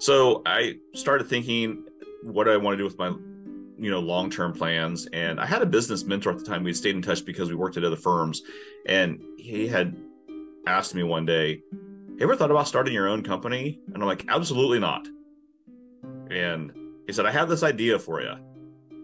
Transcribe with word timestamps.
So 0.00 0.40
I 0.46 0.78
started 0.94 1.28
thinking 1.28 1.84
what 2.22 2.48
I 2.48 2.56
want 2.56 2.72
to 2.72 2.78
do 2.78 2.84
with 2.84 2.96
my, 2.98 3.08
you 3.08 3.90
know, 3.90 4.00
long 4.00 4.30
term 4.30 4.54
plans. 4.54 5.06
And 5.12 5.38
I 5.38 5.44
had 5.44 5.60
a 5.60 5.66
business 5.66 6.04
mentor 6.04 6.30
at 6.30 6.38
the 6.38 6.44
time. 6.44 6.64
We 6.64 6.72
stayed 6.72 6.96
in 6.96 7.02
touch 7.02 7.22
because 7.22 7.50
we 7.50 7.54
worked 7.54 7.76
at 7.76 7.84
other 7.84 7.96
firms, 7.96 8.40
and 8.86 9.22
he 9.36 9.68
had 9.68 9.94
asked 10.66 10.94
me 10.94 11.02
one 11.02 11.26
day, 11.26 11.62
have 11.70 12.18
you 12.18 12.22
"Ever 12.22 12.34
thought 12.34 12.50
about 12.50 12.66
starting 12.66 12.94
your 12.94 13.08
own 13.08 13.22
company?" 13.22 13.78
And 13.88 14.02
I'm 14.02 14.08
like, 14.08 14.24
"Absolutely 14.28 14.78
not." 14.78 15.06
And 16.30 16.72
he 17.06 17.12
said, 17.12 17.26
"I 17.26 17.30
have 17.30 17.50
this 17.50 17.62
idea 17.62 17.98
for 17.98 18.22
you." 18.22 18.32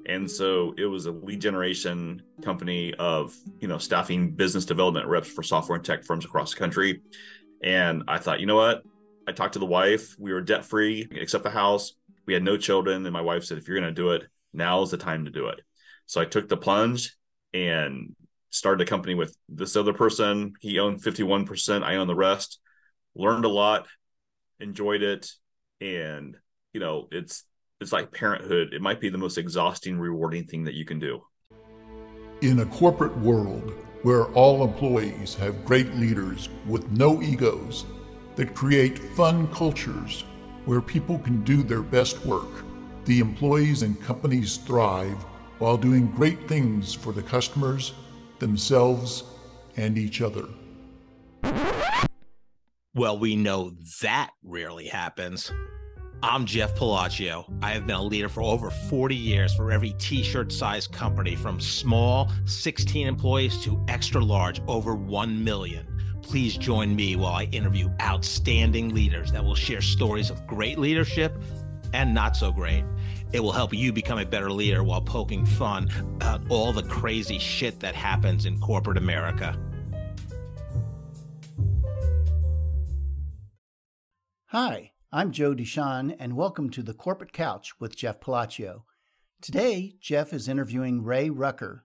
And 0.07 0.31
so 0.31 0.75
it 0.79 0.87
was 0.87 1.05
a 1.05 1.11
lead 1.11 1.41
generation 1.43 2.23
company 2.41 2.95
of, 2.95 3.37
you 3.61 3.69
know, 3.69 3.77
staffing 3.77 4.31
business 4.31 4.65
development 4.65 5.07
reps 5.09 5.29
for 5.29 5.43
software 5.43 5.77
and 5.77 5.85
tech 5.85 6.05
firms 6.05 6.25
across 6.25 6.55
the 6.55 6.59
country. 6.59 7.03
And 7.63 8.03
I 8.09 8.19
thought, 8.19 8.41
you 8.41 8.47
know 8.47 8.57
what? 8.57 8.83
I 9.27 9.33
talked 9.33 9.55
to 9.55 9.59
the 9.59 9.67
wife. 9.67 10.15
We 10.19 10.33
were 10.33 10.41
debt 10.41 10.65
free, 10.65 11.09
except 11.11 11.45
the 11.45 11.51
house. 11.51 11.95
We 12.27 12.35
had 12.35 12.45
no 12.45 12.57
children. 12.57 13.05
And 13.05 13.13
my 13.13 13.21
wife 13.21 13.45
said, 13.45 13.59
if 13.59 13.67
you're 13.67 13.79
going 13.79 13.93
to 13.93 14.03
do 14.03 14.11
it, 14.11 14.23
now 14.53 14.83
is 14.83 14.91
the 14.91 14.97
time 14.97 15.25
to 15.25 15.31
do 15.31 15.49
it. 15.49 15.61
So 16.07 16.21
I 16.21 16.25
took 16.25 16.49
the 16.49 16.57
plunge 16.57 17.17
and 17.53 18.15
started 18.51 18.87
a 18.87 18.89
company 18.91 19.15
with 19.15 19.37
this 19.49 19.75
other 19.77 19.93
person. 19.93 20.55
He 20.61 20.79
owned 20.79 21.03
51%, 21.03 21.83
I 21.83 21.97
own 21.97 22.07
the 22.07 22.15
rest. 22.15 22.61
Learned 23.15 23.45
a 23.45 23.49
lot, 23.49 23.87
enjoyed 24.61 25.03
it. 25.03 25.31
And, 25.81 26.37
you 26.73 26.81
know, 26.81 27.09
it's, 27.11 27.45
it's 27.81 27.93
like 27.93 28.13
parenthood. 28.13 28.73
It 28.73 28.81
might 28.81 29.01
be 29.01 29.09
the 29.09 29.19
most 29.19 29.39
exhausting, 29.39 29.99
rewarding 29.99 30.45
thing 30.45 30.65
that 30.65 30.75
you 30.75 30.85
can 30.85 30.99
do. 30.99 31.23
In 32.43 32.61
a 32.61 32.67
corporate 32.67 33.17
world 33.19 33.73
where 34.03 34.27
all 34.33 34.63
employees 34.63 35.35
have 35.35 35.65
great 35.65 35.95
leaders 35.95 36.49
with 36.67 36.89
no 36.93 37.21
egos 37.23 37.87
that 38.37 38.55
create 38.55 38.99
fun 38.99 39.49
cultures 39.49 40.25
where 40.67 40.81
people 40.81 41.19
can 41.19 41.43
do 41.43 41.63
their 41.63 41.83
best 41.83 42.25
work. 42.25 42.65
The 43.07 43.21
employees 43.21 43.83
and 43.83 44.01
companies 44.03 44.59
thrive 44.59 45.17
while 45.59 45.77
doing 45.77 46.11
great 46.13 46.47
things 46.49 46.93
for 46.93 47.13
the 47.13 47.23
customers, 47.23 47.95
themselves, 48.39 49.25
and 49.77 49.97
each 49.97 50.21
other. 50.21 50.45
Well, 52.95 53.19
we 53.19 53.37
know 53.37 53.73
that 54.01 54.31
rarely 54.43 54.87
happens. 54.87 55.53
I'm 56.23 56.47
Jeff 56.47 56.75
Palacio. 56.75 57.45
I 57.61 57.73
have 57.73 57.87
been 57.87 57.97
a 57.97 58.03
leader 58.03 58.31
for 58.31 58.43
over 58.43 58.71
40 58.71 59.15
years 59.15 59.55
for 59.55 59.71
every 59.71 59.91
t 59.99 60.23
shirt 60.23 60.51
size 60.51 60.87
company 60.87 61.37
from 61.37 61.61
small, 61.61 62.33
16 62.47 63.07
employees, 63.07 63.63
to 63.65 63.79
extra 63.89 64.25
large, 64.25 64.63
over 64.67 64.95
1 64.95 65.45
million. 65.45 65.87
Please 66.27 66.57
join 66.57 66.97
me 66.97 67.15
while 67.15 67.35
I 67.35 67.45
interview 67.45 67.89
outstanding 68.03 68.93
leaders 68.93 69.31
that 69.31 69.45
will 69.45 69.55
share 69.55 69.81
stories 69.81 70.29
of 70.29 70.45
great 70.45 70.77
leadership 70.77 71.41
and 71.95 72.13
not 72.13 72.37
so 72.37 72.51
great. 72.51 72.83
It 73.33 73.39
will 73.39 73.53
help 73.53 73.73
you 73.73 73.93
become 73.93 74.19
a 74.19 74.27
better 74.27 74.51
leader 74.51 74.83
while 74.83 75.01
poking 75.01 75.47
fun 75.47 75.89
at 76.21 76.41
all 76.49 76.73
the 76.73 76.83
crazy 76.83 77.39
shit 77.39 77.79
that 77.79 77.95
happens 77.95 78.45
in 78.45 78.59
corporate 78.59 78.99
America. 78.99 79.57
Hi, 84.47 84.91
I'm 85.13 85.31
Joe 85.31 85.55
Deshawn, 85.55 86.17
and 86.19 86.35
welcome 86.35 86.71
to 86.71 86.83
the 86.83 86.93
Corporate 86.93 87.33
Couch 87.33 87.79
with 87.79 87.97
Jeff 87.97 88.19
Palacio. 88.19 88.85
Today, 89.41 89.95
Jeff 90.01 90.33
is 90.33 90.49
interviewing 90.49 91.05
Ray 91.05 91.31
Ruecker. 91.31 91.83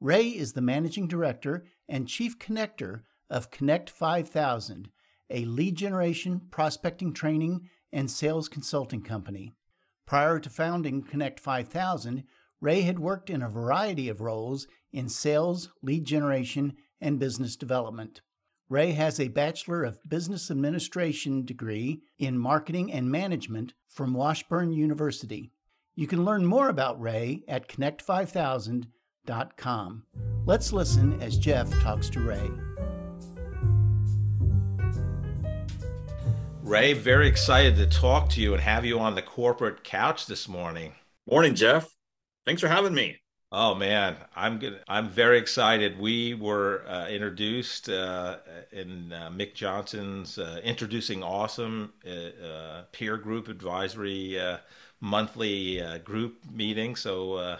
Ray 0.00 0.28
is 0.28 0.52
the 0.52 0.60
managing 0.60 1.08
director 1.08 1.64
and 1.88 2.06
chief 2.06 2.38
connector 2.38 3.02
of 3.32 3.50
Connect 3.50 3.90
5000, 3.90 4.90
a 5.30 5.44
lead 5.46 5.74
generation, 5.74 6.42
prospecting 6.50 7.14
training, 7.14 7.70
and 7.90 8.10
sales 8.10 8.46
consulting 8.48 9.00
company. 9.02 9.54
Prior 10.06 10.38
to 10.38 10.50
founding 10.50 11.02
Connect 11.02 11.40
5000, 11.40 12.24
Ray 12.60 12.82
had 12.82 12.98
worked 12.98 13.30
in 13.30 13.40
a 13.42 13.48
variety 13.48 14.10
of 14.10 14.20
roles 14.20 14.66
in 14.92 15.08
sales, 15.08 15.70
lead 15.82 16.04
generation, 16.04 16.74
and 17.00 17.18
business 17.18 17.56
development. 17.56 18.20
Ray 18.68 18.92
has 18.92 19.18
a 19.18 19.28
Bachelor 19.28 19.82
of 19.82 19.98
Business 20.08 20.48
Administration 20.50 21.44
degree 21.44 22.02
in 22.18 22.38
Marketing 22.38 22.92
and 22.92 23.10
Management 23.10 23.74
from 23.88 24.14
Washburn 24.14 24.72
University. 24.72 25.50
You 25.94 26.06
can 26.06 26.24
learn 26.24 26.46
more 26.46 26.68
about 26.68 27.00
Ray 27.00 27.42
at 27.48 27.68
connect5000.com. 27.68 30.02
Let's 30.44 30.72
listen 30.72 31.20
as 31.20 31.38
Jeff 31.38 31.70
talks 31.80 32.08
to 32.10 32.20
Ray. 32.20 32.50
Ray, 36.62 36.92
very 36.92 37.26
excited 37.26 37.74
to 37.76 37.86
talk 37.86 38.28
to 38.30 38.40
you 38.40 38.54
and 38.54 38.62
have 38.62 38.84
you 38.84 39.00
on 39.00 39.16
the 39.16 39.22
corporate 39.22 39.82
couch 39.82 40.26
this 40.26 40.48
morning. 40.48 40.92
Morning, 41.28 41.56
Jeff. 41.56 41.92
Thanks 42.46 42.60
for 42.62 42.68
having 42.68 42.94
me. 42.94 43.18
Oh 43.50 43.74
man, 43.74 44.16
I'm 44.36 44.60
good. 44.60 44.80
I'm 44.86 45.08
very 45.08 45.38
excited. 45.38 45.98
We 45.98 46.34
were 46.34 46.84
uh, 46.88 47.08
introduced 47.08 47.88
uh, 47.88 48.36
in 48.70 49.12
uh, 49.12 49.30
Mick 49.30 49.54
Johnson's 49.54 50.38
uh, 50.38 50.60
introducing 50.62 51.24
awesome 51.24 51.94
uh, 52.06 52.46
uh, 52.46 52.82
peer 52.92 53.16
group 53.16 53.48
advisory 53.48 54.40
monthly 55.00 55.82
group 56.04 56.44
meeting. 56.50 56.94
So 56.94 57.58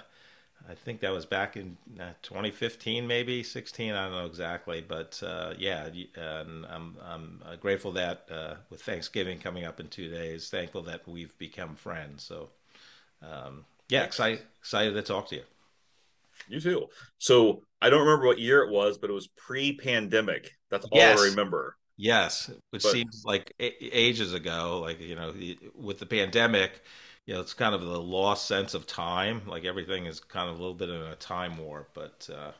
I 0.68 0.74
think 0.74 1.00
that 1.00 1.12
was 1.12 1.26
back 1.26 1.56
in 1.56 1.76
uh, 2.00 2.12
2015, 2.22 3.06
maybe 3.06 3.42
16. 3.42 3.92
I 3.92 4.04
don't 4.04 4.12
know 4.12 4.26
exactly, 4.26 4.84
but 4.86 5.20
uh, 5.24 5.54
yeah, 5.58 5.86
and 5.86 6.66
I'm 6.66 6.96
I'm 7.04 7.42
uh, 7.44 7.56
grateful 7.56 7.92
that 7.92 8.26
uh, 8.30 8.54
with 8.70 8.82
Thanksgiving 8.82 9.38
coming 9.38 9.64
up 9.64 9.80
in 9.80 9.88
two 9.88 10.08
days, 10.08 10.48
thankful 10.50 10.82
that 10.82 11.06
we've 11.06 11.36
become 11.38 11.74
friends. 11.74 12.22
So 12.22 12.50
um, 13.22 13.64
yeah, 13.88 14.04
excited 14.04 14.42
excited 14.60 14.94
to 14.94 15.02
talk 15.02 15.28
to 15.28 15.36
you. 15.36 15.42
You 16.48 16.60
too. 16.60 16.88
So 17.18 17.62
I 17.80 17.90
don't 17.90 18.00
remember 18.00 18.26
what 18.26 18.38
year 18.38 18.62
it 18.62 18.70
was, 18.70 18.98
but 18.98 19.10
it 19.10 19.12
was 19.12 19.28
pre-pandemic. 19.28 20.56
That's 20.70 20.84
all 20.86 20.98
yes. 20.98 21.20
I 21.20 21.24
remember. 21.26 21.76
Yes, 21.96 22.50
which 22.70 22.82
but, 22.82 22.92
seems 22.92 23.22
like 23.24 23.52
ages 23.58 24.32
ago. 24.32 24.80
Like 24.80 25.00
you 25.00 25.14
know, 25.14 25.34
with 25.74 25.98
the 25.98 26.06
pandemic 26.06 26.82
you 27.26 27.34
know, 27.34 27.40
it's 27.40 27.54
kind 27.54 27.74
of 27.74 27.82
the 27.82 28.00
lost 28.00 28.46
sense 28.48 28.74
of 28.74 28.86
time. 28.86 29.42
Like 29.46 29.64
everything 29.64 30.06
is 30.06 30.20
kind 30.20 30.48
of 30.48 30.56
a 30.56 30.58
little 30.58 30.74
bit 30.74 30.88
in 30.88 30.96
a 30.96 31.14
time 31.16 31.56
warp. 31.56 31.90
But 31.94 32.28
uh, 32.32 32.52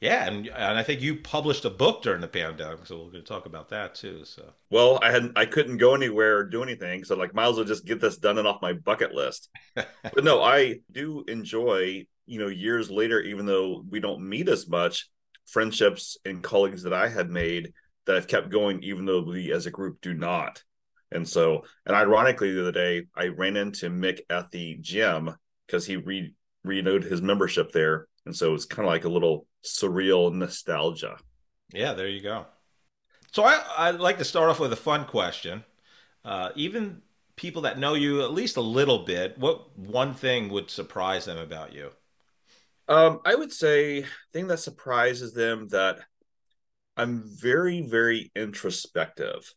yeah, 0.00 0.26
and 0.26 0.48
and 0.48 0.78
I 0.78 0.82
think 0.82 1.00
you 1.00 1.16
published 1.16 1.64
a 1.64 1.70
book 1.70 2.02
during 2.02 2.20
the 2.20 2.28
pandemic, 2.28 2.86
so 2.86 2.96
we're 2.96 3.12
going 3.12 3.22
to 3.24 3.28
talk 3.28 3.46
about 3.46 3.68
that 3.68 3.94
too. 3.94 4.24
So 4.24 4.52
well, 4.70 4.98
I 5.02 5.12
had 5.12 5.32
I 5.36 5.46
couldn't 5.46 5.76
go 5.76 5.94
anywhere 5.94 6.38
or 6.38 6.44
do 6.44 6.62
anything, 6.62 7.04
so 7.04 7.16
like 7.16 7.34
might 7.34 7.48
as 7.48 7.56
well 7.56 7.64
just 7.64 7.86
get 7.86 8.00
this 8.00 8.16
done 8.16 8.38
and 8.38 8.48
off 8.48 8.62
my 8.62 8.72
bucket 8.72 9.14
list. 9.14 9.48
but 9.74 10.24
no, 10.24 10.42
I 10.42 10.80
do 10.90 11.24
enjoy 11.28 12.06
you 12.26 12.38
know 12.38 12.48
years 12.48 12.90
later, 12.90 13.20
even 13.20 13.46
though 13.46 13.84
we 13.88 14.00
don't 14.00 14.28
meet 14.28 14.48
as 14.48 14.68
much, 14.68 15.08
friendships 15.46 16.16
and 16.24 16.42
colleagues 16.42 16.82
that 16.82 16.94
I 16.94 17.08
had 17.08 17.30
made 17.30 17.72
that 18.06 18.16
I've 18.16 18.28
kept 18.28 18.50
going, 18.50 18.82
even 18.82 19.04
though 19.04 19.22
we 19.22 19.52
as 19.52 19.66
a 19.66 19.70
group 19.70 20.00
do 20.00 20.14
not. 20.14 20.64
And 21.12 21.28
so, 21.28 21.64
and 21.86 21.96
ironically, 21.96 22.52
the 22.52 22.62
other 22.62 22.72
day 22.72 23.06
I 23.16 23.28
ran 23.28 23.56
into 23.56 23.90
Mick 23.90 24.20
at 24.30 24.50
the 24.50 24.76
gym 24.80 25.34
because 25.66 25.86
he 25.86 25.96
re 25.96 26.34
renewed 26.64 27.04
his 27.04 27.22
membership 27.22 27.72
there, 27.72 28.06
and 28.26 28.36
so 28.36 28.54
it's 28.54 28.66
kind 28.66 28.86
of 28.86 28.92
like 28.92 29.04
a 29.04 29.08
little 29.08 29.46
surreal 29.64 30.32
nostalgia. 30.32 31.16
Yeah, 31.72 31.94
there 31.94 32.08
you 32.08 32.20
go. 32.20 32.46
So 33.32 33.44
I 33.44 33.62
I'd 33.76 34.00
like 34.00 34.18
to 34.18 34.24
start 34.24 34.50
off 34.50 34.60
with 34.60 34.72
a 34.72 34.76
fun 34.76 35.04
question. 35.04 35.64
Uh, 36.24 36.50
even 36.54 37.02
people 37.36 37.62
that 37.62 37.78
know 37.78 37.94
you 37.94 38.22
at 38.22 38.32
least 38.32 38.56
a 38.56 38.60
little 38.60 39.04
bit, 39.04 39.38
what 39.38 39.76
one 39.78 40.14
thing 40.14 40.50
would 40.50 40.70
surprise 40.70 41.24
them 41.24 41.38
about 41.38 41.72
you? 41.72 41.90
Um, 42.86 43.20
I 43.24 43.34
would 43.34 43.52
say 43.52 44.04
thing 44.32 44.48
that 44.48 44.58
surprises 44.58 45.32
them 45.32 45.68
that 45.68 46.00
I'm 46.96 47.22
very, 47.24 47.80
very 47.82 48.30
introspective. 48.34 49.54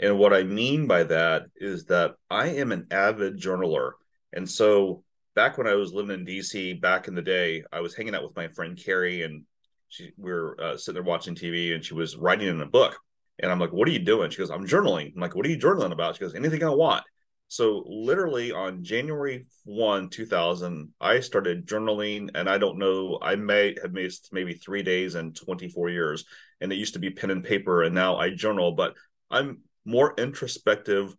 And 0.00 0.18
what 0.18 0.32
I 0.32 0.44
mean 0.44 0.86
by 0.86 1.04
that 1.04 1.46
is 1.56 1.86
that 1.86 2.14
I 2.30 2.48
am 2.48 2.72
an 2.72 2.86
avid 2.90 3.38
journaler. 3.38 3.92
And 4.32 4.48
so 4.48 5.02
back 5.34 5.58
when 5.58 5.66
I 5.66 5.74
was 5.74 5.92
living 5.92 6.20
in 6.20 6.26
DC 6.26 6.80
back 6.80 7.08
in 7.08 7.14
the 7.14 7.22
day, 7.22 7.64
I 7.72 7.80
was 7.80 7.94
hanging 7.94 8.14
out 8.14 8.22
with 8.22 8.36
my 8.36 8.48
friend 8.48 8.76
Carrie 8.76 9.22
and 9.22 9.44
she, 9.88 10.12
we 10.16 10.30
were 10.30 10.56
uh, 10.60 10.76
sitting 10.76 10.94
there 10.94 11.02
watching 11.02 11.34
TV 11.34 11.74
and 11.74 11.84
she 11.84 11.94
was 11.94 12.16
writing 12.16 12.48
in 12.48 12.60
a 12.60 12.66
book. 12.66 12.96
And 13.40 13.50
I'm 13.50 13.58
like, 13.58 13.72
what 13.72 13.88
are 13.88 13.92
you 13.92 14.00
doing? 14.00 14.30
She 14.30 14.38
goes, 14.38 14.50
I'm 14.50 14.66
journaling. 14.66 15.14
I'm 15.14 15.20
like, 15.20 15.34
what 15.34 15.46
are 15.46 15.50
you 15.50 15.58
journaling 15.58 15.92
about? 15.92 16.16
She 16.16 16.20
goes, 16.20 16.34
anything 16.34 16.62
I 16.62 16.70
want. 16.70 17.04
So 17.48 17.82
literally 17.86 18.52
on 18.52 18.84
January 18.84 19.46
1, 19.64 20.10
2000, 20.10 20.92
I 21.00 21.20
started 21.20 21.66
journaling 21.66 22.28
and 22.34 22.48
I 22.48 22.58
don't 22.58 22.78
know, 22.78 23.18
I 23.22 23.36
may 23.36 23.74
have 23.80 23.92
missed 23.92 24.28
maybe 24.32 24.52
three 24.52 24.82
days 24.82 25.14
in 25.14 25.32
24 25.32 25.88
years. 25.88 26.24
And 26.60 26.72
it 26.72 26.76
used 26.76 26.92
to 26.92 27.00
be 27.00 27.10
pen 27.10 27.30
and 27.30 27.42
paper 27.42 27.82
and 27.82 27.94
now 27.94 28.16
I 28.16 28.30
journal, 28.30 28.72
but 28.72 28.94
I'm 29.30 29.62
more 29.88 30.14
introspective 30.18 31.14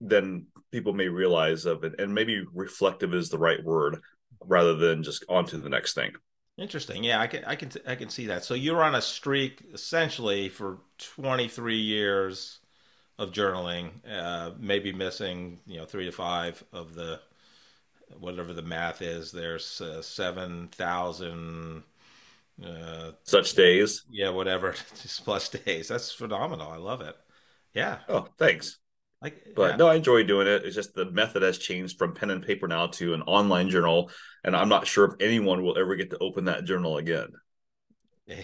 than 0.00 0.46
people 0.72 0.92
may 0.92 1.08
realize 1.08 1.66
of 1.66 1.84
it 1.84 1.94
and 1.98 2.14
maybe 2.14 2.44
reflective 2.52 3.14
is 3.14 3.28
the 3.28 3.38
right 3.38 3.62
word 3.64 4.00
rather 4.46 4.74
than 4.74 5.02
just 5.02 5.24
on 5.28 5.44
to 5.44 5.58
the 5.58 5.68
next 5.68 5.94
thing 5.94 6.12
interesting 6.58 7.02
yeah 7.02 7.20
i 7.20 7.26
can 7.26 7.44
i 7.44 7.54
can 7.54 7.70
i 7.86 7.94
can 7.94 8.08
see 8.08 8.26
that 8.26 8.44
so 8.44 8.54
you're 8.54 8.82
on 8.82 8.94
a 8.94 9.02
streak 9.02 9.62
essentially 9.72 10.48
for 10.48 10.78
23 10.98 11.76
years 11.76 12.60
of 13.18 13.30
journaling, 13.30 13.90
uh, 14.10 14.50
maybe 14.58 14.92
missing 14.92 15.60
you 15.66 15.78
know 15.78 15.84
three 15.84 16.04
to 16.06 16.12
five 16.12 16.62
of 16.72 16.94
the 16.94 17.20
whatever 18.18 18.52
the 18.52 18.62
math 18.62 19.02
is. 19.02 19.30
There's 19.30 19.80
uh, 19.80 20.02
seven 20.02 20.68
thousand 20.68 21.84
uh, 22.64 23.12
such 23.22 23.54
days. 23.54 24.04
Yeah, 24.10 24.30
whatever, 24.30 24.74
plus 25.24 25.48
days. 25.48 25.88
That's 25.88 26.12
phenomenal. 26.12 26.70
I 26.70 26.76
love 26.76 27.00
it. 27.00 27.16
Yeah. 27.74 27.98
Oh, 28.08 28.28
thanks. 28.38 28.78
Like, 29.20 29.54
but 29.56 29.70
yeah. 29.70 29.76
no, 29.76 29.88
I 29.88 29.94
enjoy 29.94 30.22
doing 30.24 30.46
it. 30.46 30.64
It's 30.64 30.76
just 30.76 30.94
the 30.94 31.10
method 31.10 31.42
has 31.42 31.58
changed 31.58 31.98
from 31.98 32.14
pen 32.14 32.30
and 32.30 32.44
paper 32.44 32.68
now 32.68 32.88
to 32.88 33.14
an 33.14 33.22
online 33.22 33.70
journal, 33.70 34.10
and 34.44 34.54
I'm 34.54 34.68
not 34.68 34.86
sure 34.86 35.06
if 35.06 35.14
anyone 35.18 35.62
will 35.62 35.78
ever 35.78 35.96
get 35.96 36.10
to 36.10 36.18
open 36.18 36.44
that 36.44 36.64
journal 36.64 36.98
again. 36.98 37.28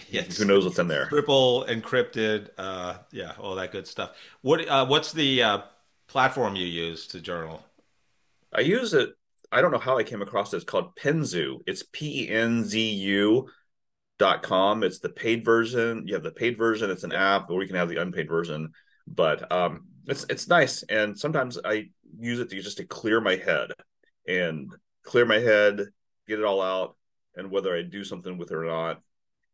Yes. 0.09 0.37
Who 0.37 0.45
knows 0.45 0.65
what's 0.65 0.79
in 0.79 0.87
there? 0.87 1.07
Triple 1.07 1.65
encrypted, 1.67 2.49
uh, 2.57 2.97
yeah, 3.11 3.33
all 3.39 3.55
that 3.55 3.71
good 3.71 3.87
stuff. 3.87 4.11
What 4.41 4.67
uh, 4.67 4.85
what's 4.85 5.11
the 5.11 5.43
uh, 5.43 5.59
platform 6.07 6.55
you 6.55 6.65
use 6.65 7.07
to 7.07 7.21
journal? 7.21 7.63
I 8.53 8.61
use 8.61 8.93
it. 8.93 9.11
I 9.51 9.61
don't 9.61 9.71
know 9.71 9.79
how 9.79 9.97
I 9.97 10.03
came 10.03 10.21
across 10.21 10.53
it. 10.53 10.57
It's 10.57 10.65
called 10.65 10.95
Penzu. 10.95 11.59
It's 11.65 11.83
P 11.91 12.25
E 12.25 12.29
N 12.29 12.63
Z 12.63 12.79
U 12.79 13.49
dot 14.17 14.43
com. 14.43 14.83
It's 14.83 14.99
the 14.99 15.09
paid 15.09 15.43
version. 15.45 16.07
You 16.07 16.13
have 16.13 16.23
the 16.23 16.31
paid 16.31 16.57
version. 16.57 16.89
It's 16.89 17.03
an 17.03 17.13
app, 17.13 17.49
or 17.49 17.61
you 17.61 17.67
can 17.67 17.77
have 17.77 17.89
the 17.89 18.01
unpaid 18.01 18.27
version. 18.27 18.73
But 19.13 19.51
um, 19.51 19.87
it's 20.07 20.25
it's 20.29 20.47
nice, 20.47 20.83
and 20.83 21.17
sometimes 21.17 21.59
I 21.63 21.89
use 22.19 22.39
it 22.39 22.49
to 22.49 22.61
just 22.61 22.77
to 22.77 22.85
clear 22.85 23.19
my 23.21 23.35
head 23.35 23.71
and 24.27 24.71
clear 25.03 25.25
my 25.25 25.39
head, 25.39 25.87
get 26.27 26.39
it 26.39 26.45
all 26.45 26.61
out, 26.61 26.95
and 27.35 27.51
whether 27.51 27.75
I 27.75 27.81
do 27.81 28.03
something 28.03 28.37
with 28.37 28.51
it 28.51 28.55
or 28.55 28.65
not 28.65 29.01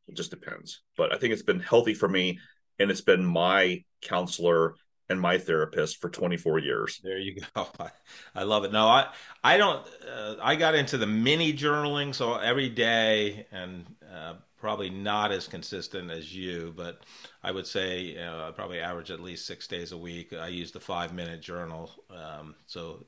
it 0.07 0.15
just 0.15 0.31
depends. 0.31 0.81
But 0.95 1.13
I 1.13 1.17
think 1.17 1.33
it's 1.33 1.43
been 1.43 1.59
healthy 1.59 1.93
for 1.93 2.07
me, 2.07 2.39
and 2.79 2.89
it's 2.89 3.01
been 3.01 3.25
my 3.25 3.83
counselor 4.01 4.75
and 5.09 5.19
my 5.19 5.37
therapist 5.37 6.01
for 6.01 6.09
24 6.09 6.59
years. 6.59 6.99
There 7.03 7.17
you 7.17 7.39
go. 7.55 7.67
I, 8.35 8.43
love 8.43 8.63
it. 8.65 8.71
No, 8.71 8.87
I 8.87 9.07
I 9.43 9.57
don't. 9.57 9.85
Uh, 10.09 10.35
I 10.41 10.55
got 10.55 10.75
into 10.75 10.97
the 10.97 11.07
mini 11.07 11.53
journaling, 11.53 12.13
so 12.13 12.35
every 12.35 12.69
day, 12.69 13.47
and 13.51 13.85
uh, 14.11 14.35
probably 14.59 14.89
not 14.89 15.31
as 15.31 15.47
consistent 15.47 16.09
as 16.11 16.35
you, 16.35 16.73
but 16.75 17.03
I 17.43 17.51
would 17.51 17.67
say 17.67 18.17
uh, 18.17 18.49
I 18.49 18.51
probably 18.51 18.79
average 18.79 19.11
at 19.11 19.19
least 19.19 19.45
six 19.45 19.67
days 19.67 19.91
a 19.91 19.97
week. 19.97 20.33
I 20.33 20.47
use 20.47 20.71
the 20.71 20.79
five 20.79 21.13
minute 21.13 21.41
journal. 21.41 21.91
Um, 22.09 22.55
so 22.65 23.05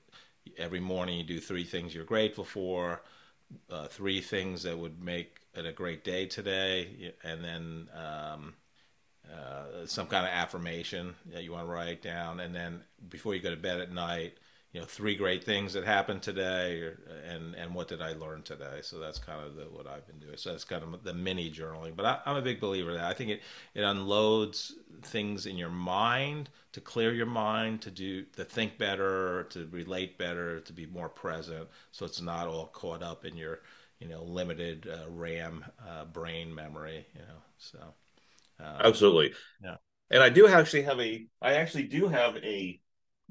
every 0.57 0.79
morning 0.79 1.17
you 1.17 1.23
do 1.23 1.39
three 1.39 1.63
things 1.63 1.93
you're 1.93 2.05
grateful 2.05 2.43
for, 2.43 3.01
uh, 3.69 3.87
three 3.87 4.21
things 4.21 4.63
that 4.63 4.77
would 4.77 5.03
make 5.03 5.37
it 5.55 5.65
a 5.65 5.71
great 5.71 6.03
day 6.03 6.27
today, 6.27 7.13
and 7.23 7.43
then 7.43 7.89
um, 7.95 8.53
uh, 9.31 9.85
some 9.85 10.07
kind 10.07 10.25
of 10.25 10.31
affirmation 10.31 11.15
that 11.33 11.43
you 11.43 11.51
want 11.51 11.65
to 11.65 11.71
write 11.71 12.01
down, 12.01 12.39
and 12.39 12.53
then 12.53 12.81
before 13.09 13.33
you 13.33 13.41
go 13.41 13.49
to 13.49 13.57
bed 13.57 13.79
at 13.79 13.91
night, 13.91 14.37
you 14.71 14.79
know, 14.79 14.85
three 14.85 15.15
great 15.15 15.43
things 15.43 15.73
that 15.73 15.83
happened 15.83 16.21
today, 16.21 16.79
or, 16.81 16.99
and 17.27 17.55
and 17.55 17.73
what 17.73 17.87
did 17.87 18.01
I 18.01 18.13
learn 18.13 18.43
today? 18.43 18.79
So 18.81 18.99
that's 18.99 19.17
kind 19.17 19.43
of 19.43 19.55
the, 19.55 19.63
what 19.63 19.87
I've 19.87 20.05
been 20.05 20.19
doing. 20.19 20.37
So 20.37 20.51
that's 20.51 20.63
kind 20.63 20.83
of 20.83 21.03
the 21.03 21.13
mini 21.13 21.51
journaling. 21.51 21.95
But 21.95 22.05
I, 22.05 22.19
am 22.25 22.35
a 22.35 22.41
big 22.41 22.59
believer 22.59 22.93
that 22.93 23.05
I 23.05 23.13
think 23.13 23.31
it 23.31 23.41
it 23.73 23.81
unloads 23.81 24.75
things 25.01 25.47
in 25.47 25.57
your 25.57 25.69
mind 25.69 26.49
to 26.73 26.81
clear 26.81 27.11
your 27.11 27.25
mind, 27.25 27.81
to 27.81 27.91
do 27.91 28.25
to 28.35 28.45
think 28.45 28.77
better, 28.77 29.47
to 29.49 29.67
relate 29.71 30.19
better, 30.19 30.59
to 30.59 30.73
be 30.73 30.85
more 30.85 31.09
present. 31.09 31.67
So 31.91 32.05
it's 32.05 32.21
not 32.21 32.47
all 32.47 32.67
caught 32.67 33.01
up 33.01 33.25
in 33.25 33.35
your 33.35 33.61
you 33.99 34.07
know 34.07 34.23
limited 34.23 34.87
uh, 34.87 35.09
RAM 35.09 35.65
uh, 35.87 36.05
brain 36.05 36.53
memory. 36.53 37.07
You 37.15 37.21
know, 37.21 37.41
so 37.57 37.79
uh, 38.63 38.81
absolutely, 38.83 39.33
yeah. 39.63 39.77
And 40.11 40.21
I 40.21 40.29
do 40.29 40.47
actually 40.47 40.83
have 40.83 40.99
a 40.99 41.25
I 41.41 41.53
actually 41.53 41.83
do 41.83 42.07
have 42.07 42.37
a 42.37 42.79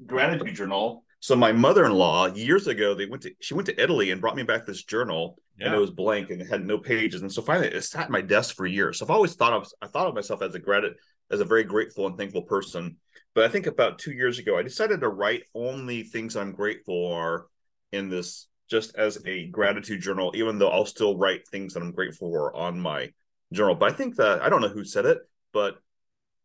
gratitude 0.05 0.55
journal. 0.55 1.05
So 1.19 1.35
my 1.35 1.51
mother-in-law 1.51 2.35
years 2.35 2.67
ago 2.67 2.93
they 2.93 3.05
went 3.05 3.23
to 3.23 3.31
she 3.39 3.53
went 3.53 3.65
to 3.67 3.81
Italy 3.81 4.11
and 4.11 4.21
brought 4.21 4.35
me 4.35 4.43
back 4.43 4.65
this 4.65 4.83
journal 4.83 5.37
yeah. 5.57 5.67
and 5.67 5.75
it 5.75 5.79
was 5.79 5.91
blank 5.91 6.29
and 6.29 6.41
it 6.41 6.49
had 6.49 6.65
no 6.65 6.77
pages 6.77 7.21
and 7.21 7.31
so 7.31 7.41
finally 7.41 7.67
it 7.67 7.83
sat 7.83 8.07
in 8.07 8.11
my 8.11 8.21
desk 8.21 8.55
for 8.55 8.65
years. 8.65 8.99
So 8.99 9.05
I've 9.05 9.11
always 9.11 9.35
thought 9.35 9.53
of 9.53 9.67
I 9.81 9.87
thought 9.87 10.07
of 10.07 10.15
myself 10.15 10.41
as 10.41 10.55
a 10.55 10.59
gratitude 10.59 10.97
as 11.31 11.41
a 11.41 11.45
very 11.45 11.63
grateful 11.63 12.07
and 12.07 12.17
thankful 12.17 12.43
person. 12.43 12.97
But 13.35 13.43
I 13.43 13.49
think 13.49 13.67
about 13.67 13.99
two 13.99 14.13
years 14.13 14.39
ago 14.39 14.57
I 14.57 14.63
decided 14.63 15.01
to 15.01 15.09
write 15.09 15.43
only 15.53 16.03
things 16.03 16.35
I'm 16.35 16.53
grateful 16.53 17.09
for 17.11 17.47
in 17.91 18.09
this 18.09 18.47
just 18.69 18.95
as 18.95 19.17
a 19.25 19.47
gratitude 19.47 20.01
journal, 20.01 20.31
even 20.35 20.59
though 20.59 20.69
I'll 20.69 20.85
still 20.85 21.17
write 21.17 21.47
things 21.47 21.73
that 21.73 21.81
I'm 21.81 21.91
grateful 21.91 22.29
for 22.29 22.55
on 22.55 22.79
my 22.79 23.11
journal. 23.51 23.75
But 23.75 23.91
I 23.91 23.95
think 23.95 24.15
that 24.17 24.41
I 24.41 24.49
don't 24.49 24.61
know 24.61 24.69
who 24.69 24.83
said 24.83 25.05
it, 25.05 25.19
but 25.53 25.79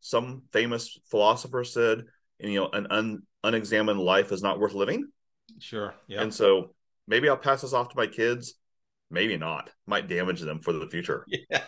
some 0.01 0.43
famous 0.53 0.99
philosopher 1.11 1.65
said, 1.65 2.05
you 2.39 2.61
know, 2.61 2.69
an 2.73 2.87
un, 2.91 3.23
unexamined 3.43 4.01
life 4.01 4.33
is 4.33 4.43
not 4.43 4.59
worth 4.59 4.75
living. 4.75 5.09
Sure. 5.59 5.95
Yeah. 6.07 6.23
And 6.23 6.33
so 6.33 6.71
maybe 7.07 7.29
I'll 7.29 7.37
pass 7.37 7.63
this 7.63 7.73
off 7.73 7.89
to 7.91 7.97
my 7.97 8.07
kids. 8.07 8.55
Maybe 9.11 9.37
not. 9.37 9.71
Might 9.87 10.09
damage 10.09 10.41
them 10.41 10.61
for 10.61 10.73
the 10.73 10.89
future. 10.89 11.27
Yeah. 11.51 11.63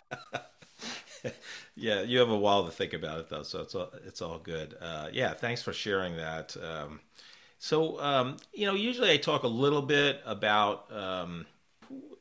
yeah, 1.75 2.03
you 2.03 2.19
have 2.19 2.29
a 2.31 2.37
while 2.37 2.65
to 2.65 2.71
think 2.71 2.93
about 2.93 3.19
it 3.19 3.29
though, 3.29 3.43
so 3.43 3.61
it's 3.61 3.75
all 3.75 3.91
it's 4.05 4.23
all 4.23 4.39
good. 4.39 4.77
Uh, 4.81 5.09
yeah, 5.13 5.35
thanks 5.35 5.63
for 5.63 5.73
sharing 5.73 6.17
that. 6.17 6.57
Um, 6.63 7.01
so, 7.59 8.01
um, 8.01 8.37
you 8.53 8.67
know, 8.67 8.75
usually 8.75 9.11
I 9.11 9.17
talk 9.17 9.43
a 9.43 9.49
little 9.49 9.83
bit 9.83 10.21
about 10.27 10.93
um, 10.93 11.47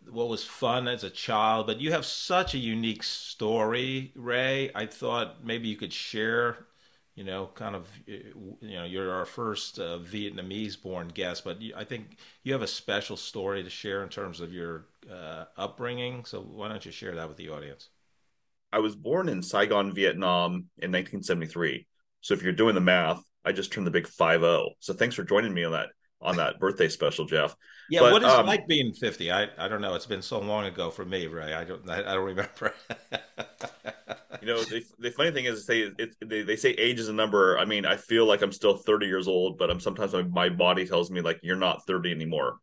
what 0.09 0.30
was 0.30 0.44
fun 0.44 0.88
as 0.88 1.03
a 1.03 1.09
child, 1.09 1.68
but 1.68 1.81
you 1.81 1.92
have 1.92 2.06
such 2.06 2.53
a 2.53 2.57
unique 2.57 3.03
story, 3.03 4.12
Ray. 4.15 4.71
I 4.74 4.86
thought 4.86 5.44
maybe 5.44 5.68
you 5.68 5.75
could 5.75 5.94
share, 5.94 6.65
you 7.15 7.23
know, 7.23 7.50
kind 7.56 7.75
of, 7.75 7.88
you 8.06 8.56
know, 8.62 8.83
you're 8.83 9.12
our 9.12 9.25
first 9.25 9.79
uh, 9.79 10.00
Vietnamese 10.00 10.81
born 10.81 11.07
guest, 11.07 11.44
but 11.44 11.59
I 11.75 11.83
think 11.83 12.17
you 12.44 12.53
have 12.53 12.62
a 12.62 12.67
special 12.67 13.17
story 13.17 13.63
to 13.63 13.69
share 13.69 14.03
in 14.03 14.09
terms 14.09 14.41
of 14.41 14.53
your 14.53 14.88
uh, 15.12 15.45
upbringing. 15.57 16.25
So, 16.25 16.41
why 16.41 16.67
don't 16.67 16.85
you 16.85 16.91
share 16.91 17.15
that 17.15 17.27
with 17.27 17.38
the 17.38 17.50
audience? 17.50 17.89
I 18.73 18.79
was 18.79 18.95
born 18.95 19.29
in 19.29 19.41
Saigon, 19.41 19.94
Vietnam 19.94 20.69
in 20.77 20.91
1973. 20.91 21.88
So, 22.21 22.33
if 22.33 22.44
you're 22.44 22.51
doing 22.51 22.75
the 22.75 22.81
math, 22.81 23.23
I 23.45 23.51
just 23.51 23.71
turned 23.71 23.85
the 23.88 23.91
big 23.91 24.07
five 24.07 24.41
zero. 24.41 24.71
So 24.79 24.94
thanks 24.94 25.15
for 25.15 25.23
joining 25.23 25.53
me 25.53 25.63
on 25.63 25.71
that 25.73 25.89
on 26.21 26.38
that 26.38 26.59
birthday 26.59 26.89
special, 26.89 27.25
Jeff. 27.25 27.56
Yeah, 27.89 28.00
but, 28.00 28.13
what 28.13 28.23
is 28.23 28.29
um, 28.29 28.45
it 28.45 28.47
like 28.47 28.68
being 28.68 28.91
fifty? 28.91 29.31
I, 29.31 29.47
I 29.57 29.68
don't 29.68 29.81
know. 29.81 29.94
It's 29.94 30.07
been 30.07 30.23
so 30.23 30.39
long 30.39 30.65
ago 30.65 30.89
for 30.89 31.06
me, 31.06 31.27
Ray. 31.27 31.53
I 31.53 31.63
don't 31.63 31.88
I, 31.88 32.00
I 32.00 32.15
don't 32.15 32.25
remember. 32.25 32.73
you 34.41 34.47
know, 34.47 34.63
the, 34.63 34.83
the 34.99 35.11
funny 35.11 35.31
thing 35.31 35.45
is, 35.45 35.65
they 35.65 35.81
it, 35.97 36.15
they 36.25 36.43
they 36.43 36.55
say 36.55 36.71
age 36.71 36.99
is 36.99 37.09
a 37.09 37.13
number. 37.13 37.57
I 37.57 37.65
mean, 37.65 37.85
I 37.85 37.97
feel 37.97 38.25
like 38.25 38.41
I'm 38.41 38.51
still 38.51 38.77
thirty 38.77 39.07
years 39.07 39.27
old, 39.27 39.57
but 39.57 39.69
I'm 39.69 39.79
sometimes 39.79 40.13
my, 40.13 40.23
my 40.23 40.49
body 40.49 40.85
tells 40.85 41.11
me 41.11 41.21
like 41.21 41.39
you're 41.43 41.55
not 41.55 41.85
thirty 41.85 42.11
anymore. 42.11 42.57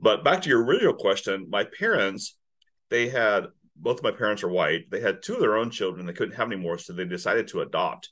But 0.00 0.24
back 0.24 0.42
to 0.42 0.48
your 0.48 0.64
original 0.64 0.94
question, 0.94 1.46
my 1.48 1.64
parents, 1.64 2.36
they 2.88 3.08
had 3.08 3.46
both 3.74 3.98
of 3.98 4.04
my 4.04 4.10
parents 4.10 4.42
are 4.42 4.48
white. 4.48 4.90
They 4.90 5.00
had 5.00 5.22
two 5.22 5.34
of 5.34 5.40
their 5.40 5.56
own 5.56 5.70
children. 5.70 6.06
They 6.06 6.12
couldn't 6.12 6.36
have 6.36 6.50
any 6.50 6.60
more, 6.60 6.78
so 6.78 6.92
they 6.92 7.04
decided 7.04 7.48
to 7.48 7.60
adopt. 7.60 8.10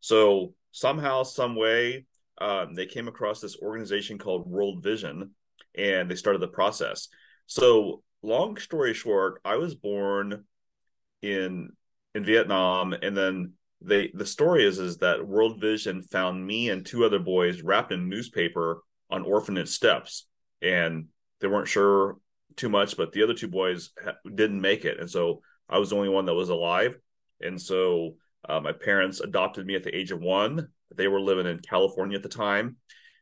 So 0.00 0.54
somehow, 0.72 1.22
some 1.22 1.56
way, 1.56 2.04
um, 2.38 2.74
they 2.74 2.86
came 2.86 3.08
across 3.08 3.40
this 3.40 3.56
organization 3.60 4.18
called 4.18 4.46
World 4.46 4.82
Vision, 4.82 5.30
and 5.76 6.10
they 6.10 6.14
started 6.14 6.42
the 6.42 6.48
process. 6.48 7.08
So, 7.46 8.02
long 8.22 8.58
story 8.58 8.92
short, 8.92 9.40
I 9.44 9.56
was 9.56 9.74
born 9.74 10.44
in 11.22 11.70
in 12.16 12.24
Vietnam, 12.24 12.94
and 12.94 13.14
then 13.14 13.52
they 13.82 14.10
the 14.14 14.24
story 14.24 14.64
is 14.64 14.78
is 14.78 14.96
that 14.98 15.26
World 15.26 15.60
Vision 15.60 16.02
found 16.02 16.44
me 16.44 16.70
and 16.70 16.84
two 16.84 17.04
other 17.04 17.18
boys 17.18 17.60
wrapped 17.60 17.92
in 17.92 18.08
newspaper 18.08 18.82
on 19.10 19.22
orphanage 19.22 19.68
steps, 19.68 20.26
and 20.62 21.08
they 21.40 21.46
weren't 21.46 21.68
sure 21.68 22.16
too 22.56 22.70
much, 22.70 22.96
but 22.96 23.12
the 23.12 23.22
other 23.22 23.34
two 23.34 23.48
boys 23.48 23.90
didn't 24.34 24.62
make 24.62 24.86
it, 24.86 24.98
and 24.98 25.10
so 25.10 25.42
I 25.68 25.78
was 25.78 25.90
the 25.90 25.96
only 25.96 26.08
one 26.08 26.24
that 26.24 26.34
was 26.34 26.48
alive, 26.48 26.96
and 27.40 27.60
so 27.60 28.16
uh, 28.48 28.60
my 28.60 28.72
parents 28.72 29.20
adopted 29.20 29.66
me 29.66 29.74
at 29.74 29.82
the 29.82 29.94
age 29.94 30.10
of 30.10 30.20
one. 30.20 30.68
They 30.94 31.08
were 31.08 31.20
living 31.20 31.46
in 31.46 31.58
California 31.58 32.16
at 32.16 32.22
the 32.22 32.30
time, 32.30 32.76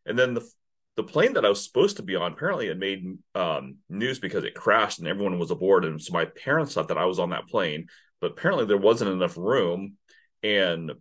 and 0.07 0.17
then 0.17 0.35
the 0.35 0.49
the 0.97 1.03
plane 1.03 1.33
that 1.33 1.45
I 1.45 1.49
was 1.49 1.65
supposed 1.65 1.97
to 1.97 2.05
be 2.05 2.15
on 2.15 2.31
apparently 2.31 2.69
it 2.69 2.79
made 2.79 3.19
um, 3.35 3.79
news 3.89 4.21
because 4.21 4.45
it 4.45 4.55
crashed 4.55 5.01
and 5.01 5.09
everyone 5.09 5.41
was 5.41 5.51
aboard, 5.51 5.85
and 5.85 6.01
so 6.01 6.13
my 6.13 6.27
parents 6.27 6.75
thought 6.75 6.87
that 6.89 6.99
I 6.99 7.07
was 7.07 7.19
on 7.19 7.31
that 7.31 7.49
plane, 7.49 7.89
but 8.25 8.31
apparently 8.31 8.64
there 8.64 8.78
wasn't 8.78 9.11
enough 9.11 9.37
room, 9.37 9.99
and 10.43 10.93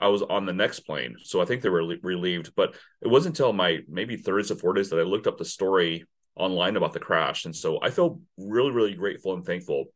I 0.00 0.08
was 0.08 0.20
on 0.22 0.46
the 0.46 0.52
next 0.52 0.80
plane, 0.80 1.14
so 1.22 1.40
I 1.40 1.44
think 1.44 1.62
they 1.62 1.68
were 1.68 1.96
relieved. 2.02 2.56
But 2.56 2.74
it 3.00 3.06
wasn't 3.06 3.38
until 3.38 3.52
my 3.52 3.78
maybe 3.88 4.16
30s 4.16 4.50
or 4.50 4.56
40s 4.56 4.90
that 4.90 4.98
I 4.98 5.04
looked 5.04 5.28
up 5.28 5.38
the 5.38 5.44
story 5.44 6.06
online 6.34 6.74
about 6.74 6.92
the 6.92 6.98
crash, 6.98 7.44
and 7.44 7.54
so 7.54 7.78
I 7.80 7.90
felt 7.90 8.18
really, 8.36 8.72
really 8.72 8.94
grateful 8.94 9.34
and 9.34 9.46
thankful. 9.46 9.92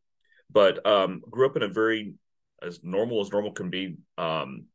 But 0.49 0.85
um, 0.85 1.21
grew 1.29 1.45
up 1.45 1.57
in 1.57 1.63
a 1.63 1.67
very 1.67 2.13
as 2.61 2.81
normal 2.85 3.19
as 3.19 3.33
normal 3.33 3.51
can 3.51 3.69
be 3.69 3.97
um, 4.17 4.67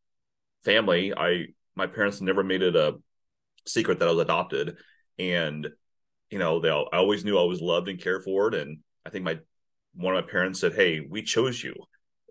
family. 0.67 1.15
I 1.17 1.47
my 1.75 1.87
parents 1.87 2.21
never 2.21 2.45
made 2.45 2.61
it 2.61 2.77
a 2.77 2.97
secret 3.67 4.01
that 4.01 4.09
I 4.09 4.13
was 4.13 4.21
adopted, 4.21 4.77
and 5.19 5.67
you 6.29 6.39
know 6.39 6.61
they 6.61 6.69
all, 6.69 6.91
I 6.93 6.99
always 6.99 7.25
knew 7.25 7.39
I 7.39 7.45
was 7.45 7.63
loved 7.63 7.89
and 7.89 7.99
cared 7.99 8.23
for. 8.23 8.49
And 8.55 8.81
I 9.07 9.09
think 9.09 9.25
my 9.25 9.39
one 9.95 10.15
of 10.15 10.23
my 10.23 10.31
parents 10.31 10.61
said, 10.61 10.75
"Hey, 10.75 11.01
we 11.01 11.23
chose 11.23 11.65
you. 11.65 11.75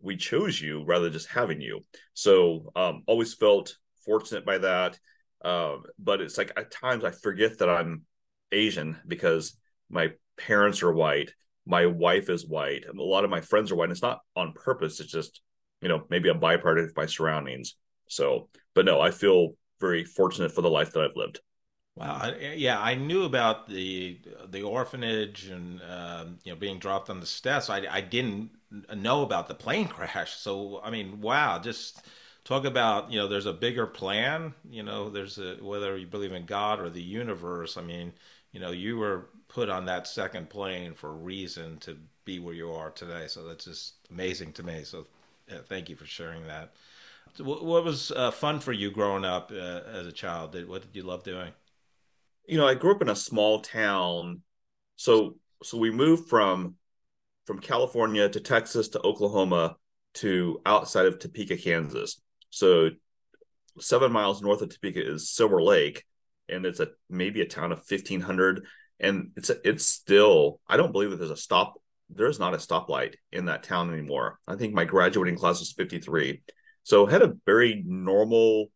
We 0.01 0.17
chose 0.17 0.59
you 0.59 0.83
rather 0.83 1.05
than 1.05 1.13
just 1.13 1.29
having 1.29 1.61
you." 1.61 1.81
So 2.13 2.71
um, 2.75 3.03
always 3.07 3.33
felt 3.33 3.75
fortunate 4.05 4.45
by 4.45 4.59
that. 4.59 4.99
Um, 5.43 5.83
but 5.97 6.21
it's 6.21 6.37
like 6.37 6.51
at 6.55 6.71
times 6.71 7.03
I 7.03 7.11
forget 7.11 7.59
that 7.59 7.69
I'm 7.69 8.03
Asian 8.51 8.97
because 9.07 9.57
my 9.89 10.11
parents 10.37 10.83
are 10.83 10.93
white, 10.93 11.33
my 11.65 11.85
wife 11.85 12.29
is 12.29 12.47
white, 12.47 12.85
a 12.85 13.01
lot 13.01 13.23
of 13.23 13.29
my 13.29 13.41
friends 13.41 13.71
are 13.71 13.75
white. 13.75 13.85
And 13.85 13.91
it's 13.93 14.01
not 14.01 14.19
on 14.35 14.53
purpose. 14.53 14.99
It's 14.99 15.11
just 15.11 15.41
you 15.81 15.89
know 15.89 16.05
maybe 16.09 16.29
a 16.29 16.35
byproduct 16.35 16.89
of 16.89 16.97
my 16.97 17.05
surroundings. 17.05 17.75
So, 18.07 18.49
but 18.75 18.85
no, 18.85 18.99
I 18.99 19.11
feel 19.11 19.55
very 19.79 20.03
fortunate 20.03 20.51
for 20.51 20.61
the 20.61 20.69
life 20.69 20.93
that 20.93 21.03
I've 21.03 21.15
lived. 21.15 21.39
Wow. 22.01 22.33
Yeah, 22.55 22.79
I 22.81 22.95
knew 22.95 23.23
about 23.25 23.67
the 23.67 24.17
the 24.49 24.63
orphanage 24.63 25.47
and 25.47 25.81
um, 25.83 26.37
you 26.43 26.51
know 26.51 26.55
being 26.57 26.79
dropped 26.79 27.09
on 27.09 27.19
the 27.19 27.25
steps. 27.27 27.69
I 27.69 27.85
I 27.89 28.01
didn't 28.01 28.49
know 28.95 29.21
about 29.23 29.47
the 29.47 29.53
plane 29.55 29.87
crash. 29.87 30.35
So 30.37 30.81
I 30.83 30.89
mean, 30.89 31.21
wow, 31.21 31.59
just 31.59 32.03
talk 32.43 32.65
about 32.65 33.11
you 33.11 33.19
know 33.19 33.27
there's 33.27 33.45
a 33.45 33.53
bigger 33.53 33.85
plan. 33.85 34.53
You 34.69 34.83
know, 34.83 35.09
there's 35.09 35.37
a 35.37 35.57
whether 35.61 35.95
you 35.97 36.07
believe 36.07 36.31
in 36.31 36.45
God 36.45 36.79
or 36.79 36.89
the 36.89 37.01
universe. 37.01 37.77
I 37.77 37.81
mean, 37.83 38.13
you 38.51 38.59
know, 38.59 38.71
you 38.71 38.97
were 38.97 39.27
put 39.47 39.69
on 39.69 39.85
that 39.85 40.07
second 40.07 40.49
plane 40.49 40.93
for 40.95 41.09
a 41.09 41.13
reason 41.13 41.77
to 41.79 41.97
be 42.25 42.39
where 42.39 42.55
you 42.55 42.71
are 42.71 42.89
today. 42.91 43.27
So 43.27 43.43
that's 43.47 43.65
just 43.65 43.93
amazing 44.09 44.53
to 44.53 44.63
me. 44.63 44.83
So 44.85 45.05
yeah, 45.47 45.59
thank 45.67 45.89
you 45.89 45.95
for 45.95 46.05
sharing 46.05 46.47
that. 46.47 46.73
What, 47.39 47.63
what 47.65 47.83
was 47.85 48.11
uh, 48.11 48.31
fun 48.31 48.59
for 48.59 48.73
you 48.73 48.91
growing 48.91 49.25
up 49.25 49.51
uh, 49.51 49.81
as 49.93 50.07
a 50.07 50.11
child? 50.13 50.55
What 50.67 50.81
did 50.83 50.95
you 50.95 51.03
love 51.03 51.23
doing? 51.23 51.51
You 52.47 52.57
know, 52.57 52.67
I 52.67 52.75
grew 52.75 52.95
up 52.95 53.01
in 53.01 53.09
a 53.09 53.15
small 53.15 53.61
town. 53.61 54.41
So 54.95 55.35
so 55.63 55.77
we 55.77 55.91
moved 55.91 56.29
from 56.29 56.75
from 57.45 57.59
California 57.59 58.29
to 58.29 58.39
Texas 58.39 58.89
to 58.89 59.01
Oklahoma 59.01 59.75
to 60.15 60.61
outside 60.65 61.05
of 61.05 61.19
Topeka, 61.19 61.57
Kansas. 61.57 62.21
So 62.49 62.89
seven 63.79 64.11
miles 64.11 64.41
north 64.41 64.61
of 64.61 64.69
Topeka 64.69 65.05
is 65.05 65.29
Silver 65.29 65.61
Lake, 65.61 66.05
and 66.49 66.65
it's 66.65 66.79
a 66.79 66.89
maybe 67.09 67.41
a 67.41 67.47
town 67.47 67.71
of 67.71 67.85
fifteen 67.85 68.21
hundred. 68.21 68.65
And 68.99 69.31
it's 69.35 69.49
it's 69.63 69.85
still 69.85 70.59
I 70.67 70.77
don't 70.77 70.91
believe 70.91 71.11
that 71.11 71.17
there's 71.17 71.31
a 71.31 71.37
stop. 71.37 71.75
There's 72.09 72.39
not 72.39 72.53
a 72.53 72.57
stoplight 72.57 73.15
in 73.31 73.45
that 73.45 73.63
town 73.63 73.91
anymore. 73.93 74.37
I 74.47 74.55
think 74.55 74.73
my 74.73 74.85
graduating 74.85 75.37
class 75.37 75.59
was 75.59 75.71
fifty 75.71 75.99
three. 75.99 76.41
So 76.83 77.05
had 77.05 77.21
a 77.21 77.35
very 77.45 77.83
normal 77.85 78.71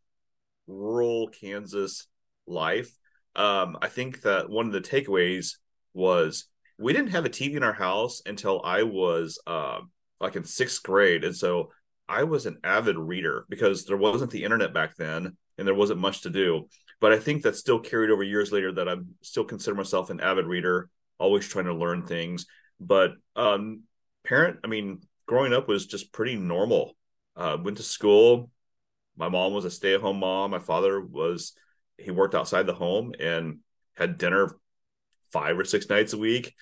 rural 0.68 1.28
Kansas 1.28 2.08
life 2.48 2.92
um, 3.36 3.78
I 3.82 3.88
think 3.88 4.22
that 4.22 4.50
one 4.50 4.66
of 4.68 4.74
the 4.74 4.82
takeaways 4.82 5.58
was 5.94 6.46
we 6.78 6.94
didn't 6.94 7.12
have 7.12 7.26
a 7.26 7.30
TV 7.30 7.56
in 7.56 7.64
our 7.64 7.74
house 7.74 8.22
until 8.26 8.62
I 8.64 8.84
was 8.84 9.40
uh, 9.48 9.80
like 10.20 10.36
in 10.36 10.44
sixth 10.44 10.84
grade, 10.84 11.24
and 11.24 11.36
so 11.36 11.72
I 12.08 12.24
was 12.24 12.46
an 12.46 12.58
avid 12.64 12.98
reader 12.98 13.46
because 13.50 13.86
there 13.86 13.98
wasn't 13.98 14.32
the 14.32 14.44
internet 14.44 14.74
back 14.74 14.96
then, 14.96 15.38
and 15.58 15.68
there 15.68 15.76
wasn't 15.76 16.00
much 16.00 16.22
to 16.22 16.30
do. 16.30 16.68
But 17.02 17.12
I 17.14 17.20
think 17.20 17.44
that 17.44 17.56
still 17.56 17.80
carried 17.80 18.10
over 18.10 18.24
years 18.24 18.52
later 18.52 18.72
that 18.74 18.88
I'm 18.88 19.16
still 19.22 19.44
consider 19.44 19.76
myself 19.76 20.10
an 20.10 20.22
avid 20.22 20.46
reader, 20.46 20.90
always 21.18 21.48
trying 21.48 21.66
to 21.66 21.74
learn 21.74 22.04
things. 22.04 22.46
But 22.80 23.12
um, 23.36 23.84
parent, 24.26 24.60
I 24.64 24.68
mean, 24.68 25.02
growing 25.26 25.54
up 25.54 25.68
was 25.68 25.86
just 25.86 26.14
pretty 26.14 26.36
normal. 26.36 26.96
Uh, 27.36 27.58
went 27.62 27.78
to 27.78 27.84
school. 27.84 28.50
My 29.18 29.30
mom 29.30 29.54
was 29.54 29.66
a 29.66 29.72
stay-at-home 29.72 30.20
mom. 30.20 30.52
My 30.52 30.60
father 30.60 31.02
was 31.02 31.54
he 31.98 32.12
worked 32.12 32.36
outside 32.36 32.68
the 32.68 32.74
home 32.74 33.14
and 33.20 33.60
had 33.96 34.18
dinner 34.18 34.56
five 35.32 35.58
or 35.58 35.66
six 35.66 35.90
nights 35.90 36.14
a 36.14 36.18
week. 36.18 36.54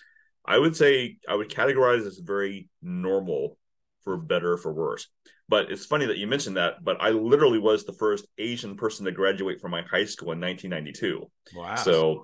I 0.46 0.58
would 0.58 0.76
say 0.76 1.18
I 1.28 1.36
would 1.36 1.50
categorize 1.50 2.06
as 2.06 2.18
very 2.18 2.70
normal 2.82 3.58
for 4.04 4.18
better 4.18 4.58
for 4.58 4.74
worse. 4.74 5.08
But 5.50 5.72
it's 5.72 5.86
funny 5.86 6.06
that 6.08 6.18
you 6.18 6.28
mentioned 6.28 6.58
that. 6.58 6.84
But 6.84 7.02
I 7.02 7.10
literally 7.10 7.60
was 7.60 7.86
the 7.86 7.94
first 7.94 8.26
Asian 8.38 8.76
person 8.76 9.06
to 9.06 9.12
graduate 9.12 9.62
from 9.62 9.72
my 9.72 9.82
high 9.84 10.06
school 10.06 10.32
in 10.32 10.40
1992. 10.40 11.30
Wow. 11.56 11.76
So, 11.76 12.24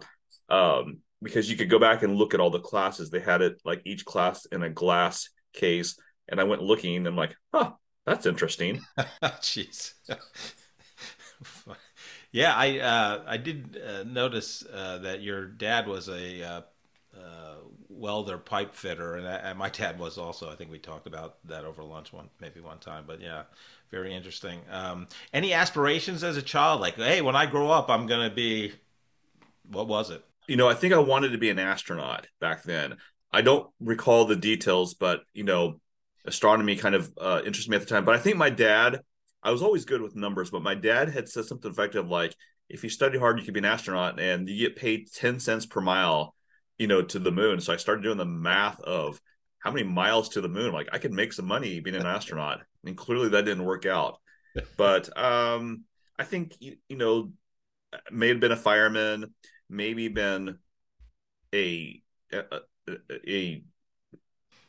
um, 0.50 1.00
because 1.22 1.50
you 1.50 1.58
could 1.58 1.70
go 1.70 1.80
back 1.80 2.02
and 2.02 2.16
look 2.16 2.34
at 2.34 2.40
all 2.40 2.50
the 2.50 2.60
classes, 2.60 3.10
they 3.10 3.20
had 3.20 3.42
it 3.42 3.62
like 3.66 3.82
each 3.86 4.06
class 4.06 4.46
in 4.46 4.64
a 4.64 4.70
glass 4.70 5.30
case. 5.54 6.00
And 6.28 6.40
I 6.40 6.46
went 6.46 6.62
looking 6.62 6.96
and 6.96 7.08
I'm 7.08 7.16
like, 7.16 7.36
huh, 7.54 7.72
that's 8.06 8.26
interesting. 8.26 8.80
Jeez. 9.24 9.94
Yeah, 12.32 12.54
I 12.56 12.80
uh, 12.80 13.24
I 13.26 13.38
did 13.38 13.82
uh, 13.84 14.04
notice 14.04 14.64
uh, 14.72 15.00
that 15.00 15.22
your 15.22 15.48
dad 15.48 15.88
was 15.88 16.08
a 16.10 16.44
uh, 16.44 16.62
uh, 17.18 17.56
welder 17.90 18.38
pipe 18.38 18.76
fitter, 18.76 19.16
and, 19.16 19.26
and, 19.26 19.58
my 19.58 19.70
dad 19.70 19.98
was 19.98 20.18
also. 20.18 20.52
I 20.52 20.56
think 20.56 20.70
we 20.70 20.78
talked 20.78 21.08
about 21.08 21.38
that 21.46 21.66
over 21.66 21.84
lunch 21.84 22.14
one 22.14 22.30
maybe 22.40 22.60
one 22.60 22.78
time. 22.78 23.06
But 23.08 23.20
yeah, 23.20 23.44
very 23.90 24.14
interesting. 24.14 24.60
Um, 24.70 25.08
any 25.34 25.54
aspirations 25.54 26.24
as 26.24 26.38
a 26.38 26.42
child? 26.42 26.82
Like, 26.82 26.96
hey, 26.96 27.22
when 27.22 27.36
I 27.36 27.48
grow 27.48 27.70
up, 27.72 27.90
I'm 27.90 28.06
gonna 28.06 28.30
be. 28.30 28.74
What 29.72 29.88
was 29.88 30.12
it? 30.12 30.24
You 30.48 30.56
know, 30.56 30.70
I 30.70 30.76
think 30.76 30.94
I 30.94 31.00
wanted 31.00 31.30
to 31.32 31.38
be 31.38 31.50
an 31.50 31.60
astronaut 31.60 32.28
back 32.40 32.64
then. 32.64 32.98
I 33.32 33.42
don't 33.42 33.70
recall 33.80 34.26
the 34.26 34.36
details, 34.36 34.94
but 34.94 35.22
you 35.34 35.44
know, 35.44 35.80
astronomy 36.26 36.76
kind 36.76 36.94
of 36.94 37.12
uh, 37.20 37.42
interested 37.44 37.72
me 37.72 37.78
at 37.78 37.82
the 37.82 37.88
time. 37.88 38.06
But 38.06 38.16
I 38.16 38.20
think 38.20 38.38
my 38.38 38.52
dad 38.52 39.02
I 39.42 39.52
was 39.52 39.62
always 39.62 39.86
good 39.86 40.02
with 40.02 40.16
numbers, 40.16 40.50
but 40.50 40.62
my 40.62 40.76
dad 40.76 41.10
had 41.10 41.30
said 41.30 41.46
something 41.46 41.72
effective 41.72 42.08
like, 42.10 42.36
if 42.68 42.84
you 42.84 42.90
study 42.90 43.18
hard, 43.18 43.40
you 43.40 43.46
could 43.46 43.54
be 43.54 43.60
an 43.60 43.66
astronaut 43.66 44.20
and 44.20 44.48
you 44.48 44.58
get 44.58 44.76
paid 44.76 45.12
10 45.12 45.40
cents 45.40 45.66
per 45.66 45.82
mile, 45.82 46.36
you 46.78 46.88
know, 46.88 47.02
to 47.02 47.20
the 47.20 47.32
moon. 47.32 47.60
So 47.60 47.74
I 47.74 47.78
started 47.78 48.04
doing 48.04 48.18
the 48.18 48.26
math 48.26 48.80
of 48.82 49.20
how 49.60 49.72
many 49.72 49.88
miles 49.88 50.30
to 50.30 50.42
the 50.42 50.50
moon. 50.50 50.72
Like 50.72 50.90
I 50.92 51.00
could 51.00 51.12
make 51.12 51.34
some 51.34 51.46
money 51.48 51.80
being 51.80 51.96
an 51.96 52.06
astronaut. 52.06 52.62
and 52.86 52.96
clearly 52.96 53.30
that 53.30 53.46
didn't 53.46 53.66
work 53.66 53.86
out. 53.86 54.20
But 54.78 55.16
um, 55.18 55.84
I 56.18 56.24
think, 56.24 56.56
you, 56.60 56.78
you 56.90 56.98
know, 56.98 57.32
may 58.12 58.30
have 58.30 58.40
been 58.40 58.52
a 58.52 58.58
fireman, 58.58 59.34
maybe 59.70 60.08
been 60.08 60.58
a, 61.54 62.02
a, 62.32 62.44
a, 62.88 62.98
a 63.28 63.64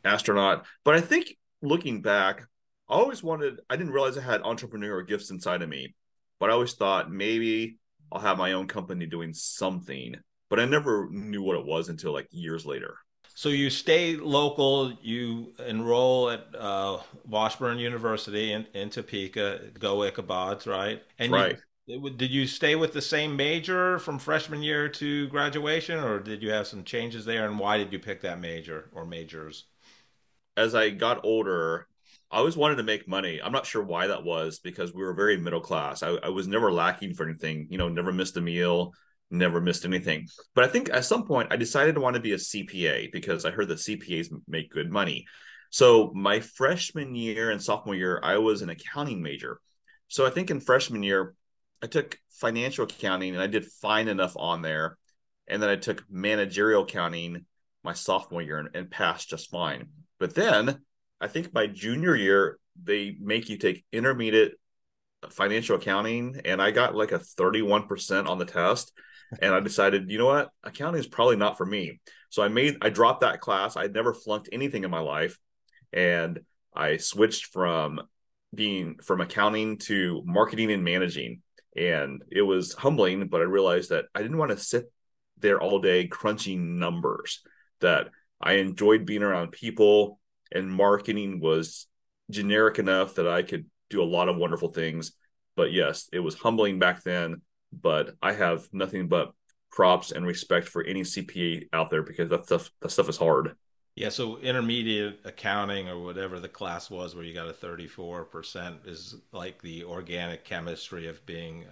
astronaut. 0.05 0.67
But 0.85 0.95
I 0.95 1.01
think 1.01 1.37
looking 1.63 2.03
back, 2.03 2.47
I 2.91 2.95
always 2.95 3.23
wanted, 3.23 3.61
I 3.71 3.77
didn't 3.77 3.93
realize 3.93 4.19
I 4.19 4.23
had 4.23 4.43
entrepreneurial 4.43 5.07
gifts 5.07 5.31
inside 5.31 5.63
of 5.63 5.69
me, 5.69 5.95
but 6.41 6.51
I 6.51 6.55
always 6.55 6.75
thought 6.75 7.11
maybe 7.11 7.79
I'll 8.11 8.21
have 8.21 8.37
my 8.37 8.53
own 8.53 8.67
company 8.67 9.07
doing 9.07 9.33
something. 9.33 10.17
But 10.49 10.59
I 10.59 10.65
never 10.65 11.09
knew 11.11 11.43
what 11.43 11.57
it 11.57 11.65
was 11.65 11.89
until 11.89 12.13
like 12.13 12.27
years 12.33 12.67
later. 12.67 12.97
So 13.37 13.49
you 13.51 13.71
stay 13.71 14.17
local, 14.17 14.93
you 15.01 15.53
enroll 15.65 16.31
at 16.31 16.49
uh, 16.59 16.99
Washburn 17.25 17.79
University 17.79 18.53
in, 18.53 18.67
in 18.75 18.91
Topeka, 18.91 19.71
go 19.79 19.99
Ichabods, 19.99 20.67
right? 20.67 21.01
And 21.19 21.33
right. 21.33 21.57
You, 21.87 22.11
did 22.11 22.33
you 22.33 22.47
stay 22.47 22.75
with 22.75 22.93
the 22.93 23.01
same 23.01 23.37
major 23.37 24.01
from 24.01 24.19
freshman 24.19 24.63
year 24.63 24.89
to 24.89 25.29
graduation, 25.29 26.01
or 26.01 26.19
did 26.19 26.43
you 26.43 26.51
have 26.51 26.67
some 26.67 26.83
changes 26.83 27.25
there? 27.25 27.47
And 27.47 27.59
why 27.59 27.79
did 27.79 27.93
you 27.93 28.01
pick 28.01 28.21
that 28.23 28.41
major 28.41 28.91
or 28.93 29.07
majors? 29.07 29.67
As 30.57 30.75
I 30.75 30.91
got 30.91 31.25
older, 31.25 31.87
I 32.31 32.39
always 32.39 32.57
wanted 32.57 32.77
to 32.77 32.85
make 32.85 33.09
money. 33.09 33.41
I'm 33.43 33.53
not 33.53 33.67
sure 33.67 33.83
why 33.83 34.07
that 34.07 34.23
was 34.23 34.61
because 34.61 34.95
we 34.95 35.03
were 35.03 35.15
very 35.15 35.37
middle 35.37 35.61
class. 35.61 36.03
I, 36.03 36.11
I, 36.11 36.29
was 36.29 36.47
never 36.47 36.71
lacking 36.71 37.15
for 37.15 37.25
anything, 37.29 37.67
you 37.71 37.79
know, 37.79 37.89
never 37.89 38.13
missed 38.13 38.37
a 38.37 38.41
meal, 38.41 38.93
never 39.31 39.61
missed 39.61 39.85
anything. 39.85 40.29
But 40.55 40.65
I 40.65 40.69
think 40.69 40.91
at 40.91 41.05
some 41.05 41.27
point 41.27 41.49
I 41.51 41.57
decided 41.57 41.97
to 41.97 42.01
want 42.01 42.15
to 42.15 42.23
be 42.23 42.33
a 42.33 42.37
CPA 42.37 43.11
because 43.11 43.45
I 43.45 43.51
heard 43.51 43.67
that 43.69 43.79
CPAs 43.79 44.29
make 44.47 44.71
good 44.71 44.93
money. 44.93 45.27
So 45.71 46.13
my 46.15 46.39
freshman 46.41 47.17
year 47.17 47.51
and 47.51 47.61
sophomore 47.61 47.97
year, 47.97 48.21
I 48.23 48.39
was 48.39 48.63
an 48.63 48.71
accounting 48.71 49.23
major. 49.23 49.61
So 50.07 50.25
I 50.25 50.31
think 50.31 50.51
in 50.51 50.61
freshman 50.61 51.03
year, 51.03 51.35
I 51.83 51.89
took 51.89 52.17
financial 52.31 52.85
accounting 52.85 53.35
and 53.35 53.43
I 53.43 53.49
did 53.49 53.67
fine 53.67 54.07
enough 54.07 54.37
on 54.37 54.63
there. 54.63 54.99
And 55.49 55.61
then 55.61 55.71
I 55.71 55.77
took 55.77 56.05
managerial 56.09 56.85
accounting 56.85 57.45
my 57.83 57.93
sophomore 57.93 58.43
year 58.43 58.59
and, 58.59 58.69
and 58.75 58.91
passed 58.91 59.31
just 59.31 59.51
fine. 59.51 59.89
But 60.19 60.35
then 60.35 60.81
I 61.21 61.29
think 61.29 61.53
by 61.53 61.67
junior 61.67 62.17
year 62.17 62.59
they 62.83 63.17
make 63.21 63.49
you 63.49 63.59
take 63.59 63.85
intermediate 63.93 64.55
financial 65.29 65.77
accounting, 65.77 66.41
and 66.45 66.63
I 66.63 66.71
got 66.71 66.95
like 66.95 67.13
a 67.13 67.19
thirty-one 67.19 67.87
percent 67.87 68.27
on 68.27 68.39
the 68.39 68.47
test, 68.47 68.93
and 69.43 69.55
I 69.55 69.61
decided, 69.61 70.11
you 70.11 70.19
know 70.19 70.27
what, 70.27 70.51
accounting 70.65 71.01
is 71.01 71.07
probably 71.07 71.37
not 71.37 71.59
for 71.59 71.67
me. 71.67 72.01
So 72.31 72.43
I 72.43 72.49
made 72.49 72.79
I 72.81 72.91
dropped 72.91 73.21
that 73.21 73.41
class. 73.41 73.77
I'd 73.77 73.93
never 73.93 74.15
flunked 74.15 74.49
anything 74.53 74.85
in 74.85 74.91
my 74.91 75.01
life, 75.01 75.39
and 75.93 76.41
I 76.75 76.97
switched 76.97 77.47
from 77.47 78.01
being 78.55 78.97
from 79.03 79.21
accounting 79.21 79.79
to 79.79 80.23
marketing 80.25 80.71
and 80.71 80.85
managing. 80.85 81.43
And 81.77 82.23
it 82.31 82.43
was 82.43 82.73
humbling, 82.73 83.29
but 83.29 83.41
I 83.41 83.45
realized 83.45 83.91
that 83.91 84.07
I 84.15 84.23
didn't 84.23 84.39
want 84.39 84.53
to 84.53 84.57
sit 84.57 84.91
there 85.39 85.61
all 85.61 85.81
day 85.81 86.07
crunching 86.07 86.79
numbers. 86.79 87.43
That 87.81 88.09
I 88.41 88.55
enjoyed 88.55 89.05
being 89.07 89.23
around 89.23 89.53
people 89.53 90.20
and 90.53 90.71
marketing 90.71 91.41
was 91.41 91.87
generic 92.31 92.79
enough 92.79 93.15
that 93.15 93.29
I 93.29 93.43
could 93.43 93.67
do 93.89 94.03
a 94.03 94.05
lot 94.05 94.29
of 94.29 94.37
wonderful 94.37 94.69
things. 94.69 95.13
But 95.57 95.73
yes, 95.73 96.09
it 96.13 96.21
was 96.21 96.35
humbling 96.35 96.79
back 96.79 97.03
then. 97.03 97.43
But 97.73 98.15
I 98.21 98.33
have 98.33 98.69
nothing 98.73 99.09
but 99.09 99.33
props 99.71 100.11
and 100.11 100.27
respect 100.27 100.69
for 100.69 100.83
any 100.83 101.03
CPA 101.03 101.69
out 101.73 101.91
there 101.91 102.03
because 102.03 102.31
that 102.31 102.47
stuff 102.47 102.71
that 102.81 102.91
stuff 102.91 103.09
is 103.09 103.17
hard. 103.17 103.55
Yeah, 103.95 104.09
so 104.09 104.39
intermediate 104.39 105.21
accounting 105.25 105.89
or 105.89 105.99
whatever 105.99 106.41
the 106.41 106.49
class 106.49 106.91
was 106.91 107.15
where 107.15 107.25
you 107.25 107.35
got 107.35 107.49
a 107.49 107.53
34% 107.53 108.87
is 108.87 109.17
like 109.33 109.61
the 109.61 109.85
organic 109.85 110.45
chemistry 110.45 111.07
of 111.09 111.25
being 111.27 111.65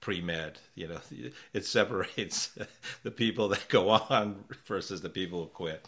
pre-med 0.00 0.58
you 0.74 0.88
know 0.88 1.00
it 1.52 1.64
separates 1.64 2.58
the 3.02 3.10
people 3.10 3.48
that 3.48 3.68
go 3.68 3.90
on 3.90 4.44
versus 4.66 5.00
the 5.00 5.10
people 5.10 5.42
who 5.42 5.48
quit 5.48 5.86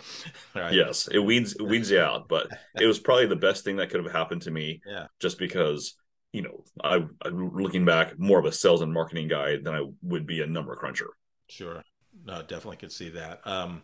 right? 0.54 0.74
Yes 0.74 1.08
it 1.08 1.18
weeds 1.18 1.54
it 1.54 1.62
weeds 1.62 1.90
you 1.90 2.00
out 2.00 2.28
but 2.28 2.48
it 2.80 2.86
was 2.86 2.98
probably 2.98 3.26
the 3.26 3.36
best 3.36 3.64
thing 3.64 3.76
that 3.76 3.90
could 3.90 4.02
have 4.02 4.12
happened 4.12 4.42
to 4.42 4.50
me 4.50 4.80
yeah. 4.86 5.06
just 5.20 5.38
because 5.38 5.94
you 6.32 6.42
know 6.42 6.64
I, 6.82 7.04
i'm 7.24 7.54
looking 7.56 7.84
back 7.84 8.18
more 8.18 8.38
of 8.38 8.44
a 8.44 8.52
sales 8.52 8.80
and 8.80 8.92
marketing 8.92 9.28
guy 9.28 9.56
than 9.56 9.74
i 9.74 9.84
would 10.02 10.26
be 10.26 10.40
a 10.40 10.46
number 10.46 10.74
cruncher. 10.76 11.08
Sure. 11.48 11.82
No 12.24 12.40
definitely 12.40 12.78
could 12.78 12.92
see 12.92 13.10
that. 13.10 13.40
Um 13.46 13.82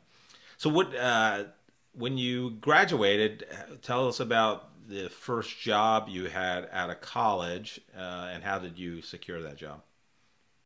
so 0.56 0.70
what 0.70 0.94
uh 0.94 1.44
when 1.92 2.16
you 2.16 2.52
graduated 2.60 3.46
tell 3.82 4.08
us 4.08 4.20
about 4.20 4.70
the 4.88 5.10
first 5.10 5.60
job 5.60 6.08
you 6.08 6.24
had 6.24 6.68
out 6.72 6.88
of 6.88 7.00
college 7.00 7.78
uh, 7.96 8.30
and 8.32 8.42
how 8.42 8.58
did 8.58 8.78
you 8.78 9.02
secure 9.02 9.42
that 9.42 9.56
job 9.56 9.82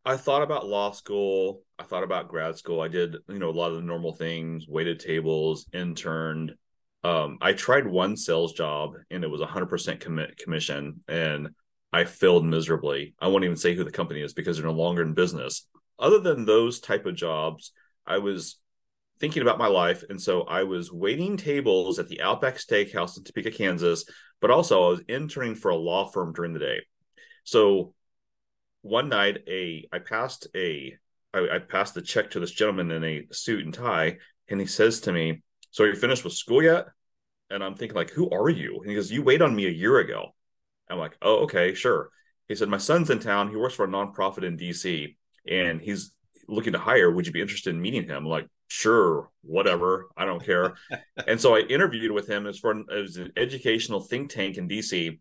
I 0.04 0.16
thought 0.16 0.42
about 0.42 0.66
law 0.66 0.90
school. 0.90 1.62
I 1.78 1.84
thought 1.84 2.02
about 2.02 2.28
grad 2.28 2.56
school. 2.56 2.80
I 2.80 2.88
did, 2.88 3.16
you 3.28 3.38
know, 3.38 3.50
a 3.50 3.52
lot 3.52 3.70
of 3.70 3.76
the 3.76 3.82
normal 3.82 4.12
things, 4.12 4.66
waited 4.66 4.98
tables, 4.98 5.66
interned. 5.72 6.54
Um, 7.04 7.38
I 7.40 7.52
tried 7.52 7.86
one 7.86 8.16
sales 8.16 8.52
job 8.52 8.94
and 9.10 9.22
it 9.22 9.30
was 9.30 9.40
100% 9.40 10.00
commit 10.00 10.36
commission 10.36 11.00
and 11.08 11.50
I 11.92 12.04
failed 12.04 12.44
miserably. 12.44 13.14
I 13.20 13.28
won't 13.28 13.44
even 13.44 13.56
say 13.56 13.74
who 13.74 13.84
the 13.84 13.90
company 13.92 14.22
is 14.22 14.32
because 14.32 14.56
they're 14.56 14.66
no 14.66 14.72
longer 14.72 15.02
in 15.02 15.14
business. 15.14 15.66
Other 15.98 16.18
than 16.18 16.44
those 16.44 16.80
type 16.80 17.06
of 17.06 17.14
jobs, 17.14 17.72
I 18.06 18.18
was 18.18 18.58
thinking 19.20 19.42
about 19.42 19.58
my 19.58 19.68
life 19.68 20.02
and 20.08 20.20
so 20.20 20.42
I 20.42 20.64
was 20.64 20.92
waiting 20.92 21.36
tables 21.36 22.00
at 22.00 22.08
the 22.08 22.22
Outback 22.22 22.56
Steakhouse 22.56 23.16
in 23.16 23.24
Topeka, 23.24 23.52
Kansas, 23.52 24.04
but 24.40 24.50
also 24.50 24.84
I 24.84 24.88
was 24.88 25.02
interning 25.06 25.54
for 25.54 25.70
a 25.70 25.76
law 25.76 26.08
firm 26.08 26.32
during 26.32 26.54
the 26.54 26.58
day. 26.58 26.80
So 27.44 27.94
one 28.82 29.08
night 29.08 29.38
a 29.48 29.88
I 29.92 30.00
passed 30.00 30.48
a 30.54 30.96
I, 31.32 31.56
I 31.56 31.58
passed 31.60 31.94
the 31.94 32.02
check 32.02 32.30
to 32.32 32.40
this 32.40 32.50
gentleman 32.50 32.90
in 32.90 33.04
a 33.04 33.26
suit 33.32 33.64
and 33.64 33.72
tie, 33.72 34.18
and 34.48 34.60
he 34.60 34.66
says 34.66 35.00
to 35.02 35.12
me, 35.12 35.42
"So 35.70 35.84
are 35.84 35.88
you 35.88 35.94
finished 35.94 36.24
with 36.24 36.34
school 36.34 36.62
yet?" 36.62 36.86
And 37.50 37.64
I'm 37.64 37.76
thinking 37.76 37.96
like, 37.96 38.10
"Who 38.10 38.28
are 38.30 38.50
you?" 38.50 38.80
And 38.80 38.90
he 38.90 38.94
goes, 38.94 39.10
"You 39.10 39.22
wait 39.22 39.42
on 39.42 39.54
me 39.56 39.66
a 39.66 39.70
year 39.70 39.98
ago." 39.98 40.34
I'm 40.90 40.98
like, 40.98 41.16
"Oh, 41.22 41.44
okay, 41.44 41.74
sure." 41.74 42.10
He 42.48 42.54
said, 42.54 42.68
"My 42.68 42.78
son's 42.78 43.10
in 43.10 43.20
town. 43.20 43.48
He 43.50 43.56
works 43.56 43.74
for 43.74 43.84
a 43.84 43.88
nonprofit 43.88 44.44
in 44.44 44.56
D.C. 44.56 45.16
and 45.48 45.80
he's 45.80 46.12
looking 46.48 46.72
to 46.74 46.78
hire. 46.78 47.10
Would 47.10 47.26
you 47.26 47.32
be 47.32 47.40
interested 47.40 47.74
in 47.74 47.80
meeting 47.80 48.04
him?" 48.04 48.16
I'm 48.16 48.26
like, 48.26 48.48
"Sure, 48.68 49.30
whatever. 49.42 50.08
I 50.16 50.24
don't 50.26 50.44
care." 50.44 50.74
and 51.26 51.40
so 51.40 51.54
I 51.56 51.60
interviewed 51.60 52.12
with 52.12 52.28
him. 52.28 52.46
It's 52.46 52.58
for 52.58 52.72
it 52.72 52.86
was 53.02 53.16
an 53.16 53.32
educational 53.36 54.00
think 54.00 54.30
tank 54.30 54.58
in 54.58 54.68
D.C. 54.68 55.20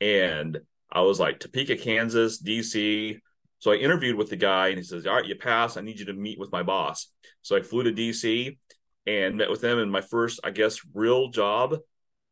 and 0.00 0.58
I 0.90 1.00
was 1.02 1.20
like 1.20 1.40
Topeka, 1.40 1.76
Kansas, 1.76 2.42
DC. 2.42 3.18
So 3.58 3.72
I 3.72 3.76
interviewed 3.76 4.16
with 4.16 4.30
the 4.30 4.36
guy 4.36 4.68
and 4.68 4.78
he 4.78 4.84
says, 4.84 5.06
All 5.06 5.14
right, 5.14 5.26
you 5.26 5.34
pass. 5.34 5.76
I 5.76 5.80
need 5.80 5.98
you 5.98 6.06
to 6.06 6.12
meet 6.12 6.38
with 6.38 6.52
my 6.52 6.62
boss. 6.62 7.08
So 7.42 7.56
I 7.56 7.62
flew 7.62 7.82
to 7.84 7.92
DC 7.92 8.58
and 9.06 9.36
met 9.36 9.50
with 9.50 9.60
them. 9.60 9.78
And 9.78 9.90
my 9.90 10.00
first, 10.00 10.40
I 10.44 10.50
guess, 10.50 10.80
real 10.94 11.28
job 11.28 11.76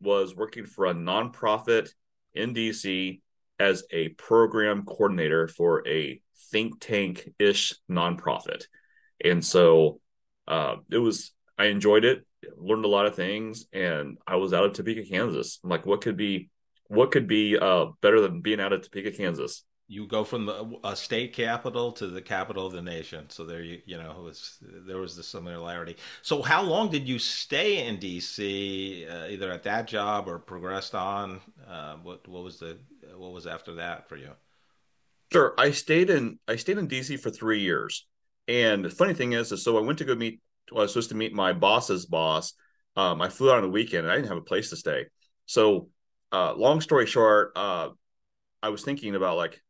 was 0.01 0.35
working 0.35 0.67
for 0.67 0.87
a 0.87 0.95
nonprofit 0.95 1.89
in 2.35 2.55
DC 2.55 3.21
as 3.59 3.85
a 3.91 4.09
program 4.11 4.85
coordinator 4.85 5.49
for 5.49 5.87
a 5.87 6.21
think 6.51 6.81
tank 6.81 7.31
ish 7.39 7.75
nonprofit. 7.91 8.65
And 9.25 9.45
so 9.45 10.01
uh, 10.47 10.77
it 10.91 10.99
was, 10.99 11.33
I 11.57 11.67
enjoyed 11.67 12.05
it, 12.05 12.27
learned 12.57 12.85
a 12.85 12.89
lot 12.89 13.07
of 13.07 13.15
things, 13.15 13.67
and 13.73 14.19
I 14.27 14.37
was 14.37 14.53
out 14.53 14.65
of 14.65 14.73
Topeka, 14.73 15.05
Kansas. 15.05 15.61
I'm 15.63 15.71
like, 15.71 15.87
what 15.87 16.01
could 16.01 16.17
be 16.17 16.51
what 16.89 17.11
could 17.11 17.27
be 17.27 17.59
uh, 17.59 17.87
better 18.01 18.21
than 18.21 18.41
being 18.41 18.61
out 18.61 18.73
of 18.73 18.83
Topeka, 18.83 19.13
Kansas? 19.13 19.65
You 19.87 20.07
go 20.07 20.25
from 20.25 20.47
the 20.47 20.79
a 20.83 20.97
state 20.97 21.35
capital 21.35 21.93
to 21.93 22.07
the 22.07 22.23
capital 22.23 22.67
of 22.67 22.73
the 22.73 22.81
nation. 22.81 23.27
So 23.29 23.45
there 23.45 23.63
you 23.63 23.83
you 23.85 23.99
know 23.99 24.19
was 24.23 24.57
there 24.63 24.97
was 24.97 25.15
the 25.15 25.23
similarity. 25.23 25.97
So 26.23 26.41
how 26.41 26.63
long 26.63 26.91
did 26.91 27.07
you 27.07 27.19
stay 27.19 27.87
in 27.87 27.99
D.C. 27.99 29.07
Uh, 29.07 29.27
either 29.27 29.53
at 29.53 29.63
that 29.65 29.87
job 29.87 30.27
or 30.27 30.39
progressed 30.39 30.95
on? 30.95 31.41
Uh, 31.69 31.97
what 31.97 32.27
what 32.27 32.43
was 32.43 32.59
the 32.59 32.79
what 33.15 33.33
was 33.33 33.47
after 33.47 33.75
that 33.75 34.09
for 34.09 34.17
you? 34.17 34.31
Sure, 35.31 35.53
I 35.59 35.71
stayed 35.73 36.09
in 36.09 36.39
I 36.49 36.57
stayed 36.57 36.79
in 36.79 36.87
D.C. 36.87 37.19
for 37.19 37.31
three 37.31 37.61
years. 37.61 38.07
And 38.47 38.85
the 38.85 38.91
funny 38.91 39.15
thing 39.15 39.33
is, 39.33 39.53
is 39.53 39.65
so 39.65 39.79
I 39.79 39.81
went 39.81 39.99
to 39.99 40.05
go 40.05 40.15
meet. 40.15 40.41
Well, 40.71 40.81
I 40.81 40.83
was 40.85 40.93
supposed 40.93 41.11
to 41.11 41.15
meet 41.15 41.35
my 41.35 41.53
boss's 41.53 42.07
boss. 42.07 42.55
Um, 42.97 43.21
I 43.21 43.29
flew 43.29 43.51
out 43.51 43.57
on 43.57 43.63
the 43.63 43.69
weekend, 43.69 44.05
and 44.05 44.13
I 44.13 44.17
didn't 44.17 44.29
have 44.29 44.39
a 44.39 44.43
place 44.43 44.71
to 44.71 44.77
stay. 44.77 45.07
So 45.47 45.89
uh, 46.33 46.55
long 46.55 46.81
story 46.81 47.07
short, 47.07 47.53
uh, 47.57 47.91
I 48.63 48.69
was 48.71 48.83
thinking 48.83 49.15
about 49.15 49.37
like, 49.37 49.63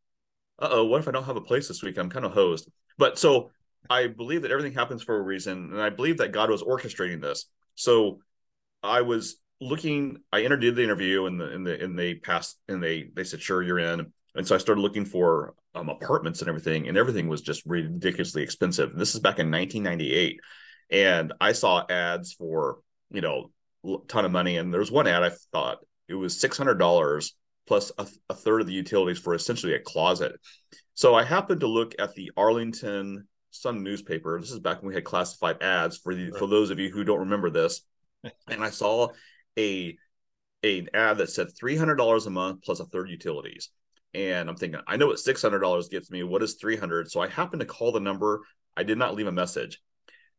uh 0.58 0.68
oh, 0.70 0.84
what 0.84 1.00
if 1.00 1.08
I 1.08 1.10
don't 1.10 1.24
have 1.24 1.36
a 1.36 1.40
place 1.40 1.68
this 1.68 1.82
week? 1.82 1.98
I'm 1.98 2.10
kind 2.10 2.24
of 2.24 2.32
hosed. 2.32 2.70
But 2.96 3.18
so 3.18 3.50
I 3.90 4.06
believe 4.06 4.42
that 4.42 4.50
everything 4.50 4.72
happens 4.72 5.02
for 5.02 5.16
a 5.16 5.22
reason, 5.22 5.70
and 5.72 5.80
I 5.80 5.90
believe 5.90 6.18
that 6.18 6.32
God 6.32 6.50
was 6.50 6.62
orchestrating 6.62 7.20
this. 7.20 7.46
So 7.74 8.20
I 8.82 9.02
was 9.02 9.36
looking. 9.60 10.18
I 10.32 10.42
entered 10.44 10.60
the 10.60 10.82
interview, 10.82 11.26
and 11.26 11.40
the 11.40 11.46
and 11.46 11.66
the 11.66 11.82
and 11.82 11.98
they 11.98 12.14
passed, 12.14 12.58
and 12.68 12.82
they 12.82 13.10
they 13.14 13.24
said, 13.24 13.42
"Sure, 13.42 13.62
you're 13.62 13.78
in." 13.78 14.12
And 14.36 14.46
so 14.46 14.54
I 14.54 14.58
started 14.58 14.80
looking 14.80 15.04
for 15.04 15.54
um, 15.74 15.88
apartments 15.88 16.40
and 16.40 16.48
everything, 16.48 16.88
and 16.88 16.96
everything 16.96 17.28
was 17.28 17.40
just 17.40 17.64
ridiculously 17.66 18.42
expensive. 18.42 18.90
And 18.90 19.00
this 19.00 19.14
is 19.14 19.20
back 19.20 19.38
in 19.38 19.50
1998, 19.50 20.40
and 20.90 21.32
I 21.40 21.52
saw 21.52 21.84
ads 21.88 22.32
for 22.32 22.78
you 23.10 23.20
know 23.20 23.50
a 23.84 23.96
ton 24.08 24.24
of 24.24 24.32
money. 24.32 24.56
And 24.56 24.72
there 24.72 24.80
was 24.80 24.92
one 24.92 25.06
ad 25.06 25.22
I 25.22 25.30
thought 25.52 25.78
it 26.08 26.14
was 26.14 26.38
six 26.38 26.56
hundred 26.56 26.78
dollars 26.78 27.34
plus 27.66 27.92
a, 27.98 28.06
a, 28.28 28.34
third 28.34 28.60
of 28.60 28.66
the 28.66 28.74
utilities 28.74 29.18
for 29.18 29.34
essentially 29.34 29.74
a 29.74 29.80
closet. 29.80 30.32
So 30.92 31.14
I 31.14 31.24
happened 31.24 31.60
to 31.60 31.66
look 31.66 31.94
at 31.98 32.14
the 32.14 32.30
Arlington 32.36 33.26
Sun 33.50 33.82
newspaper. 33.82 34.38
This 34.38 34.50
is 34.50 34.60
back 34.60 34.82
when 34.82 34.88
we 34.88 34.94
had 34.94 35.04
classified 35.04 35.62
ads 35.62 35.96
for 35.96 36.14
the 36.14 36.30
for 36.38 36.46
those 36.46 36.70
of 36.70 36.78
you 36.78 36.90
who 36.90 37.04
don't 37.04 37.20
remember 37.20 37.50
this, 37.50 37.82
and 38.48 38.62
I 38.62 38.70
saw 38.70 39.08
a 39.58 39.96
an 40.62 40.88
ad 40.94 41.18
that 41.18 41.30
said 41.30 41.48
three 41.56 41.76
hundred 41.76 41.96
dollars 41.96 42.26
a 42.26 42.30
month 42.30 42.62
plus 42.62 42.80
a 42.80 42.84
third 42.86 43.08
utilities. 43.10 43.70
And 44.12 44.48
I'm 44.48 44.56
thinking, 44.56 44.80
I 44.86 44.96
know 44.96 45.08
what 45.08 45.18
six 45.18 45.42
hundred 45.42 45.60
dollars 45.60 45.88
gets 45.88 46.10
me. 46.10 46.22
What 46.22 46.42
is 46.42 46.54
three 46.54 46.76
hundred? 46.76 47.10
So 47.10 47.20
I 47.20 47.28
happened 47.28 47.60
to 47.60 47.66
call 47.66 47.92
the 47.92 48.00
number. 48.00 48.42
I 48.76 48.82
did 48.82 48.98
not 48.98 49.14
leave 49.14 49.26
a 49.26 49.32
message. 49.32 49.80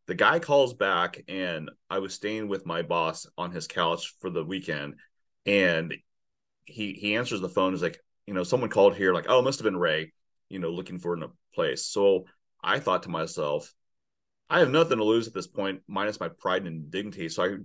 The 0.08 0.16
guy 0.16 0.40
calls 0.40 0.74
back, 0.74 1.24
and 1.28 1.72
I 1.90 2.00
was 2.00 2.14
staying 2.14 2.48
with 2.48 2.66
my 2.66 2.84
boss 2.84 3.26
on 3.38 3.52
his 3.52 3.66
couch 3.66 4.14
for 4.20 4.30
the 4.30 4.44
weekend, 4.44 4.96
and 5.46 5.94
he 6.66 6.94
he 6.94 7.16
answers 7.16 7.42
the 7.42 7.50
phone. 7.50 7.74
Is 7.74 7.82
like, 7.82 8.00
you 8.26 8.34
know, 8.34 8.44
someone 8.44 8.70
called 8.70 8.96
here, 8.96 9.14
like, 9.14 9.26
oh, 9.30 9.40
it 9.40 9.44
must 9.44 9.60
have 9.60 9.66
been 9.66 9.78
Ray, 9.78 10.14
you 10.50 10.60
know, 10.60 10.70
looking 10.70 11.00
for 11.00 11.16
a 11.16 11.28
place. 11.54 11.86
So 11.86 12.26
I 12.64 12.80
thought 12.80 13.04
to 13.04 13.10
myself, 13.10 13.74
I 14.50 14.60
have 14.60 14.70
nothing 14.70 14.98
to 14.98 15.04
lose 15.04 15.28
at 15.28 15.34
this 15.34 15.48
point, 15.48 15.82
minus 15.88 16.20
my 16.20 16.30
pride 16.30 16.66
and 16.66 16.90
dignity. 16.92 17.30
So 17.30 17.44
I 17.44 17.58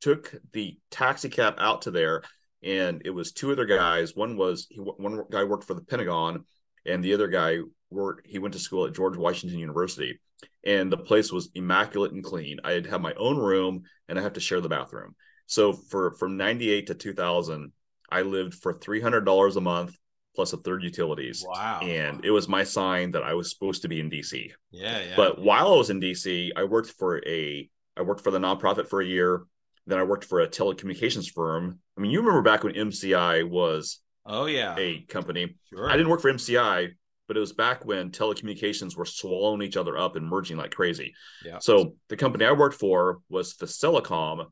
took 0.00 0.34
the 0.52 0.78
taxi 0.90 1.28
cab 1.28 1.54
out 1.58 1.82
to 1.82 1.90
there, 1.90 2.22
and 2.62 3.02
it 3.04 3.10
was 3.10 3.32
two 3.32 3.52
other 3.52 3.66
guys. 3.66 4.14
One 4.14 4.36
was 4.36 4.66
he, 4.70 4.78
one 4.78 5.22
guy 5.30 5.44
worked 5.44 5.64
for 5.64 5.74
the 5.74 5.82
Pentagon, 5.82 6.44
and 6.86 7.02
the 7.02 7.14
other 7.14 7.28
guy 7.28 7.58
worked. 7.90 8.26
He 8.26 8.38
went 8.38 8.54
to 8.54 8.60
school 8.60 8.86
at 8.86 8.94
George 8.94 9.16
Washington 9.16 9.58
University, 9.58 10.20
and 10.64 10.90
the 10.92 10.96
place 10.96 11.32
was 11.32 11.50
immaculate 11.54 12.12
and 12.12 12.24
clean. 12.24 12.58
I 12.64 12.72
had 12.72 12.86
had 12.86 13.02
my 13.02 13.14
own 13.14 13.36
room, 13.36 13.82
and 14.08 14.18
I 14.18 14.22
have 14.22 14.34
to 14.34 14.40
share 14.40 14.60
the 14.60 14.68
bathroom. 14.68 15.14
So 15.48 15.72
for 15.72 16.12
from 16.12 16.36
98 16.36 16.86
to 16.88 16.94
2000, 16.94 17.72
I 18.10 18.22
lived 18.22 18.54
for 18.54 18.74
$300 18.74 19.56
a 19.56 19.60
month 19.60 19.96
plus 20.34 20.52
a 20.52 20.56
third 20.58 20.84
utilities. 20.84 21.44
Wow. 21.44 21.80
And 21.82 22.24
it 22.24 22.30
was 22.30 22.48
my 22.48 22.62
sign 22.62 23.10
that 23.12 23.24
I 23.24 23.34
was 23.34 23.50
supposed 23.50 23.82
to 23.82 23.88
be 23.88 23.98
in 23.98 24.08
DC. 24.08 24.52
Yeah, 24.70 25.00
yeah. 25.00 25.16
But 25.16 25.40
while 25.40 25.72
I 25.72 25.76
was 25.76 25.90
in 25.90 26.00
DC, 26.00 26.50
I 26.54 26.64
worked 26.64 26.92
for 26.92 27.26
a 27.26 27.68
I 27.96 28.02
worked 28.02 28.22
for 28.22 28.30
the 28.30 28.38
nonprofit 28.38 28.88
for 28.88 29.00
a 29.00 29.06
year. 29.06 29.42
Then 29.86 29.98
I 29.98 30.04
worked 30.04 30.26
for 30.26 30.40
a 30.40 30.46
telecommunications 30.48 31.32
firm. 31.32 31.80
I 31.96 32.00
mean, 32.00 32.12
you 32.12 32.20
remember 32.20 32.42
back 32.42 32.62
when 32.62 32.74
MCI 32.74 33.48
was 33.48 33.98
oh 34.26 34.46
yeah 34.46 34.76
a 34.78 35.00
company. 35.08 35.56
Sure. 35.70 35.90
I 35.90 35.96
didn't 35.96 36.10
work 36.10 36.20
for 36.20 36.32
MCI, 36.32 36.90
but 37.26 37.36
it 37.36 37.40
was 37.40 37.52
back 37.52 37.84
when 37.84 38.10
telecommunications 38.10 38.96
were 38.96 39.06
swallowing 39.06 39.62
each 39.62 39.76
other 39.76 39.98
up 39.98 40.14
and 40.14 40.28
merging 40.28 40.56
like 40.56 40.74
crazy. 40.74 41.14
Yeah. 41.44 41.58
So 41.58 41.94
the 42.10 42.16
company 42.16 42.44
I 42.44 42.52
worked 42.52 42.78
for 42.78 43.18
was 43.28 43.54
Facilicom, 43.54 44.46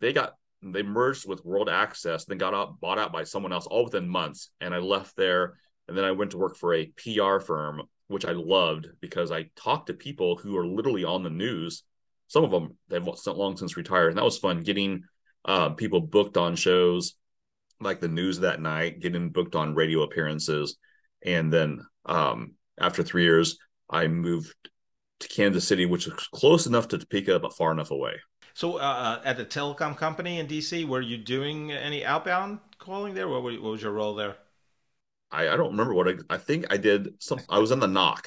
they 0.00 0.12
got 0.12 0.34
they 0.62 0.82
merged 0.82 1.26
with 1.26 1.44
World 1.44 1.68
Access, 1.68 2.24
then 2.24 2.38
got 2.38 2.54
out, 2.54 2.80
bought 2.80 2.98
out 2.98 3.12
by 3.12 3.24
someone 3.24 3.52
else 3.52 3.66
all 3.66 3.84
within 3.84 4.08
months. 4.08 4.50
And 4.60 4.74
I 4.74 4.78
left 4.78 5.16
there, 5.16 5.54
and 5.88 5.96
then 5.96 6.04
I 6.04 6.12
went 6.12 6.32
to 6.32 6.38
work 6.38 6.56
for 6.56 6.74
a 6.74 6.92
PR 6.96 7.38
firm, 7.38 7.82
which 8.08 8.26
I 8.26 8.32
loved 8.32 8.88
because 9.00 9.32
I 9.32 9.50
talked 9.56 9.86
to 9.86 9.94
people 9.94 10.36
who 10.36 10.56
are 10.58 10.66
literally 10.66 11.04
on 11.04 11.22
the 11.22 11.30
news. 11.30 11.84
Some 12.28 12.44
of 12.44 12.50
them 12.50 12.76
they've 12.88 13.06
long 13.26 13.56
since 13.56 13.76
retired, 13.76 14.08
and 14.08 14.18
that 14.18 14.24
was 14.24 14.38
fun. 14.38 14.60
Getting 14.60 15.04
uh, 15.44 15.70
people 15.70 16.00
booked 16.00 16.36
on 16.36 16.56
shows 16.56 17.14
like 17.80 18.00
the 18.00 18.08
news 18.08 18.40
that 18.40 18.60
night, 18.60 19.00
getting 19.00 19.30
booked 19.30 19.56
on 19.56 19.74
radio 19.74 20.02
appearances, 20.02 20.76
and 21.22 21.50
then 21.50 21.80
um, 22.04 22.52
after 22.78 23.02
three 23.02 23.24
years, 23.24 23.58
I 23.88 24.06
moved 24.06 24.54
to 25.20 25.28
Kansas 25.28 25.66
City, 25.66 25.86
which 25.86 26.06
was 26.06 26.28
close 26.32 26.66
enough 26.66 26.88
to 26.88 26.98
Topeka 26.98 27.38
but 27.40 27.56
far 27.56 27.72
enough 27.72 27.90
away. 27.90 28.14
So 28.54 28.78
uh, 28.78 29.20
at 29.24 29.36
the 29.36 29.44
telecom 29.44 29.96
company 29.96 30.38
in 30.38 30.46
DC, 30.46 30.86
were 30.86 31.00
you 31.00 31.16
doing 31.16 31.72
any 31.72 32.04
outbound 32.04 32.60
calling 32.78 33.14
there? 33.14 33.28
What, 33.28 33.42
what 33.42 33.62
was 33.62 33.82
your 33.82 33.92
role 33.92 34.14
there? 34.14 34.36
I, 35.30 35.48
I 35.48 35.56
don't 35.56 35.70
remember 35.70 35.94
what 35.94 36.08
I, 36.08 36.14
I 36.28 36.36
think 36.38 36.66
I 36.70 36.76
did. 36.76 37.14
Some 37.22 37.40
I 37.48 37.58
was 37.58 37.70
in 37.70 37.80
the 37.80 37.86
NOC. 37.86 38.24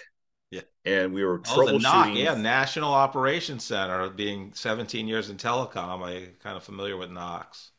Yeah, 0.51 0.61
and 0.85 1.13
we 1.13 1.23
were 1.23 1.41
oh, 1.49 1.65
the 1.65 1.73
troubleshooting. 1.73 2.15
NOC, 2.15 2.23
yeah, 2.23 2.35
National 2.35 2.93
Operations 2.93 3.63
Center. 3.63 4.09
Being 4.09 4.51
17 4.53 5.07
years 5.07 5.29
in 5.29 5.37
telecom, 5.37 6.03
I 6.03 6.29
kind 6.43 6.55
of 6.55 6.63
familiar 6.63 6.95
with 6.95 7.09
NOCs. 7.09 7.71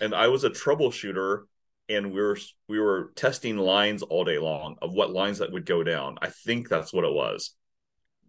And 0.00 0.14
I 0.14 0.28
was 0.28 0.44
a 0.44 0.50
troubleshooter, 0.50 1.44
and 1.88 2.12
we 2.12 2.20
were 2.20 2.38
we 2.68 2.80
were 2.80 3.12
testing 3.14 3.56
lines 3.56 4.02
all 4.02 4.24
day 4.24 4.38
long 4.38 4.76
of 4.82 4.94
what 4.94 5.10
lines 5.10 5.38
that 5.38 5.52
would 5.52 5.66
go 5.66 5.84
down. 5.84 6.18
I 6.22 6.28
think 6.28 6.68
that's 6.68 6.92
what 6.92 7.04
it 7.04 7.12
was. 7.12 7.52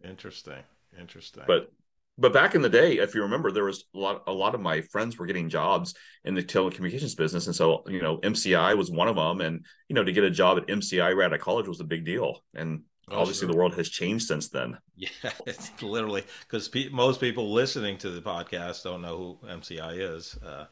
Interesting, 0.04 0.64
interesting. 1.00 1.44
But 1.48 1.72
but 2.18 2.34
back 2.34 2.56
in 2.56 2.62
the 2.62 2.70
day, 2.70 2.98
if 2.98 3.14
you 3.14 3.22
remember, 3.22 3.52
there 3.52 3.66
was 3.66 3.86
a 3.94 3.98
lot 3.98 4.24
a 4.28 4.32
lot 4.32 4.56
of 4.56 4.62
my 4.62 4.82
friends 4.82 5.18
were 5.18 5.26
getting 5.26 5.50
jobs 5.50 5.94
in 6.24 6.34
the 6.34 6.44
telecommunications 6.44 7.16
business, 7.16 7.46
and 7.46 7.56
so 7.56 7.84
you 7.88 8.02
know 8.02 8.18
MCI 8.20 8.76
was 8.76 8.90
one 8.90 9.08
of 9.08 9.16
them, 9.16 9.42
and 9.42 9.66
you 9.88 9.94
know 9.94 10.04
to 10.04 10.12
get 10.12 10.24
a 10.24 10.32
job 10.32 10.58
at 10.58 10.68
MCI 10.68 11.16
right 11.16 11.26
out 11.26 11.34
of 11.34 11.42
college 11.42 11.68
was 11.68 11.80
a 11.80 11.86
big 11.86 12.06
deal, 12.06 12.44
and 12.56 12.82
oh, 13.10 13.20
obviously 13.20 13.46
sure. 13.46 13.54
the 13.54 13.58
world 13.58 13.76
has 13.76 13.90
changed 13.90 14.28
since 14.28 14.50
then. 14.50 14.78
Yeah, 14.96 15.10
it's 15.46 15.72
literally 15.84 16.24
because 16.42 16.68
pe- 16.68 16.90
most 16.90 17.20
people 17.20 17.54
listening 17.54 17.98
to 18.00 18.10
the 18.10 18.22
podcast 18.22 18.84
don't 18.84 19.02
know 19.02 19.38
who 19.42 19.48
MCI 19.48 20.16
is, 20.16 20.38
uh, 20.44 20.66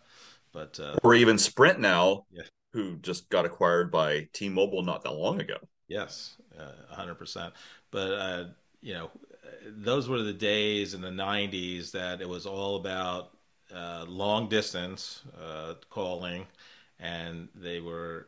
but 0.51 0.79
uh, 0.79 0.95
or 1.03 1.13
even 1.13 1.37
Sprint 1.37 1.79
now, 1.79 2.25
yeah. 2.31 2.43
who 2.73 2.95
just 2.97 3.29
got 3.29 3.45
acquired 3.45 3.91
by 3.91 4.27
T-Mobile 4.33 4.81
not 4.81 5.03
that 5.03 5.13
long 5.13 5.39
ago. 5.41 5.57
Yes, 5.87 6.37
uh, 6.59 6.95
hundred 6.95 7.15
percent. 7.15 7.53
But 7.91 8.11
uh, 8.13 8.43
you 8.81 8.93
know, 8.93 9.11
those 9.65 10.07
were 10.09 10.21
the 10.21 10.33
days 10.33 10.93
in 10.93 11.01
the 11.01 11.11
90s 11.11 11.91
that 11.91 12.21
it 12.21 12.29
was 12.29 12.45
all 12.45 12.75
about 12.75 13.31
uh, 13.73 14.05
long 14.07 14.47
distance 14.47 15.23
uh, 15.41 15.73
calling 15.89 16.45
and 16.99 17.47
they 17.55 17.79
were 17.79 18.27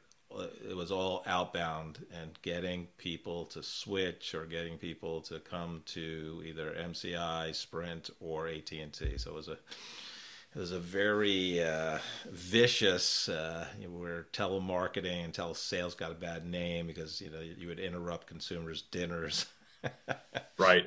it 0.69 0.75
was 0.75 0.91
all 0.91 1.23
outbound 1.25 2.05
and 2.21 2.37
getting 2.41 2.87
people 2.97 3.45
to 3.45 3.63
switch 3.63 4.35
or 4.35 4.45
getting 4.45 4.77
people 4.77 5.21
to 5.21 5.39
come 5.39 5.81
to 5.85 6.43
either 6.45 6.75
MCI, 6.77 7.53
Sprint, 7.53 8.09
or 8.19 8.47
AT&T. 8.47 9.17
So 9.17 9.31
it 9.31 9.35
was 9.35 9.47
a 9.47 9.57
it 10.55 10.59
was 10.59 10.71
a 10.71 10.79
very 10.79 11.63
uh, 11.63 11.99
vicious 12.31 13.29
uh, 13.29 13.67
where 13.89 14.27
telemarketing 14.33 15.23
and 15.25 15.33
telesales 15.33 15.95
got 15.95 16.11
a 16.11 16.15
bad 16.15 16.45
name 16.45 16.87
because 16.87 17.21
you 17.21 17.29
know 17.29 17.39
you 17.39 17.67
would 17.67 17.79
interrupt 17.79 18.27
consumers' 18.27 18.81
dinners. 18.81 19.45
right. 20.57 20.85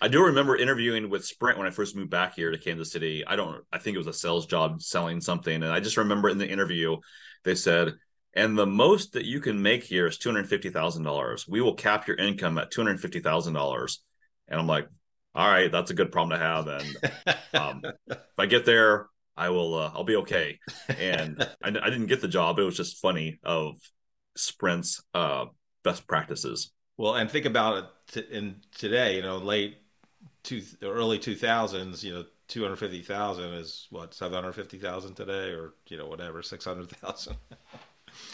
I 0.00 0.08
do 0.08 0.24
remember 0.24 0.56
interviewing 0.56 1.10
with 1.10 1.24
Sprint 1.24 1.58
when 1.58 1.66
I 1.66 1.70
first 1.70 1.96
moved 1.96 2.10
back 2.10 2.34
here 2.34 2.50
to 2.50 2.58
Kansas 2.58 2.92
City. 2.92 3.24
I 3.26 3.36
don't, 3.36 3.62
I 3.72 3.78
think 3.78 3.94
it 3.94 3.98
was 3.98 4.06
a 4.06 4.12
sales 4.12 4.46
job 4.46 4.82
selling 4.82 5.20
something. 5.20 5.54
And 5.54 5.72
I 5.72 5.80
just 5.80 5.96
remember 5.96 6.28
in 6.28 6.38
the 6.38 6.48
interview, 6.48 6.96
they 7.44 7.54
said, 7.54 7.94
and 8.34 8.56
the 8.56 8.66
most 8.66 9.12
that 9.12 9.26
you 9.26 9.40
can 9.40 9.60
make 9.60 9.84
here 9.84 10.06
is 10.06 10.18
$250,000. 10.18 11.48
We 11.48 11.60
will 11.60 11.74
cap 11.74 12.06
your 12.06 12.16
income 12.16 12.58
at 12.58 12.72
$250,000. 12.72 13.98
And 14.48 14.60
I'm 14.60 14.66
like, 14.66 14.88
all 15.34 15.48
right, 15.48 15.70
that's 15.70 15.90
a 15.90 15.94
good 15.94 16.12
problem 16.12 16.38
to 16.38 16.44
have. 16.44 16.66
And 16.68 16.96
um, 17.54 17.82
if 18.08 18.38
I 18.38 18.46
get 18.46 18.64
there, 18.64 19.08
I 19.36 19.50
will, 19.50 19.74
uh, 19.74 19.90
I'll 19.94 20.04
be 20.04 20.16
okay. 20.16 20.58
And 20.98 21.42
I, 21.62 21.68
I, 21.68 21.90
didn't 21.90 22.06
get 22.06 22.20
the 22.20 22.28
job. 22.28 22.58
It 22.58 22.64
was 22.64 22.76
just 22.76 23.00
funny 23.00 23.38
of 23.42 23.78
Sprint's 24.36 25.02
uh, 25.14 25.46
best 25.84 26.06
practices. 26.06 26.70
Well, 26.96 27.14
and 27.14 27.30
think 27.30 27.46
about 27.46 27.78
it 27.78 27.84
t- 28.12 28.36
in 28.36 28.56
today, 28.76 29.16
you 29.16 29.22
know, 29.22 29.38
late 29.38 29.78
two 30.42 30.62
early 30.82 31.18
two 31.18 31.34
thousands, 31.34 32.04
you 32.04 32.12
know, 32.14 32.24
two 32.48 32.62
hundred 32.62 32.76
fifty 32.76 33.02
thousand 33.02 33.54
is 33.54 33.86
what 33.90 34.14
seven 34.14 34.34
hundred 34.34 34.52
fifty 34.52 34.78
thousand 34.78 35.14
today, 35.14 35.50
or 35.50 35.74
you 35.88 35.96
know, 35.96 36.06
whatever, 36.06 36.42
six 36.42 36.64
hundred 36.64 36.90
thousand. 36.90 37.36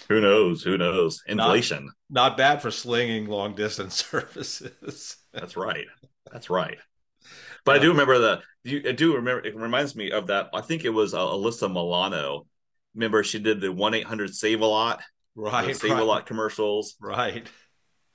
Who 0.09 0.21
knows? 0.21 0.63
Who 0.63 0.77
knows? 0.77 1.23
Inflation. 1.27 1.91
Not, 2.11 2.31
not 2.31 2.37
bad 2.37 2.63
for 2.63 2.71
slinging 2.71 3.27
long 3.27 3.55
distance 3.55 4.05
services. 4.11 5.17
That's 5.33 5.57
right. 5.57 5.87
That's 6.33 6.51
right. 6.51 6.79
But 7.65 7.77
I 7.77 7.79
do 7.79 7.91
remember 7.91 8.19
the. 8.19 8.43
You, 8.65 8.83
I 8.89 8.93
do 8.93 9.15
remember. 9.15 9.47
It 9.47 9.55
reminds 9.55 9.95
me 9.95 10.11
of 10.11 10.29
that. 10.29 10.51
I 10.53 10.63
think 10.63 10.85
it 10.85 10.91
was 10.91 11.15
uh, 11.15 11.19
Alyssa 11.19 11.69
Milano. 11.69 12.47
Remember, 12.95 13.23
she 13.23 13.39
did 13.39 13.61
the 13.61 13.73
one 13.73 13.95
eight 13.95 14.05
hundred 14.05 14.35
save 14.35 14.63
a 14.63 14.67
lot. 14.67 15.01
Right. 15.37 15.77
Save 15.77 15.99
a 15.99 16.05
lot 16.05 16.27
commercials. 16.27 16.97
Right 17.01 17.47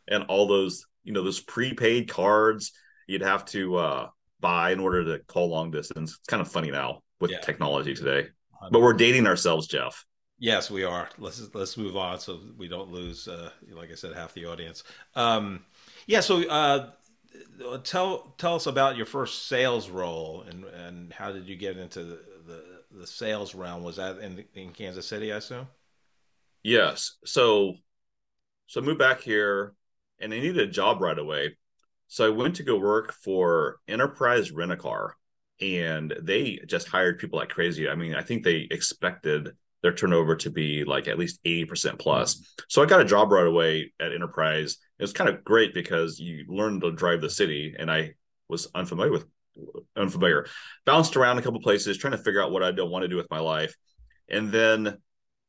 and 0.08 0.24
all 0.26 0.48
those 0.48 0.86
you 1.04 1.14
know 1.14 1.24
those 1.24 1.40
prepaid 1.40 2.10
cards 2.10 2.72
you'd 3.08 3.22
have 3.22 3.46
to 3.46 3.76
uh, 3.76 4.10
buy 4.40 4.72
in 4.72 4.80
order 4.80 5.04
to 5.04 5.24
call 5.26 5.50
long 5.50 5.72
distance. 5.72 6.12
It's 6.12 6.28
kind 6.28 6.42
of 6.42 6.52
funny 6.52 6.72
now 6.72 7.02
with 7.20 7.32
yeah. 7.32 7.40
technology 7.40 7.94
today, 7.94 8.30
but 8.72 8.82
we're 8.82 8.94
dating 8.94 9.28
ourselves, 9.28 9.68
Jeff. 9.68 10.06
Yes, 10.40 10.70
we 10.70 10.84
are. 10.84 11.10
Let's 11.18 11.54
let's 11.54 11.78
move 11.78 11.96
on 11.96 12.20
so 12.20 12.40
we 12.58 12.68
don't 12.68 12.92
lose, 12.92 13.28
uh, 13.28 13.50
like 13.72 13.92
I 13.92 13.96
said, 13.96 14.14
half 14.14 14.34
the 14.34 14.46
audience. 14.46 14.84
Um, 15.16 15.64
yeah. 16.06 16.20
So 16.20 16.48
uh, 16.50 16.90
tell 17.84 18.34
tell 18.38 18.56
us 18.56 18.68
about 18.68 18.98
your 18.98 19.06
first 19.06 19.48
sales 19.48 19.90
role 19.90 20.44
and 20.50 20.66
and 20.66 21.14
how 21.14 21.32
did 21.32 21.48
you 21.48 21.56
get 21.56 21.78
into 21.78 22.04
the 22.04 22.20
the, 22.46 22.64
the 22.92 23.08
sales 23.08 23.56
realm? 23.56 23.84
Was 23.84 23.98
that 23.98 24.18
in 24.20 24.44
in 24.54 24.72
Kansas 24.72 25.08
City? 25.08 25.32
I 25.32 25.38
assume. 25.38 25.68
Yes. 26.64 27.18
So 27.26 27.76
so 28.68 28.82
I 28.82 28.84
moved 28.84 29.00
back 29.00 29.22
here 29.22 29.74
and 30.24 30.34
I 30.34 30.40
needed 30.40 30.58
a 30.58 30.72
job 30.72 31.02
right 31.02 31.18
away. 31.18 31.58
So 32.08 32.26
I 32.26 32.30
went 32.30 32.56
to 32.56 32.64
go 32.64 32.78
work 32.78 33.14
for 33.14 33.78
Enterprise 33.88 34.52
Rent 34.52 34.72
a 34.72 34.78
Car, 34.78 35.16
and 35.62 36.14
they 36.22 36.60
just 36.66 36.88
hired 36.88 37.20
people 37.20 37.40
like 37.40 37.50
crazy. 37.50 37.90
I 37.90 37.96
mean, 37.96 38.16
I 38.16 38.22
think 38.22 38.44
they 38.44 38.68
expected 38.72 39.52
their 39.82 39.94
turnover 39.94 40.36
to 40.38 40.50
be 40.50 40.86
like 40.86 41.08
at 41.08 41.20
least 41.20 41.44
80% 41.44 42.00
plus. 42.00 42.42
So 42.70 42.82
I 42.82 42.86
got 42.86 43.02
a 43.02 43.06
job 43.06 43.32
right 43.32 43.46
away 43.46 43.92
at 44.00 44.14
Enterprise. 44.14 44.78
It 44.98 45.04
was 45.04 45.12
kind 45.12 45.30
of 45.30 45.44
great 45.44 45.74
because 45.74 46.20
you 46.20 46.46
learn 46.48 46.80
to 46.80 46.92
drive 46.92 47.22
the 47.22 47.30
city, 47.30 47.76
and 47.78 47.92
I 47.92 48.14
was 48.48 48.70
unfamiliar 48.74 49.12
with 49.12 49.26
unfamiliar. 49.96 50.48
Bounced 50.86 51.18
around 51.18 51.38
a 51.38 51.42
couple 51.42 51.60
places 51.62 51.98
trying 51.98 52.12
to 52.12 52.18
figure 52.18 52.42
out 52.42 52.52
what 52.52 52.64
I 52.64 52.72
don't 52.72 52.92
want 52.92 53.04
to 53.04 53.10
do 53.10 53.18
with 53.18 53.30
my 53.30 53.40
life. 53.40 53.76
And 54.30 54.52
then 54.52 54.98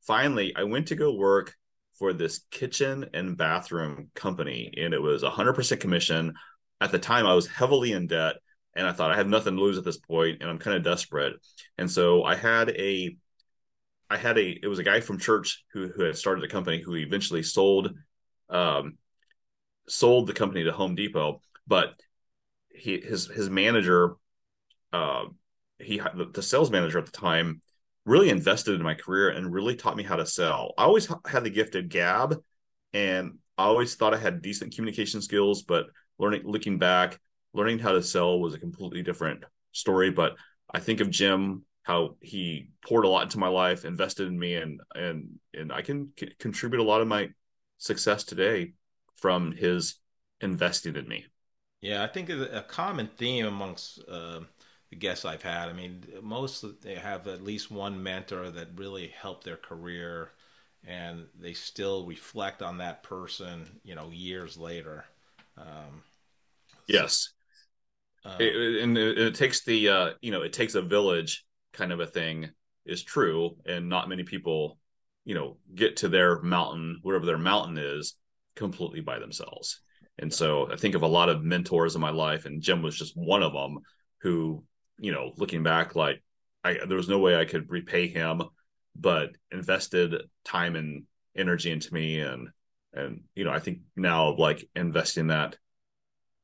finally 0.06 0.54
I 0.54 0.64
went 0.64 0.88
to 0.88 0.96
go 0.96 1.14
work 1.14 1.54
for 1.98 2.12
this 2.12 2.40
kitchen 2.50 3.06
and 3.14 3.36
bathroom 3.36 4.10
company, 4.14 4.72
and 4.76 4.92
it 4.94 5.00
was 5.00 5.22
100% 5.22 5.80
commission. 5.80 6.34
At 6.80 6.92
the 6.92 6.98
time, 6.98 7.26
I 7.26 7.34
was 7.34 7.46
heavily 7.46 7.92
in 7.92 8.06
debt, 8.06 8.36
and 8.74 8.86
I 8.86 8.92
thought 8.92 9.12
I 9.12 9.16
have 9.16 9.28
nothing 9.28 9.56
to 9.56 9.62
lose 9.62 9.78
at 9.78 9.84
this 9.84 9.98
point, 9.98 10.38
and 10.40 10.50
I'm 10.50 10.58
kind 10.58 10.76
of 10.76 10.82
desperate. 10.82 11.34
And 11.78 11.90
so 11.90 12.24
I 12.24 12.34
had 12.34 12.70
a, 12.70 13.16
I 14.10 14.16
had 14.16 14.38
a, 14.38 14.58
it 14.62 14.66
was 14.66 14.78
a 14.78 14.84
guy 14.84 15.00
from 15.00 15.18
church 15.18 15.64
who 15.72 15.88
who 15.88 16.02
had 16.02 16.16
started 16.16 16.44
a 16.44 16.48
company 16.48 16.82
who 16.82 16.96
eventually 16.96 17.42
sold, 17.42 17.92
um, 18.50 18.98
sold 19.88 20.26
the 20.26 20.34
company 20.34 20.64
to 20.64 20.72
Home 20.72 20.94
Depot, 20.94 21.40
but 21.66 21.94
he 22.70 23.00
his 23.00 23.26
his 23.26 23.48
manager, 23.48 24.14
uh, 24.92 25.24
he 25.78 26.00
the 26.32 26.42
sales 26.42 26.70
manager 26.70 26.98
at 26.98 27.06
the 27.06 27.12
time 27.12 27.62
really 28.04 28.30
invested 28.30 28.74
in 28.74 28.82
my 28.82 28.94
career 28.94 29.30
and 29.30 29.52
really 29.52 29.76
taught 29.76 29.96
me 29.96 30.02
how 30.02 30.16
to 30.16 30.26
sell. 30.26 30.74
I 30.76 30.84
always 30.84 31.08
had 31.26 31.44
the 31.44 31.50
gift 31.50 31.74
of 31.74 31.88
gab 31.88 32.36
and 32.92 33.38
I 33.56 33.64
always 33.64 33.94
thought 33.94 34.14
I 34.14 34.18
had 34.18 34.42
decent 34.42 34.74
communication 34.74 35.22
skills, 35.22 35.62
but 35.62 35.86
learning 36.18 36.42
looking 36.44 36.78
back, 36.78 37.20
learning 37.52 37.78
how 37.78 37.92
to 37.92 38.02
sell 38.02 38.38
was 38.40 38.54
a 38.54 38.58
completely 38.58 39.02
different 39.02 39.44
story. 39.72 40.10
But 40.10 40.34
I 40.72 40.80
think 40.80 41.00
of 41.00 41.10
Jim, 41.10 41.64
how 41.82 42.16
he 42.20 42.68
poured 42.84 43.04
a 43.04 43.08
lot 43.08 43.24
into 43.24 43.38
my 43.38 43.48
life, 43.48 43.84
invested 43.84 44.26
in 44.26 44.38
me, 44.38 44.54
and 44.56 44.80
and 44.94 45.38
and 45.52 45.72
I 45.72 45.82
can 45.82 46.12
c- 46.18 46.32
contribute 46.38 46.80
a 46.80 46.84
lot 46.84 47.00
of 47.00 47.08
my 47.08 47.28
success 47.78 48.24
today 48.24 48.72
from 49.16 49.52
his 49.52 49.96
investing 50.40 50.96
in 50.96 51.06
me. 51.06 51.26
Yeah, 51.80 52.02
I 52.02 52.06
think 52.06 52.30
a 52.30 52.64
common 52.66 53.08
theme 53.18 53.46
amongst 53.46 54.02
uh, 54.08 54.40
guests 54.94 55.24
I've 55.24 55.42
had. 55.42 55.68
I 55.68 55.72
mean, 55.72 56.04
most 56.22 56.64
they 56.82 56.94
have 56.94 57.26
at 57.26 57.42
least 57.42 57.70
one 57.70 58.02
mentor 58.02 58.50
that 58.50 58.68
really 58.76 59.08
helped 59.08 59.44
their 59.44 59.56
career, 59.56 60.30
and 60.86 61.26
they 61.38 61.52
still 61.52 62.06
reflect 62.06 62.62
on 62.62 62.78
that 62.78 63.02
person, 63.02 63.66
you 63.84 63.94
know, 63.94 64.10
years 64.10 64.56
later. 64.56 65.04
Um, 65.56 66.02
yes, 66.86 67.30
uh, 68.24 68.36
it, 68.40 68.82
and 68.82 68.96
it, 68.96 69.18
it, 69.18 69.34
takes 69.34 69.64
the 69.64 69.88
uh, 69.88 70.10
you 70.20 70.30
know 70.30 70.42
it 70.42 70.52
takes 70.52 70.74
a 70.74 70.82
village 70.82 71.44
kind 71.72 71.92
of 71.92 72.00
a 72.00 72.06
thing 72.06 72.50
is 72.86 73.02
true, 73.02 73.56
and 73.66 73.88
not 73.88 74.08
many 74.08 74.24
people, 74.24 74.78
you 75.24 75.34
know, 75.34 75.56
get 75.74 75.96
to 75.98 76.08
their 76.08 76.40
mountain, 76.42 76.98
wherever 77.02 77.26
their 77.26 77.38
mountain 77.38 77.78
is, 77.78 78.14
completely 78.54 79.00
by 79.00 79.18
themselves. 79.18 79.80
And 80.18 80.32
so 80.32 80.70
I 80.70 80.76
think 80.76 80.94
of 80.94 81.02
a 81.02 81.08
lot 81.08 81.28
of 81.28 81.42
mentors 81.42 81.94
in 81.94 82.00
my 82.00 82.10
life, 82.10 82.46
and 82.46 82.62
Jim 82.62 82.82
was 82.82 82.96
just 82.96 83.16
one 83.16 83.42
of 83.42 83.52
them 83.52 83.78
who 84.18 84.64
you 84.98 85.12
know, 85.12 85.32
looking 85.36 85.62
back, 85.62 85.94
like 85.94 86.22
I, 86.62 86.78
there 86.86 86.96
was 86.96 87.08
no 87.08 87.18
way 87.18 87.36
I 87.36 87.44
could 87.44 87.70
repay 87.70 88.08
him, 88.08 88.42
but 88.96 89.30
invested 89.50 90.14
time 90.44 90.76
and 90.76 91.04
energy 91.36 91.70
into 91.70 91.92
me. 91.92 92.20
And, 92.20 92.48
and, 92.92 93.22
you 93.34 93.44
know, 93.44 93.50
I 93.50 93.58
think 93.58 93.80
now 93.96 94.34
like 94.36 94.68
investing 94.74 95.28
that, 95.28 95.56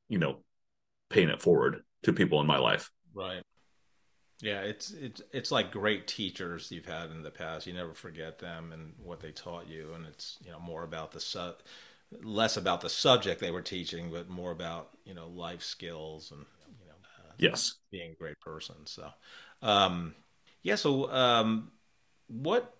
you 0.09 0.19
know, 0.19 0.43
paying 1.09 1.29
it 1.29 1.41
forward 1.41 1.83
to 2.03 2.13
people 2.13 2.41
in 2.41 2.47
my 2.47 2.57
life. 2.57 2.91
Right. 3.13 3.41
Yeah, 4.41 4.61
it's 4.61 4.91
it's 4.91 5.21
it's 5.31 5.51
like 5.51 5.71
great 5.71 6.07
teachers 6.07 6.71
you've 6.71 6.85
had 6.85 7.11
in 7.11 7.21
the 7.21 7.29
past. 7.29 7.67
You 7.67 7.73
never 7.73 7.93
forget 7.93 8.39
them 8.39 8.71
and 8.71 8.93
what 8.97 9.19
they 9.19 9.31
taught 9.31 9.67
you, 9.67 9.93
and 9.93 10.07
it's 10.07 10.39
you 10.43 10.51
know 10.51 10.59
more 10.59 10.83
about 10.83 11.11
the 11.11 11.19
su- 11.19 11.53
less 12.23 12.57
about 12.57 12.81
the 12.81 12.89
subject 12.89 13.39
they 13.39 13.51
were 13.51 13.61
teaching, 13.61 14.09
but 14.09 14.29
more 14.29 14.51
about 14.51 14.89
you 15.05 15.13
know 15.13 15.27
life 15.27 15.61
skills 15.61 16.31
and 16.31 16.45
yes 17.41 17.75
being 17.91 18.11
a 18.11 18.15
great 18.15 18.39
person. 18.39 18.75
So, 18.85 19.09
um, 19.61 20.15
yeah. 20.63 20.75
So, 20.75 21.11
um, 21.11 21.71
what 22.27 22.75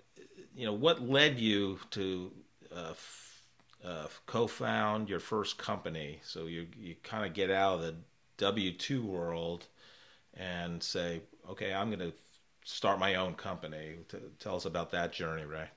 you 0.55 0.65
know, 0.65 0.73
what 0.73 1.01
led 1.01 1.39
you 1.39 1.79
to 1.91 2.31
uh, 2.75 2.91
f- 2.91 3.43
uh, 3.83 4.07
co-found 4.25 5.09
your 5.09 5.19
first 5.19 5.57
company? 5.57 6.19
So 6.23 6.45
you 6.45 6.67
you 6.77 6.95
kind 7.03 7.25
of 7.25 7.33
get 7.33 7.51
out 7.51 7.75
of 7.75 7.81
the 7.81 7.95
W 8.37 8.71
two 8.71 9.05
world 9.05 9.67
and 10.35 10.81
say, 10.81 11.21
okay, 11.49 11.73
I'm 11.73 11.89
going 11.89 11.99
to 11.99 12.13
start 12.63 12.99
my 12.99 13.15
own 13.15 13.33
company. 13.33 13.97
Tell 14.39 14.55
us 14.55 14.65
about 14.65 14.91
that 14.91 15.11
journey, 15.11 15.45
Ray. 15.45 15.67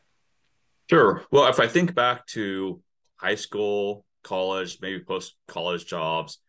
Sure. 0.89 1.25
Well, 1.31 1.49
if 1.49 1.59
I 1.61 1.67
think 1.67 1.95
back 1.95 2.27
to 2.29 2.81
high 3.17 3.35
school, 3.35 4.05
college, 4.23 4.79
maybe 4.81 5.03
post 5.03 5.35
college 5.49 5.87
jobs, 5.87 6.39
I've 6.39 6.44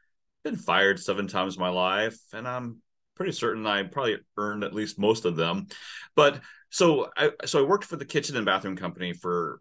been 0.45 0.55
fired 0.55 0.99
seven 0.99 1.27
times 1.27 1.55
in 1.55 1.59
my 1.59 1.69
life, 1.69 2.17
and 2.31 2.47
I'm 2.47 2.81
pretty 3.15 3.33
certain 3.33 3.65
I 3.65 3.83
probably 3.83 4.17
earned 4.37 4.63
at 4.63 4.73
least 4.73 4.99
most 4.99 5.25
of 5.25 5.35
them. 5.35 5.67
But 6.15 6.39
so 6.69 7.09
I 7.17 7.31
so 7.45 7.59
I 7.59 7.67
worked 7.67 7.85
for 7.85 7.97
the 7.97 8.05
kitchen 8.05 8.37
and 8.37 8.45
bathroom 8.45 8.77
company 8.77 9.11
for 9.11 9.59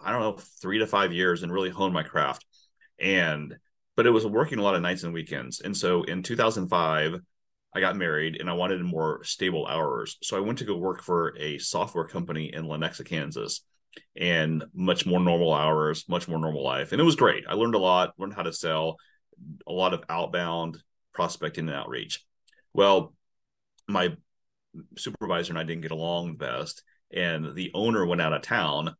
I 0.00 0.12
don't 0.12 0.20
know 0.20 0.36
three 0.60 0.78
to 0.78 0.86
five 0.86 1.12
years 1.12 1.42
and 1.42 1.52
really 1.52 1.70
honed 1.70 1.94
my 1.94 2.02
craft. 2.02 2.44
And 3.00 3.56
but 3.96 4.06
it 4.06 4.10
was 4.10 4.26
working 4.26 4.58
a 4.58 4.62
lot 4.62 4.74
of 4.74 4.82
nights 4.82 5.02
and 5.02 5.14
weekends. 5.14 5.60
And 5.60 5.74
so 5.74 6.02
in 6.02 6.22
2005, 6.22 7.18
I 7.74 7.80
got 7.80 7.96
married 7.96 8.36
and 8.38 8.50
I 8.50 8.52
wanted 8.52 8.82
more 8.82 9.24
stable 9.24 9.66
hours. 9.66 10.18
So 10.22 10.36
I 10.36 10.40
went 10.40 10.58
to 10.58 10.64
go 10.64 10.76
work 10.76 11.02
for 11.02 11.34
a 11.38 11.56
software 11.58 12.06
company 12.06 12.52
in 12.52 12.66
Lenexa, 12.66 13.06
Kansas, 13.06 13.62
and 14.14 14.64
much 14.74 15.06
more 15.06 15.20
normal 15.20 15.54
hours, 15.54 16.04
much 16.06 16.28
more 16.28 16.38
normal 16.38 16.62
life. 16.62 16.92
And 16.92 17.00
it 17.00 17.04
was 17.04 17.16
great. 17.16 17.44
I 17.48 17.54
learned 17.54 17.74
a 17.74 17.78
lot, 17.78 18.12
learned 18.18 18.34
how 18.34 18.42
to 18.42 18.52
sell, 18.52 18.98
a 19.66 19.72
lot 19.72 19.94
of 19.94 20.04
outbound 20.08 20.82
prospecting 21.12 21.68
and 21.68 21.76
outreach. 21.76 22.24
Well, 22.72 23.14
my 23.88 24.16
supervisor 24.98 25.52
and 25.52 25.58
I 25.58 25.64
didn't 25.64 25.82
get 25.82 25.90
along 25.90 26.28
the 26.28 26.38
best, 26.38 26.82
and 27.12 27.54
the 27.54 27.70
owner 27.74 28.04
went 28.04 28.20
out 28.20 28.32
of 28.32 28.42
town. 28.42 28.94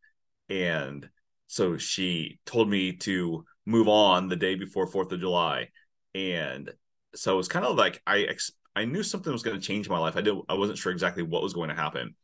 And 0.49 1.09
so 1.47 1.77
she 1.77 2.39
told 2.47 2.69
me 2.69 2.93
to 2.99 3.45
move 3.65 3.89
on 3.89 4.29
the 4.29 4.37
day 4.37 4.55
before 4.55 4.87
Fourth 4.87 5.13
of 5.13 5.21
July. 5.21 5.69
And 6.15 6.73
so 7.15 7.35
it 7.35 7.37
was 7.37 7.49
kind 7.49 7.65
of 7.65 7.77
like 7.77 8.01
I 8.07 8.23
ex- 8.23 8.53
I 8.75 8.85
knew 8.85 9.03
something 9.03 9.33
was 9.33 9.43
going 9.43 9.59
to 9.59 9.67
change 9.67 9.89
my 9.89 9.99
life. 9.99 10.17
I 10.17 10.21
did. 10.21 10.37
I 10.49 10.55
wasn't 10.55 10.79
sure 10.79 10.93
exactly 10.93 11.23
what 11.23 11.43
was 11.43 11.55
going 11.55 11.71
to 11.71 11.75
happen. 11.75 12.15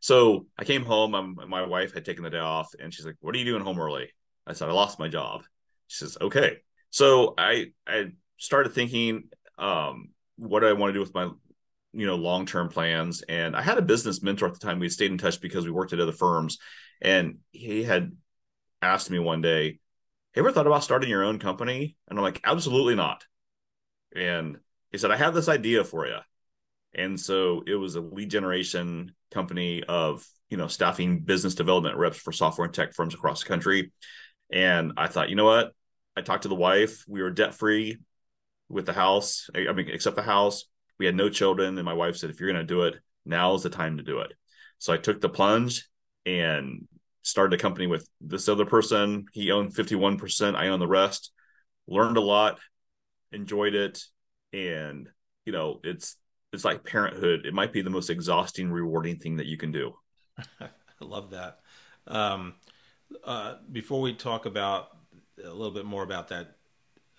So 0.00 0.46
I 0.58 0.64
came 0.64 0.84
home. 0.84 1.14
I'm, 1.14 1.36
my 1.48 1.64
wife 1.66 1.94
had 1.94 2.04
taken 2.04 2.24
the 2.24 2.30
day 2.30 2.38
off, 2.38 2.74
and 2.78 2.92
she's 2.92 3.06
like, 3.06 3.16
"What 3.20 3.34
are 3.34 3.38
you 3.38 3.44
doing 3.44 3.62
home 3.62 3.80
early?" 3.80 4.10
I 4.46 4.52
said, 4.52 4.68
"I 4.68 4.72
lost 4.72 4.98
my 4.98 5.08
job." 5.08 5.44
She 5.88 5.98
says, 5.98 6.18
"Okay." 6.20 6.58
So 6.94 7.34
I 7.36 7.72
I 7.88 8.12
started 8.38 8.72
thinking, 8.72 9.24
um, 9.58 10.10
what 10.36 10.60
do 10.60 10.68
I 10.68 10.74
want 10.74 10.90
to 10.90 10.94
do 10.94 11.00
with 11.00 11.12
my 11.12 11.28
you 11.92 12.06
know 12.06 12.14
long 12.14 12.46
term 12.46 12.68
plans? 12.68 13.22
And 13.22 13.56
I 13.56 13.62
had 13.62 13.78
a 13.78 13.82
business 13.82 14.22
mentor 14.22 14.46
at 14.46 14.52
the 14.52 14.60
time. 14.60 14.78
We 14.78 14.88
stayed 14.88 15.10
in 15.10 15.18
touch 15.18 15.40
because 15.40 15.64
we 15.64 15.72
worked 15.72 15.92
at 15.92 15.98
other 15.98 16.12
firms, 16.12 16.58
and 17.02 17.38
he 17.50 17.82
had 17.82 18.12
asked 18.80 19.10
me 19.10 19.18
one 19.18 19.40
day, 19.40 19.64
"Have 19.66 19.76
you 20.36 20.42
"Ever 20.42 20.52
thought 20.52 20.68
about 20.68 20.84
starting 20.84 21.10
your 21.10 21.24
own 21.24 21.40
company?" 21.40 21.96
And 22.06 22.16
I'm 22.16 22.22
like, 22.22 22.40
"Absolutely 22.44 22.94
not." 22.94 23.24
And 24.14 24.58
he 24.92 24.98
said, 24.98 25.10
I 25.10 25.16
have 25.16 25.34
this 25.34 25.48
idea 25.48 25.82
for 25.82 26.06
you. 26.06 26.18
And 26.94 27.18
so 27.18 27.64
it 27.66 27.74
was 27.74 27.96
a 27.96 28.00
lead 28.00 28.30
generation 28.30 29.16
company 29.32 29.82
of, 29.82 30.24
you 30.48 30.56
know, 30.56 30.68
staffing 30.68 31.22
business 31.22 31.56
development 31.56 31.96
reps 31.96 32.18
for 32.18 32.30
software 32.30 32.66
and 32.66 32.72
tech 32.72 32.94
firms 32.94 33.14
across 33.14 33.42
the 33.42 33.48
country. 33.48 33.92
And 34.52 34.92
I 34.96 35.08
thought, 35.08 35.30
you 35.30 35.34
know 35.34 35.46
what? 35.46 35.72
I 36.16 36.22
talked 36.22 36.42
to 36.42 36.48
the 36.48 36.54
wife. 36.54 37.04
We 37.08 37.22
were 37.22 37.30
debt 37.30 37.54
free 37.54 37.98
with 38.68 38.86
the 38.86 38.92
house. 38.92 39.48
I 39.54 39.72
mean, 39.72 39.88
except 39.88 40.16
the 40.16 40.22
house. 40.22 40.64
We 40.98 41.06
had 41.06 41.16
no 41.16 41.28
children. 41.28 41.76
And 41.76 41.84
my 41.84 41.92
wife 41.92 42.16
said, 42.16 42.30
if 42.30 42.38
you're 42.38 42.52
going 42.52 42.66
to 42.66 42.74
do 42.74 42.82
it, 42.82 42.94
now 43.26 43.54
is 43.54 43.62
the 43.62 43.70
time 43.70 43.96
to 43.96 44.02
do 44.02 44.20
it. 44.20 44.32
So 44.78 44.92
I 44.92 44.96
took 44.96 45.20
the 45.20 45.28
plunge 45.28 45.88
and 46.24 46.86
started 47.22 47.58
a 47.58 47.62
company 47.62 47.86
with 47.86 48.08
this 48.20 48.48
other 48.48 48.64
person. 48.64 49.26
He 49.32 49.50
owned 49.50 49.74
51%. 49.74 50.54
I 50.54 50.68
own 50.68 50.78
the 50.78 50.86
rest. 50.86 51.32
Learned 51.86 52.16
a 52.16 52.20
lot, 52.20 52.60
enjoyed 53.32 53.74
it, 53.74 54.02
and 54.54 55.08
you 55.44 55.52
know 55.52 55.80
it's 55.82 56.16
it's 56.52 56.64
like 56.64 56.84
parenthood 56.84 57.44
it 57.44 57.52
might 57.52 57.72
be 57.72 57.82
the 57.82 57.90
most 57.90 58.08
exhausting 58.08 58.70
rewarding 58.70 59.16
thing 59.16 59.36
that 59.36 59.46
you 59.46 59.56
can 59.56 59.72
do 59.72 59.92
i 60.60 60.68
love 61.00 61.30
that 61.30 61.58
um, 62.06 62.54
uh, 63.24 63.54
before 63.72 64.00
we 64.00 64.14
talk 64.14 64.46
about 64.46 64.93
a 65.42 65.50
little 65.50 65.70
bit 65.70 65.84
more 65.84 66.02
about 66.02 66.28
that 66.28 66.56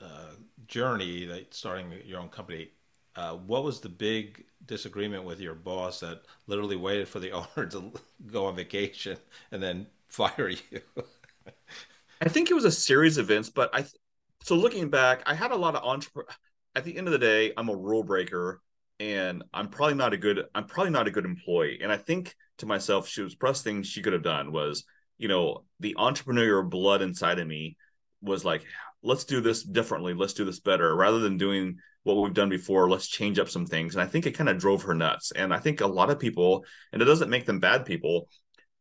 uh, 0.02 0.32
journey 0.68 1.26
that 1.26 1.54
starting 1.54 1.92
your 2.06 2.20
own 2.20 2.30
company 2.30 2.70
uh, 3.16 3.34
what 3.34 3.64
was 3.64 3.80
the 3.80 3.90
big 3.90 4.44
disagreement 4.66 5.24
with 5.24 5.40
your 5.40 5.56
boss 5.56 6.02
that 6.02 6.22
literally 6.48 6.76
waited 6.76 7.08
for 7.08 7.20
the 7.20 7.32
owner 7.58 7.68
to 7.68 7.92
go 8.28 8.46
on 8.46 8.56
vacation 8.56 9.18
and 9.52 9.62
then 9.62 9.88
fire 10.08 10.50
you 10.50 10.82
i 12.22 12.30
think 12.30 12.50
it 12.50 12.54
was 12.54 12.66
a 12.66 12.72
series 12.72 13.18
of 13.18 13.30
events 13.30 13.50
but 13.50 13.70
i 13.74 13.86
so 14.44 14.56
looking 14.56 14.90
back 14.90 15.22
i 15.26 15.34
had 15.34 15.52
a 15.52 15.56
lot 15.56 15.76
of 15.76 15.84
entrepreneur 15.84 16.28
at 16.76 16.84
the 16.84 16.96
end 16.98 17.08
of 17.08 17.14
the 17.14 17.20
day, 17.20 17.54
I'm 17.58 17.70
a 17.70 17.76
rule 17.76 18.04
breaker 18.04 18.62
and 19.00 19.44
I'm 19.54 19.70
probably 19.70 19.96
not 19.96 20.14
a 20.14 20.18
good 20.18 20.44
I'm 20.54 20.66
probably 20.66 20.92
not 20.92 21.08
a 21.08 21.12
good 21.12 21.26
employee. 21.26 21.80
And 21.82 21.92
I 21.92 21.98
think 21.98 22.36
to 22.60 22.66
myself, 22.66 23.08
she 23.08 23.22
was 23.22 23.36
best 23.36 23.64
thing 23.64 23.84
she 23.84 24.02
could 24.02 24.14
have 24.14 24.24
done 24.24 24.52
was, 24.52 24.84
you 25.18 25.28
know, 25.28 25.64
the 25.80 25.96
entrepreneurial 25.98 26.70
blood 26.70 27.02
inside 27.02 27.40
of 27.40 27.48
me 27.48 27.78
was 28.26 28.44
like, 28.44 28.66
let's 29.04 29.24
do 29.24 29.42
this 29.42 29.64
differently, 29.64 30.14
let's 30.14 30.34
do 30.34 30.46
this 30.46 30.60
better, 30.60 30.96
rather 30.96 31.20
than 31.20 31.38
doing 31.38 31.78
what 32.04 32.16
we've 32.16 32.34
done 32.34 32.50
before, 32.50 32.90
let's 32.90 33.08
change 33.08 33.40
up 33.40 33.50
some 33.50 33.66
things. 33.66 33.96
And 33.96 34.02
I 34.02 34.06
think 34.06 34.26
it 34.26 34.34
kind 34.34 34.50
of 34.50 34.60
drove 34.60 34.84
her 34.84 34.94
nuts. 34.94 35.32
And 35.32 35.54
I 35.54 35.60
think 35.60 35.82
a 35.82 35.88
lot 35.88 36.12
of 36.12 36.20
people, 36.20 36.66
and 36.92 37.02
it 37.02 37.06
doesn't 37.06 37.32
make 37.32 37.46
them 37.46 37.60
bad 37.60 37.86
people, 37.86 38.30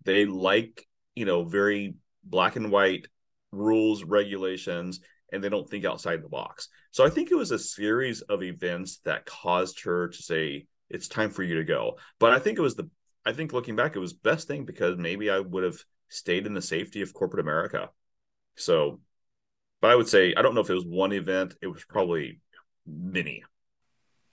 they 0.05 0.27
like, 0.27 0.87
you 1.15 1.25
know, 1.25 1.45
very 1.45 1.95
black 2.23 2.57
and 2.57 2.71
white 2.71 3.07
rules, 3.51 4.05
regulations, 4.05 5.01
and 5.33 5.43
they 5.43 5.49
don't 5.49 5.69
think 5.69 5.85
outside 5.85 6.23
the 6.23 6.29
box. 6.29 6.69
So 6.91 7.05
I 7.05 7.11
think 7.11 7.31
it 7.31 7.37
was 7.37 7.51
a 7.51 7.59
series 7.59 8.21
of 8.23 8.43
events 8.43 8.99
that 9.05 9.27
caused 9.27 9.83
her 9.85 10.09
to 10.09 10.23
say, 10.23 10.67
it's 10.91 11.09
time 11.09 11.31
for 11.31 11.43
you 11.43 11.57
to 11.57 11.65
go. 11.65 11.99
But 12.21 12.35
I 12.35 12.39
think 12.39 12.59
it 12.59 12.63
was 12.63 12.77
the, 12.77 12.89
I 13.25 13.33
think 13.33 13.53
looking 13.53 13.75
back, 13.75 13.97
it 13.97 14.01
was 14.01 14.13
best 14.13 14.49
thing 14.49 14.65
because 14.65 14.99
maybe 14.99 15.31
I 15.31 15.39
would 15.39 15.65
have 15.65 15.83
stayed 16.09 16.47
in 16.47 16.55
the 16.55 16.63
safety 16.63 17.01
of 17.01 17.15
corporate 17.15 17.41
America. 17.41 17.91
So, 18.57 19.01
but 19.85 19.91
I 19.91 19.97
would 19.97 20.09
say, 20.09 20.33
I 20.35 20.41
don't 20.41 20.55
know 20.55 20.63
if 20.63 20.71
it 20.71 20.75
was 20.75 20.87
one 20.87 21.13
event, 21.13 21.57
it 21.61 21.67
was 21.67 21.85
probably 21.85 22.41
many. 22.87 23.45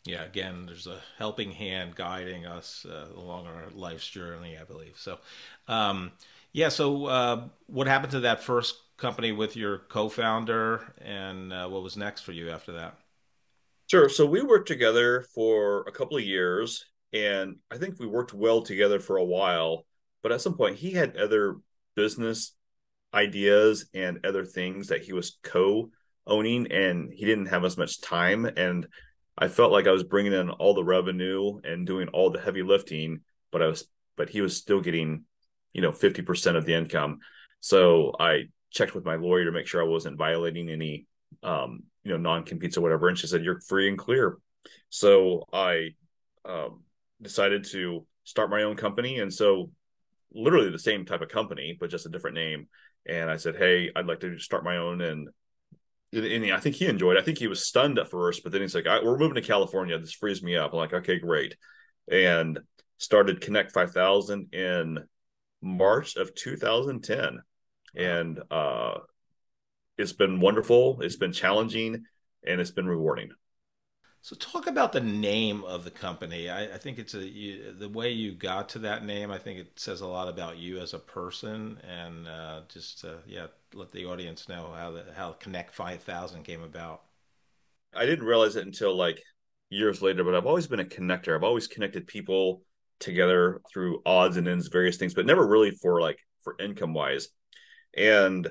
Yeah, 0.06 0.24
again, 0.24 0.64
there's 0.66 0.88
a 0.88 1.02
helping 1.18 1.52
hand 1.52 1.94
guiding 1.94 2.46
us 2.46 2.86
uh, 2.90 3.08
along 3.18 3.48
our 3.48 3.66
life's 3.76 4.08
journey, 4.08 4.58
I 4.58 4.64
believe. 4.64 4.94
So, 4.96 5.20
um, 5.68 6.14
yeah. 6.54 6.70
So, 6.70 7.08
uh, 7.08 7.48
what 7.68 7.88
happened 7.88 8.14
to 8.14 8.22
that 8.22 8.42
first 8.42 8.76
company 8.96 9.34
with 9.34 9.58
your 9.58 9.80
co-founder, 9.80 10.94
and 11.02 11.52
uh, 11.52 11.68
what 11.68 11.84
was 11.84 11.98
next 11.98 12.22
for 12.22 12.32
you 12.32 12.50
after 12.50 12.72
that? 12.72 12.98
Sure. 13.88 14.08
So 14.08 14.26
we 14.26 14.42
worked 14.42 14.70
together 14.70 15.26
for 15.36 15.82
a 15.82 15.92
couple 15.92 16.16
of 16.16 16.24
years, 16.24 16.86
and 17.12 17.58
I 17.70 17.78
think 17.78 18.00
we 18.00 18.08
worked 18.08 18.34
well 18.34 18.62
together 18.62 19.02
for 19.02 19.18
a 19.18 19.26
while. 19.26 19.86
But 20.24 20.32
at 20.32 20.40
some 20.40 20.56
point, 20.56 20.78
he 20.78 20.92
had 20.92 21.18
other 21.18 21.58
business 21.98 22.54
ideas 23.13 23.86
and 23.93 24.26
other 24.26 24.45
things 24.45 24.88
that 24.88 25.02
he 25.02 25.13
was 25.13 25.38
co-owning, 25.43 26.71
and 26.71 27.10
he 27.12 27.26
didn't 27.26 27.47
have 27.47 27.65
as 27.65 27.78
much 27.78 28.02
time. 28.02 28.45
And 28.45 28.88
I 29.38 29.47
felt 29.47 29.71
like 29.71 29.88
I 29.88 29.91
was 29.91 30.04
bringing 30.04 30.34
in 30.34 30.50
all 30.50 30.74
the 30.74 30.84
revenue 30.84 31.60
and 31.63 31.88
doing 31.88 32.08
all 32.10 32.30
the 32.30 32.39
heavy 32.39 32.63
lifting, 32.63 33.21
but 33.52 33.62
I 33.62 33.67
was, 33.67 33.86
but 34.17 34.30
he 34.30 34.41
was 34.41 34.58
still 34.58 34.82
getting, 34.82 35.26
you 35.74 35.82
know, 35.82 35.91
fifty 35.91 36.21
percent 36.21 36.58
of 36.58 36.65
the 36.65 36.74
income. 36.74 37.19
So 37.60 38.13
I 38.19 38.45
checked 38.71 38.95
with 38.95 39.06
my 39.06 39.15
lawyer 39.15 39.45
to 39.45 39.52
make 39.52 39.67
sure 39.67 39.82
I 39.82 39.88
wasn't 39.88 40.17
violating 40.17 40.69
any 40.69 41.06
um, 41.43 41.84
you 42.04 42.12
know 42.12 42.17
non 42.17 42.43
competes 42.43 42.78
or 42.78 42.82
whatever, 42.82 43.08
and 43.08 43.17
she 43.17 43.28
said 43.28 43.43
you're 43.43 43.62
free 43.62 43.88
and 43.88 43.97
clear. 43.97 44.38
So 44.89 45.47
I 45.52 45.89
um, 46.45 46.84
decided 47.21 47.65
to 47.71 48.06
start 48.24 48.50
my 48.50 48.63
own 48.63 48.76
company, 48.76 49.19
and 49.19 49.34
so 49.34 49.71
literally 50.34 50.69
the 50.69 50.80
same 50.80 51.06
type 51.06 51.21
of 51.21 51.28
company 51.28 51.76
but 51.78 51.89
just 51.89 52.06
a 52.06 52.10
different 52.10 52.36
name. 52.36 52.67
And 53.08 53.30
I 53.30 53.38
said, 53.38 53.56
hey, 53.56 53.92
I'd 53.96 54.06
like 54.06 54.20
to 54.22 54.40
start 54.40 54.64
my 54.64 54.78
own 54.78 55.02
and. 55.02 55.30
And 56.14 56.52
I 56.52 56.60
think 56.60 56.76
he 56.76 56.88
enjoyed. 56.88 57.16
It. 57.16 57.22
I 57.22 57.24
think 57.24 57.38
he 57.38 57.48
was 57.48 57.66
stunned 57.66 57.98
at 57.98 58.10
first, 58.10 58.44
but 58.44 58.52
then 58.52 58.60
he's 58.60 58.76
like, 58.76 58.84
"We're 58.84 59.18
moving 59.18 59.36
to 59.36 59.42
California. 59.42 59.98
This 59.98 60.12
frees 60.12 60.44
me 60.44 60.58
up." 60.58 60.74
I'm 60.74 60.78
like, 60.78 60.92
"Okay, 60.92 61.20
great," 61.20 61.56
and 62.12 62.60
started 62.98 63.40
Connect 63.40 63.72
5000 63.72 64.54
in 64.54 65.00
March 65.62 66.18
of 66.18 66.36
2010 66.36 67.40
and 67.96 68.42
uh, 68.50 68.96
it's 69.98 70.14
been 70.14 70.40
wonderful. 70.40 71.02
It's 71.02 71.18
been 71.18 71.34
challenging, 71.34 72.04
and 72.46 72.62
it's 72.62 72.72
been 72.72 72.88
rewarding. 72.88 73.32
So 74.23 74.36
talk 74.36 74.67
about 74.67 74.91
the 74.91 75.01
name 75.01 75.63
of 75.63 75.84
the 75.84 75.89
company. 75.89 76.47
I, 76.47 76.75
I 76.75 76.77
think 76.77 76.99
it's 76.99 77.15
a 77.15 77.27
you, 77.27 77.73
the 77.73 77.89
way 77.89 78.12
you 78.12 78.34
got 78.34 78.69
to 78.69 78.79
that 78.79 79.03
name. 79.03 79.31
I 79.31 79.39
think 79.39 79.60
it 79.60 79.79
says 79.79 80.01
a 80.01 80.07
lot 80.07 80.27
about 80.27 80.57
you 80.57 80.79
as 80.79 80.93
a 80.93 80.99
person, 80.99 81.79
and 81.88 82.27
uh, 82.27 82.62
just 82.69 83.03
uh, 83.03 83.15
yeah, 83.25 83.47
let 83.73 83.91
the 83.91 84.05
audience 84.05 84.47
know 84.47 84.73
how 84.75 84.91
the, 84.91 85.05
how 85.15 85.31
Connect 85.34 85.73
Five 85.73 86.03
Thousand 86.03 86.43
came 86.43 86.62
about. 86.62 87.01
I 87.95 88.05
didn't 88.05 88.25
realize 88.25 88.55
it 88.55 88.65
until 88.65 88.95
like 88.95 89.23
years 89.71 90.03
later, 90.03 90.23
but 90.23 90.36
I've 90.36 90.45
always 90.45 90.67
been 90.67 90.79
a 90.79 90.86
connector. 90.86 91.36
I've 91.36 91.43
always 91.43 91.67
connected 91.67 92.05
people 92.05 92.62
together 92.99 93.62
through 93.73 94.03
odds 94.05 94.38
and 94.38 94.47
ends, 94.47 94.67
various 94.67 94.97
things, 94.97 95.15
but 95.15 95.25
never 95.25 95.47
really 95.47 95.71
for 95.71 95.99
like 95.99 96.19
for 96.43 96.55
income 96.60 96.93
wise. 96.93 97.29
And 97.97 98.47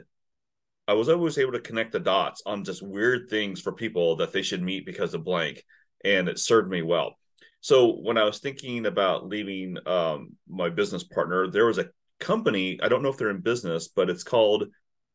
I 0.91 0.95
was 0.95 1.09
always 1.09 1.39
able 1.39 1.53
to 1.53 1.61
connect 1.61 1.93
the 1.93 2.01
dots 2.01 2.43
on 2.45 2.65
just 2.65 2.83
weird 2.83 3.31
things 3.31 3.61
for 3.61 3.71
people 3.71 4.17
that 4.17 4.33
they 4.33 4.43
should 4.43 4.61
meet 4.61 4.85
because 4.85 5.15
of 5.15 5.23
blank, 5.23 5.63
and 6.05 6.27
it 6.29 6.41
served 6.41 6.69
me 6.69 6.83
well. 6.83 7.15
So 7.61 7.93
when 7.93 8.19
I 8.19 8.25
was 8.25 8.41
thinking 8.41 8.87
about 8.87 9.29
leaving 9.29 9.77
um, 9.87 10.33
my 10.49 10.69
business 10.69 11.05
partner, 11.05 11.49
there 11.49 11.67
was 11.67 11.79
a 11.79 11.91
company. 12.19 12.81
I 12.83 12.89
don't 12.89 13.05
know 13.05 13.09
if 13.09 13.19
they're 13.19 13.31
in 13.31 13.39
business, 13.39 13.87
but 13.87 14.11
it's 14.11 14.25
called 14.25 14.65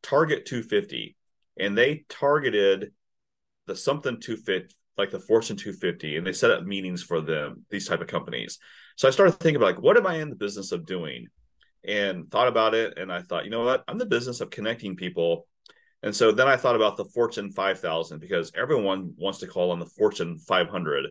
Target 0.01 0.45
250, 0.45 1.17
and 1.59 1.77
they 1.77 2.05
targeted 2.07 2.93
the 3.65 3.75
something 3.75 4.21
250, 4.21 4.73
like 4.97 5.11
the 5.11 5.19
Fortune 5.19 5.57
250, 5.57 6.15
and 6.15 6.25
they 6.25 6.31
set 6.31 6.51
up 6.51 6.63
meetings 6.63 7.03
for 7.03 7.19
them. 7.19 7.65
These 7.69 7.89
type 7.89 7.99
of 7.99 8.07
companies. 8.07 8.59
So 8.95 9.09
I 9.09 9.11
started 9.11 9.33
thinking 9.33 9.57
about 9.57 9.75
like, 9.75 9.83
what 9.83 9.97
am 9.97 10.07
I 10.07 10.19
in 10.19 10.29
the 10.29 10.38
business 10.38 10.71
of 10.71 10.85
doing? 10.85 11.27
And 11.85 12.31
thought 12.31 12.47
about 12.47 12.75
it, 12.75 12.97
and 12.97 13.11
I 13.11 13.23
thought, 13.23 13.43
you 13.43 13.51
know 13.51 13.65
what? 13.65 13.83
I'm 13.89 13.97
the 13.97 14.05
business 14.05 14.39
of 14.39 14.49
connecting 14.49 14.95
people 14.95 15.47
and 16.05 16.15
so 16.15 16.31
then 16.31 16.47
I 16.47 16.55
thought 16.55 16.75
about 16.75 16.97
the 16.97 17.05
Fortune 17.05 17.51
5000 17.51 18.19
because 18.19 18.51
everyone 18.55 19.15
wants 19.17 19.39
to 19.39 19.47
call 19.47 19.71
on 19.71 19.79
the 19.79 19.87
Fortune 19.87 20.37
500, 20.37 21.07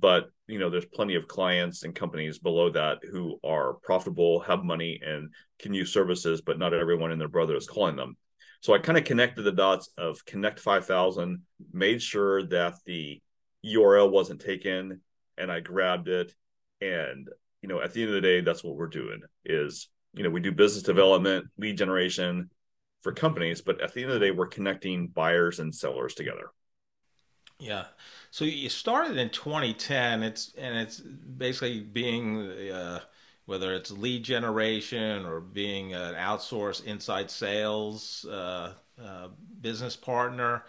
but 0.00 0.30
you 0.46 0.58
know 0.58 0.70
there's 0.70 0.86
plenty 0.86 1.16
of 1.16 1.28
clients 1.28 1.82
and 1.84 1.94
companies 1.94 2.38
below 2.38 2.70
that 2.70 3.00
who 3.12 3.38
are 3.44 3.74
profitable, 3.74 4.40
have 4.40 4.64
money, 4.64 5.00
and 5.04 5.34
can 5.58 5.74
use 5.74 5.92
services, 5.92 6.40
but 6.40 6.58
not 6.58 6.72
everyone 6.72 7.12
and 7.12 7.20
their 7.20 7.28
brother 7.28 7.56
is 7.56 7.66
calling 7.66 7.94
them. 7.94 8.16
So 8.62 8.72
I 8.72 8.78
kind 8.78 8.96
of 8.96 9.04
connected 9.04 9.42
the 9.42 9.52
dots 9.52 9.90
of 9.98 10.24
Connect 10.24 10.58
5000, 10.60 11.42
made 11.70 12.00
sure 12.02 12.42
that 12.46 12.74
the 12.86 13.20
URL 13.66 14.10
wasn't 14.10 14.40
taken, 14.40 15.02
and 15.36 15.52
I 15.52 15.60
grabbed 15.60 16.08
it. 16.08 16.32
And 16.80 17.28
you 17.60 17.68
know, 17.68 17.82
at 17.82 17.92
the 17.92 18.00
end 18.00 18.08
of 18.08 18.14
the 18.14 18.22
day, 18.22 18.40
that's 18.40 18.64
what 18.64 18.76
we're 18.76 18.86
doing. 18.86 19.20
Is 19.44 19.90
you 20.14 20.22
know 20.22 20.30
we 20.30 20.40
do 20.40 20.52
business 20.52 20.84
development, 20.84 21.48
lead 21.58 21.76
generation, 21.76 22.48
for 23.00 23.12
companies, 23.12 23.60
but 23.60 23.80
at 23.80 23.94
the 23.94 24.02
end 24.02 24.10
of 24.10 24.20
the 24.20 24.26
day, 24.26 24.30
we're 24.30 24.46
connecting 24.46 25.08
buyers 25.08 25.60
and 25.60 25.74
sellers 25.74 26.14
together. 26.14 26.50
Yeah. 27.58 27.86
So 28.30 28.44
you 28.44 28.68
started 28.68 29.16
in 29.16 29.30
2010. 29.30 30.22
It's 30.22 30.54
and 30.56 30.76
it's 30.78 31.00
basically 31.00 31.80
being 31.80 32.50
uh, 32.70 33.00
whether 33.46 33.74
it's 33.74 33.90
lead 33.90 34.22
generation 34.24 35.24
or 35.24 35.40
being 35.40 35.94
an 35.94 36.14
outsourced 36.14 36.84
inside 36.84 37.30
sales 37.30 38.24
uh, 38.30 38.74
uh, 39.02 39.28
business 39.60 39.96
partner. 39.96 40.64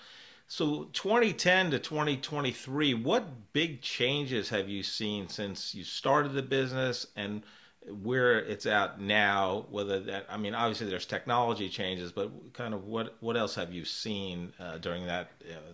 So 0.47 0.85
2010 0.93 1.71
to 1.71 1.79
2023, 1.79 2.95
what 2.95 3.53
big 3.53 3.81
changes 3.81 4.49
have 4.49 4.67
you 4.67 4.81
seen 4.81 5.27
since 5.29 5.75
you 5.75 5.83
started 5.83 6.33
the 6.33 6.41
business 6.41 7.05
and 7.15 7.43
where 7.89 8.39
it's 8.39 8.65
at 8.65 8.99
now, 8.99 9.65
whether 9.69 9.99
that 10.01 10.25
I 10.29 10.37
mean, 10.37 10.53
obviously 10.53 10.89
there's 10.89 11.05
technology 11.05 11.69
changes, 11.69 12.11
but 12.11 12.31
kind 12.53 12.73
of 12.73 12.85
what 12.85 13.15
what 13.19 13.37
else 13.37 13.55
have 13.55 13.73
you 13.73 13.85
seen 13.85 14.53
uh, 14.59 14.77
during 14.77 15.05
that 15.07 15.31
uh, 15.49 15.73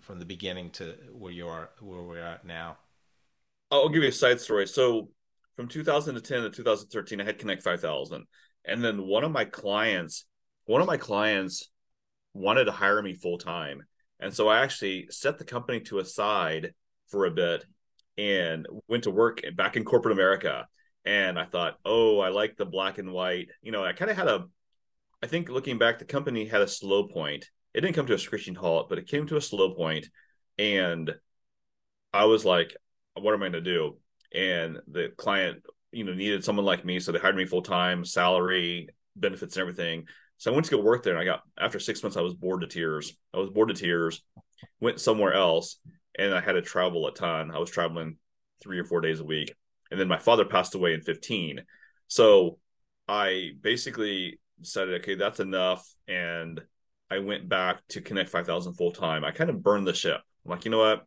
from 0.00 0.18
the 0.18 0.24
beginning 0.24 0.70
to 0.70 0.94
where 1.12 1.32
you 1.32 1.48
are 1.48 1.70
where 1.80 2.02
we're 2.02 2.18
at 2.18 2.44
now? 2.44 2.76
I'll 3.70 3.88
give 3.88 4.02
you 4.02 4.08
a 4.08 4.12
side 4.12 4.40
story. 4.40 4.66
So 4.66 5.08
from 5.56 5.68
2010 5.68 6.42
to 6.42 6.50
2013, 6.50 7.20
I 7.20 7.24
had 7.24 7.38
Connect 7.38 7.62
5000, 7.62 8.24
and 8.64 8.84
then 8.84 9.06
one 9.06 9.24
of 9.24 9.32
my 9.32 9.44
clients, 9.44 10.26
one 10.66 10.80
of 10.80 10.86
my 10.86 10.96
clients 10.96 11.70
wanted 12.34 12.64
to 12.66 12.72
hire 12.72 13.02
me 13.02 13.14
full 13.14 13.38
time, 13.38 13.84
and 14.20 14.34
so 14.34 14.48
I 14.48 14.62
actually 14.62 15.06
set 15.10 15.38
the 15.38 15.44
company 15.44 15.80
to 15.80 15.98
a 15.98 16.04
side 16.04 16.74
for 17.08 17.26
a 17.26 17.30
bit 17.30 17.64
and 18.16 18.66
went 18.88 19.04
to 19.04 19.10
work 19.10 19.42
back 19.56 19.76
in 19.76 19.84
corporate 19.84 20.12
America 20.12 20.66
and 21.04 21.38
I 21.38 21.44
thought, 21.44 21.78
oh, 21.84 22.20
I 22.20 22.30
like 22.30 22.56
the 22.56 22.64
black 22.64 22.98
and 22.98 23.12
white. 23.12 23.48
You 23.62 23.72
know, 23.72 23.84
I 23.84 23.92
kind 23.92 24.10
of 24.10 24.16
had 24.16 24.28
a, 24.28 24.46
I 25.22 25.26
think 25.26 25.48
looking 25.48 25.78
back, 25.78 25.98
the 25.98 26.04
company 26.04 26.46
had 26.46 26.62
a 26.62 26.68
slow 26.68 27.08
point. 27.08 27.48
It 27.74 27.80
didn't 27.80 27.96
come 27.96 28.06
to 28.06 28.14
a 28.14 28.18
screeching 28.18 28.54
halt, 28.54 28.88
but 28.88 28.98
it 28.98 29.08
came 29.08 29.26
to 29.26 29.36
a 29.36 29.40
slow 29.40 29.74
point, 29.74 30.08
and 30.58 31.12
I 32.12 32.26
was 32.26 32.44
like, 32.44 32.76
what 33.14 33.34
am 33.34 33.42
I 33.42 33.48
going 33.48 33.52
to 33.52 33.60
do? 33.60 33.98
And 34.32 34.78
the 34.86 35.12
client, 35.16 35.62
you 35.90 36.04
know, 36.04 36.14
needed 36.14 36.44
someone 36.44 36.64
like 36.64 36.84
me, 36.84 37.00
so 37.00 37.10
they 37.10 37.18
hired 37.18 37.36
me 37.36 37.46
full 37.46 37.62
time, 37.62 38.04
salary, 38.04 38.88
benefits, 39.16 39.56
and 39.56 39.62
everything. 39.62 40.06
So 40.38 40.50
I 40.50 40.54
went 40.54 40.66
to 40.66 40.76
go 40.76 40.82
work 40.82 41.02
there, 41.02 41.14
and 41.14 41.22
I 41.22 41.24
got 41.24 41.42
after 41.58 41.80
six 41.80 42.02
months, 42.02 42.16
I 42.16 42.22
was 42.22 42.34
bored 42.34 42.60
to 42.60 42.66
tears. 42.66 43.16
I 43.32 43.38
was 43.38 43.50
bored 43.50 43.68
to 43.68 43.74
tears. 43.74 44.22
Went 44.80 45.00
somewhere 45.00 45.34
else, 45.34 45.78
and 46.16 46.32
I 46.32 46.40
had 46.40 46.52
to 46.52 46.62
travel 46.62 47.06
a 47.06 47.12
ton. 47.12 47.50
I 47.50 47.58
was 47.58 47.70
traveling 47.70 48.16
three 48.62 48.78
or 48.78 48.84
four 48.84 49.00
days 49.00 49.20
a 49.20 49.24
week 49.24 49.54
and 49.94 50.00
then 50.00 50.08
my 50.08 50.18
father 50.18 50.44
passed 50.44 50.74
away 50.74 50.92
in 50.92 51.00
15 51.00 51.62
so 52.08 52.58
i 53.06 53.50
basically 53.60 54.40
decided 54.60 55.00
okay 55.00 55.14
that's 55.14 55.38
enough. 55.38 55.88
And 56.08 56.60
i 57.08 57.20
went 57.20 57.48
back 57.48 57.86
to 57.90 58.00
connect 58.00 58.30
5000 58.30 58.74
full 58.74 58.90
time 58.90 59.24
i 59.24 59.30
kind 59.30 59.50
of 59.50 59.62
burned 59.62 59.86
the 59.86 59.94
ship. 59.94 60.20
I'm 60.44 60.50
like 60.50 60.64
you 60.64 60.72
know 60.72 60.78
what? 60.78 61.06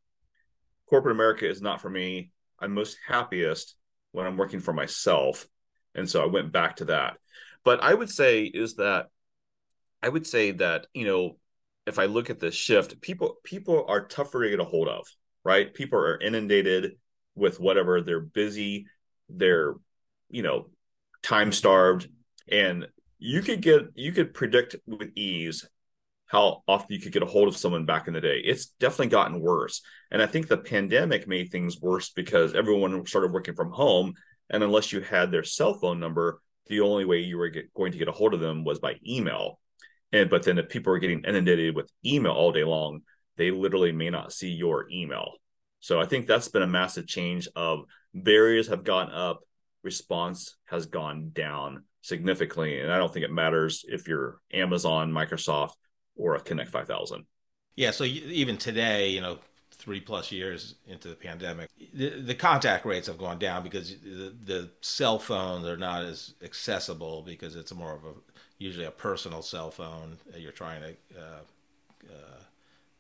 Corporate 0.90 1.16
america 1.16 1.50
is 1.50 1.62
not 1.62 1.82
for 1.82 1.90
me. 1.90 2.32
I'm 2.60 2.74
most 2.74 2.98
happiest 3.06 3.76
when 4.14 4.26
i'm 4.26 4.38
working 4.38 4.62
for 4.62 4.74
myself. 4.74 5.46
And 5.94 6.10
so 6.10 6.24
i 6.24 6.28
went 6.28 6.54
back 6.54 6.78
to 6.78 6.86
that. 6.86 7.18
But 7.66 7.84
i 7.84 7.94
would 7.94 8.10
say 8.10 8.46
is 8.46 8.76
that 8.76 9.08
i 10.02 10.08
would 10.08 10.26
say 10.26 10.52
that 10.52 10.88
you 10.94 11.06
know 11.06 11.38
if 11.86 12.00
i 12.00 12.06
look 12.06 12.30
at 12.30 12.40
this 12.40 12.56
shift 12.56 13.02
people 13.02 13.36
people 13.44 13.86
are 13.90 14.06
tougher 14.06 14.44
to 14.44 14.50
get 14.50 14.60
a 14.60 14.64
hold 14.64 14.88
of 14.88 15.06
right? 15.48 15.74
People 15.74 16.00
are 16.00 16.20
inundated 16.20 16.98
with 17.38 17.60
whatever 17.60 18.02
they're 18.02 18.20
busy 18.20 18.88
they're 19.30 19.76
you 20.30 20.44
know 20.44 20.68
time 21.24 21.52
starved 21.52 22.08
and 22.50 22.88
you 23.20 23.42
could 23.42 23.62
get 23.62 23.88
you 23.96 24.12
could 24.12 24.34
predict 24.34 24.76
with 24.86 25.12
ease 25.16 25.68
how 26.28 26.62
often 26.68 26.94
you 26.94 27.02
could 27.02 27.14
get 27.14 27.24
a 27.24 27.28
hold 27.28 27.48
of 27.48 27.56
someone 27.56 27.86
back 27.86 28.08
in 28.10 28.14
the 28.14 28.20
day. 28.20 28.42
It's 28.44 28.68
definitely 28.82 29.08
gotten 29.08 29.40
worse. 29.40 29.82
And 30.12 30.22
i 30.22 30.26
think 30.26 30.48
the 30.48 30.58
pandemic 30.58 31.28
made 31.28 31.52
things 31.52 31.82
worse 31.82 32.10
because 32.10 32.54
everyone 32.54 33.06
started 33.06 33.32
working 33.32 33.56
from 33.56 33.72
home 33.72 34.14
and 34.50 34.64
unless 34.64 34.92
you 34.92 35.02
had 35.02 35.32
their 35.32 35.44
cell 35.44 35.74
phone 35.74 36.00
number 36.00 36.42
the 36.68 36.82
only 36.82 37.06
way 37.06 37.20
you 37.20 37.38
were 37.38 37.50
get, 37.50 37.74
going 37.74 37.94
to 37.94 37.98
get 37.98 38.10
a 38.10 38.14
hold 38.14 38.34
of 38.34 38.42
them 38.42 38.66
was 38.66 38.80
by 38.80 38.96
email. 39.08 39.60
And 40.12 40.30
but 40.30 40.44
then 40.44 40.58
if 40.58 40.70
people 40.70 40.94
are 40.94 41.00
getting 41.00 41.24
inundated 41.24 41.76
with 41.76 41.92
email 42.06 42.34
all 42.34 42.52
day 42.52 42.64
long 42.64 43.02
they 43.38 43.52
literally 43.52 43.92
may 43.92 44.10
not 44.10 44.34
see 44.34 44.50
your 44.50 44.88
email 44.92 45.34
so 45.80 46.00
I 46.00 46.06
think 46.06 46.28
that's 46.28 46.48
been 46.48 46.64
a 46.64 46.68
massive 46.68 47.08
change 47.08 47.48
of 47.56 47.86
barriers 48.14 48.68
have 48.68 48.84
gone 48.84 49.12
up, 49.12 49.42
response 49.84 50.56
has 50.66 50.86
gone 50.86 51.32
down 51.34 51.84
significantly. 52.02 52.80
And 52.80 52.92
I 52.92 52.98
don't 52.98 53.14
think 53.14 53.26
it 53.26 53.32
matters 53.32 53.86
if 53.88 54.08
you're 54.08 54.40
Amazon, 54.52 55.12
Microsoft, 55.12 55.74
or 56.16 56.36
a 56.36 56.42
Connect 56.42 56.72
5000. 56.72 57.26
Yeah. 57.76 57.92
So 57.92 58.04
even 58.04 58.58
today, 58.58 59.10
you 59.10 59.22
know, 59.22 59.38
three 59.72 60.00
plus 60.00 60.32
years 60.32 60.76
into 60.88 61.10
the 61.10 61.16
pandemic, 61.16 61.70
the, 61.94 62.22
the 62.22 62.34
contact 62.34 62.86
rates 62.86 63.08
have 63.08 63.20
gone 63.20 63.38
down 63.38 63.64
because 63.64 63.96
the, 64.00 64.36
the 64.44 64.70
cell 64.82 65.20
phones 65.20 65.66
are 65.66 65.78
not 65.78 66.04
as 66.04 66.34
accessible 66.44 67.22
because 67.22 67.56
it's 67.56 67.74
more 67.74 67.94
of 67.94 68.04
a 68.04 68.14
usually 68.58 68.86
a 68.86 68.92
personal 68.92 69.44
cell 69.44 69.70
phone 69.70 70.18
that 70.32 70.42
you're 70.42 70.52
trying 70.52 70.82
to 70.82 71.20
uh, 71.20 71.40
uh, 72.10 72.40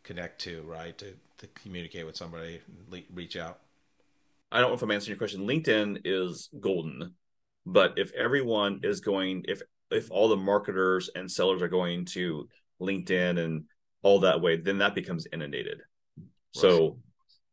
connect 0.07 0.41
to, 0.41 0.63
right? 0.63 0.97
To 0.97 1.13
to 1.39 1.47
communicate 1.61 2.05
with 2.05 2.15
somebody, 2.15 2.61
reach 3.13 3.35
out? 3.35 3.59
I 4.51 4.59
don't 4.59 4.71
know 4.71 4.75
if 4.75 4.81
I'm 4.81 4.91
answering 4.91 5.11
your 5.11 5.19
question. 5.19 5.45
LinkedIn 5.45 6.01
is 6.05 6.49
golden, 6.59 7.13
but 7.65 7.93
if 7.97 8.11
everyone 8.13 8.79
is 8.83 9.01
going, 9.01 9.43
if 9.47 9.61
if 9.91 10.09
all 10.09 10.29
the 10.29 10.37
marketers 10.37 11.09
and 11.13 11.29
sellers 11.29 11.61
are 11.61 11.67
going 11.67 12.05
to 12.05 12.47
LinkedIn 12.81 13.37
and 13.43 13.65
all 14.01 14.19
that 14.21 14.41
way, 14.41 14.55
then 14.55 14.79
that 14.79 14.95
becomes 14.95 15.27
inundated. 15.31 15.81
Right. 16.17 16.25
So 16.51 16.99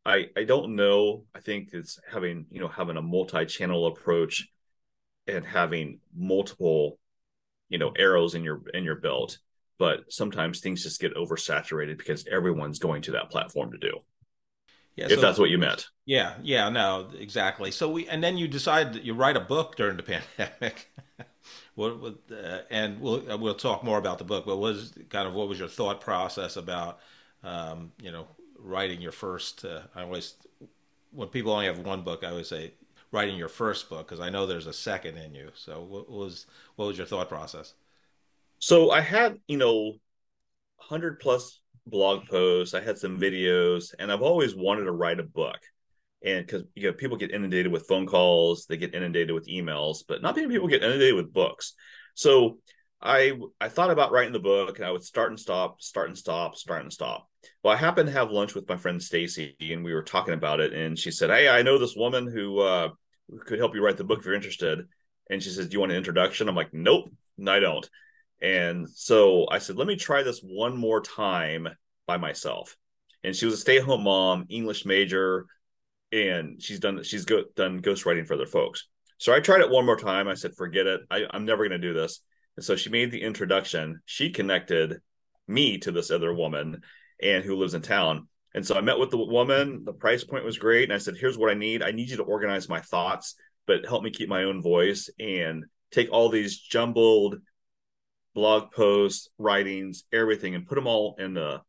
I 0.07 0.27
I 0.37 0.45
don't 0.45 0.77
know. 0.77 1.25
I 1.35 1.41
think 1.41 1.71
it's 1.73 1.99
having 2.11 2.47
you 2.51 2.61
know 2.61 2.69
having 2.69 2.97
a 2.97 3.03
multi-channel 3.03 3.87
approach 3.89 4.49
and 5.27 5.45
having 5.45 5.99
multiple 6.17 6.99
you 7.69 7.79
know 7.79 7.93
arrows 7.99 8.35
in 8.35 8.45
your 8.45 8.63
in 8.73 8.85
your 8.85 8.97
belt 8.97 9.39
but 9.79 10.13
sometimes 10.13 10.61
things 10.61 10.83
just 10.83 11.01
get 11.01 11.15
oversaturated 11.15 11.99
because 11.99 12.27
everyone's 12.31 12.79
going 12.79 13.03
to 13.03 13.13
that 13.13 13.31
platform 13.31 13.73
to 13.73 13.79
do. 13.79 13.99
Yeah, 14.97 15.07
if 15.07 15.13
so, 15.13 15.21
that's 15.21 15.39
what 15.39 15.51
you 15.51 15.59
meant. 15.59 15.89
Yeah, 16.07 16.35
yeah, 16.43 16.69
no, 16.69 17.09
exactly. 17.19 17.73
So 17.73 17.91
we 17.91 18.09
and 18.09 18.23
then 18.23 18.37
you 18.37 18.47
decide 18.47 18.93
that 18.93 19.03
you 19.03 19.15
write 19.15 19.37
a 19.37 19.41
book 19.41 19.77
during 19.77 19.97
the 19.97 20.03
pandemic. 20.39 20.91
what, 21.75 22.01
what 22.01 22.15
uh, 22.31 22.61
and 22.71 23.01
we'll 23.01 23.31
uh, 23.31 23.37
we'll 23.37 23.55
talk 23.55 23.83
more 23.83 23.99
about 23.99 24.19
the 24.19 24.25
book. 24.25 24.47
But 24.47 24.59
was 24.59 24.93
kind 25.11 25.27
of 25.27 25.35
what 25.35 25.49
was 25.49 25.59
your 25.59 25.69
thought 25.69 26.01
process 26.01 26.57
about 26.57 27.01
um, 27.43 27.91
you 28.01 28.13
know 28.13 28.29
writing 28.59 29.01
your 29.01 29.13
first. 29.13 29.65
Uh, 29.65 29.83
I 29.95 30.03
always, 30.03 30.35
when 31.11 31.29
people 31.29 31.53
only 31.53 31.67
have 31.67 31.81
one 31.81 32.03
book, 32.03 32.23
I 32.23 32.31
always 32.31 32.49
say 32.49 32.75
writing 33.11 33.37
your 33.37 33.49
first 33.49 33.89
book 33.89 34.09
because 34.09 34.21
I 34.21 34.31
know 34.31 34.47
there's 34.47 34.67
a 34.67 34.73
second 34.73 35.19
in 35.19 35.35
you. 35.35 35.51
So, 35.55 35.83
what 35.83 36.09
was 36.11 36.47
what 36.77 36.87
was 36.87 36.99
your 36.99 37.07
thought 37.07 37.29
process? 37.29 37.75
So 38.59 38.91
I 38.91 39.01
had, 39.01 39.39
you 39.47 39.57
know, 39.57 39.95
hundred 40.79 41.21
plus 41.21 41.61
blog 41.87 42.27
posts. 42.27 42.75
I 42.75 42.81
had 42.81 42.99
some 42.99 43.19
videos, 43.19 43.95
and 43.99 44.11
I've 44.11 44.23
always 44.23 44.55
wanted 44.55 44.85
to 44.85 44.93
write 44.93 45.21
a 45.21 45.25
book. 45.25 45.59
And 46.25 46.47
because 46.47 46.65
you 46.75 46.89
know, 46.89 46.95
people 46.95 47.17
get 47.19 47.33
inundated 47.33 47.71
with 47.71 47.87
phone 47.87 48.07
calls, 48.07 48.67
they 48.67 48.77
get 48.77 48.95
inundated 48.95 49.33
with 49.33 49.47
emails, 49.47 49.99
but 50.07 50.23
not 50.23 50.37
many 50.37 50.49
people 50.49 50.69
get 50.69 50.83
inundated 50.83 51.15
with 51.15 51.33
books. 51.33 51.75
So 52.15 52.59
I 53.03 53.39
I 53.61 53.69
thought 53.69 53.91
about 53.91 54.13
writing 54.13 54.33
the 54.33 54.39
book, 54.39 54.79
and 54.79 54.87
I 54.87 54.91
would 54.91 55.05
start 55.05 55.31
and 55.31 55.39
stop, 55.39 55.83
start 55.83 56.09
and 56.09 56.17
stop, 56.17 56.57
start 56.57 56.83
and 56.83 56.93
stop. 56.93 57.29
Well, 57.63 57.75
I 57.75 57.77
happened 57.77 58.09
to 58.09 58.15
have 58.15 58.31
lunch 58.31 58.55
with 58.55 58.69
my 58.69 58.79
friend 58.79 59.03
Stacy, 59.03 59.55
and 59.61 59.85
we 59.85 59.93
were 59.93 60.03
talking 60.03 60.33
about 60.35 60.61
it. 60.61 60.73
And 60.73 60.99
she 60.99 61.11
said, 61.11 61.29
"Hey, 61.29 61.49
I 61.49 61.63
know 61.63 61.79
this 61.79 61.95
woman 61.95 62.27
who 62.27 62.61
uh, 62.61 62.89
could 63.41 63.59
help 63.59 63.75
you 63.75 63.85
write 63.85 63.99
the 63.99 64.05
book 64.05 64.21
if 64.21 64.25
you're 64.25 64.35
interested." 64.35 64.87
And 65.29 65.43
she 65.43 65.51
says, 65.51 65.69
"Do 65.69 65.75
you 65.75 65.81
want 65.81 65.93
an 65.93 65.99
introduction?" 65.99 66.49
I'm 66.49 66.55
like, 66.55 66.73
"Nope, 66.73 67.11
I 67.47 67.59
don't." 67.59 67.89
And 68.45 68.89
so 68.91 69.47
I 69.51 69.59
said, 69.59 69.77
"Let 69.77 69.87
me 69.87 69.97
try 69.97 70.23
this 70.23 70.41
one 70.41 70.77
more 70.77 71.01
time 71.01 71.67
by 72.07 72.19
myself." 72.19 72.77
And 73.23 73.35
she 73.35 73.47
was 73.47 73.55
a 73.55 73.59
stay-at-home 73.59 74.05
mom, 74.05 74.45
English 74.51 74.85
major, 74.85 75.47
and 76.13 76.63
she's 76.63 76.79
done 76.79 77.03
she's 77.03 77.25
go, 77.25 77.45
done 77.57 77.81
ghostwriting 77.81 78.27
for 78.27 78.35
other 78.35 78.47
folks. 78.47 78.87
So 79.17 79.33
I 79.33 79.41
tried 79.41 79.63
it 79.63 79.71
one 79.71 79.87
more 79.87 79.97
time. 79.97 80.29
I 80.29 80.35
said, 80.35 80.55
"Forget 80.57 80.87
it. 80.87 81.01
I, 81.11 81.25
I'm 81.31 81.47
never 81.47 81.67
going 81.67 81.81
to 81.81 81.89
do 81.89 81.95
this." 81.95 82.21
And 82.57 82.65
so 82.65 82.77
she 82.77 82.91
made 82.91 83.11
the 83.11 83.23
introduction. 83.23 84.01
She 84.05 84.29
connected 84.31 85.01
me 85.49 85.79
to 85.79 85.91
this 85.91 86.11
other 86.11 86.35
woman 86.35 86.83
and 87.23 87.45
who 87.45 87.57
lives 87.57 87.75
in 87.75 87.81
town. 87.81 88.29
And 88.55 88.67
so 88.67 88.77
I 88.77 88.83
met 88.83 88.99
with 88.99 89.11
the 89.11 89.17
woman. 89.17 89.85
The 89.85 89.93
price 89.95 90.23
point 90.23 90.45
was 90.45 90.59
great. 90.59 90.85
And 90.85 90.93
I 90.93 90.99
said, 90.99 91.17
here's 91.17 91.39
what 91.39 91.51
I 91.51 91.55
need. 91.55 91.83
I 91.83 91.91
need 91.91 92.11
you 92.11 92.19
to 92.19 92.23
organize 92.23 92.69
my 92.69 92.81
thoughts, 92.81 93.35
but 93.67 93.87
help 93.87 94.03
me 94.03 94.11
keep 94.11 94.29
my 94.29 94.45
own 94.45 94.63
voice 94.63 95.11
and 95.19 95.65
take 95.91 96.13
all 96.13 96.29
these 96.29 96.59
jumbled 96.59 97.37
blog 98.35 98.71
posts, 98.73 99.29
writings, 99.39 100.05
everything, 100.13 100.55
and 100.55 100.67
put 100.67 100.75
them 100.75 100.87
all 100.87 101.17
in 101.19 101.37
a 101.37 101.63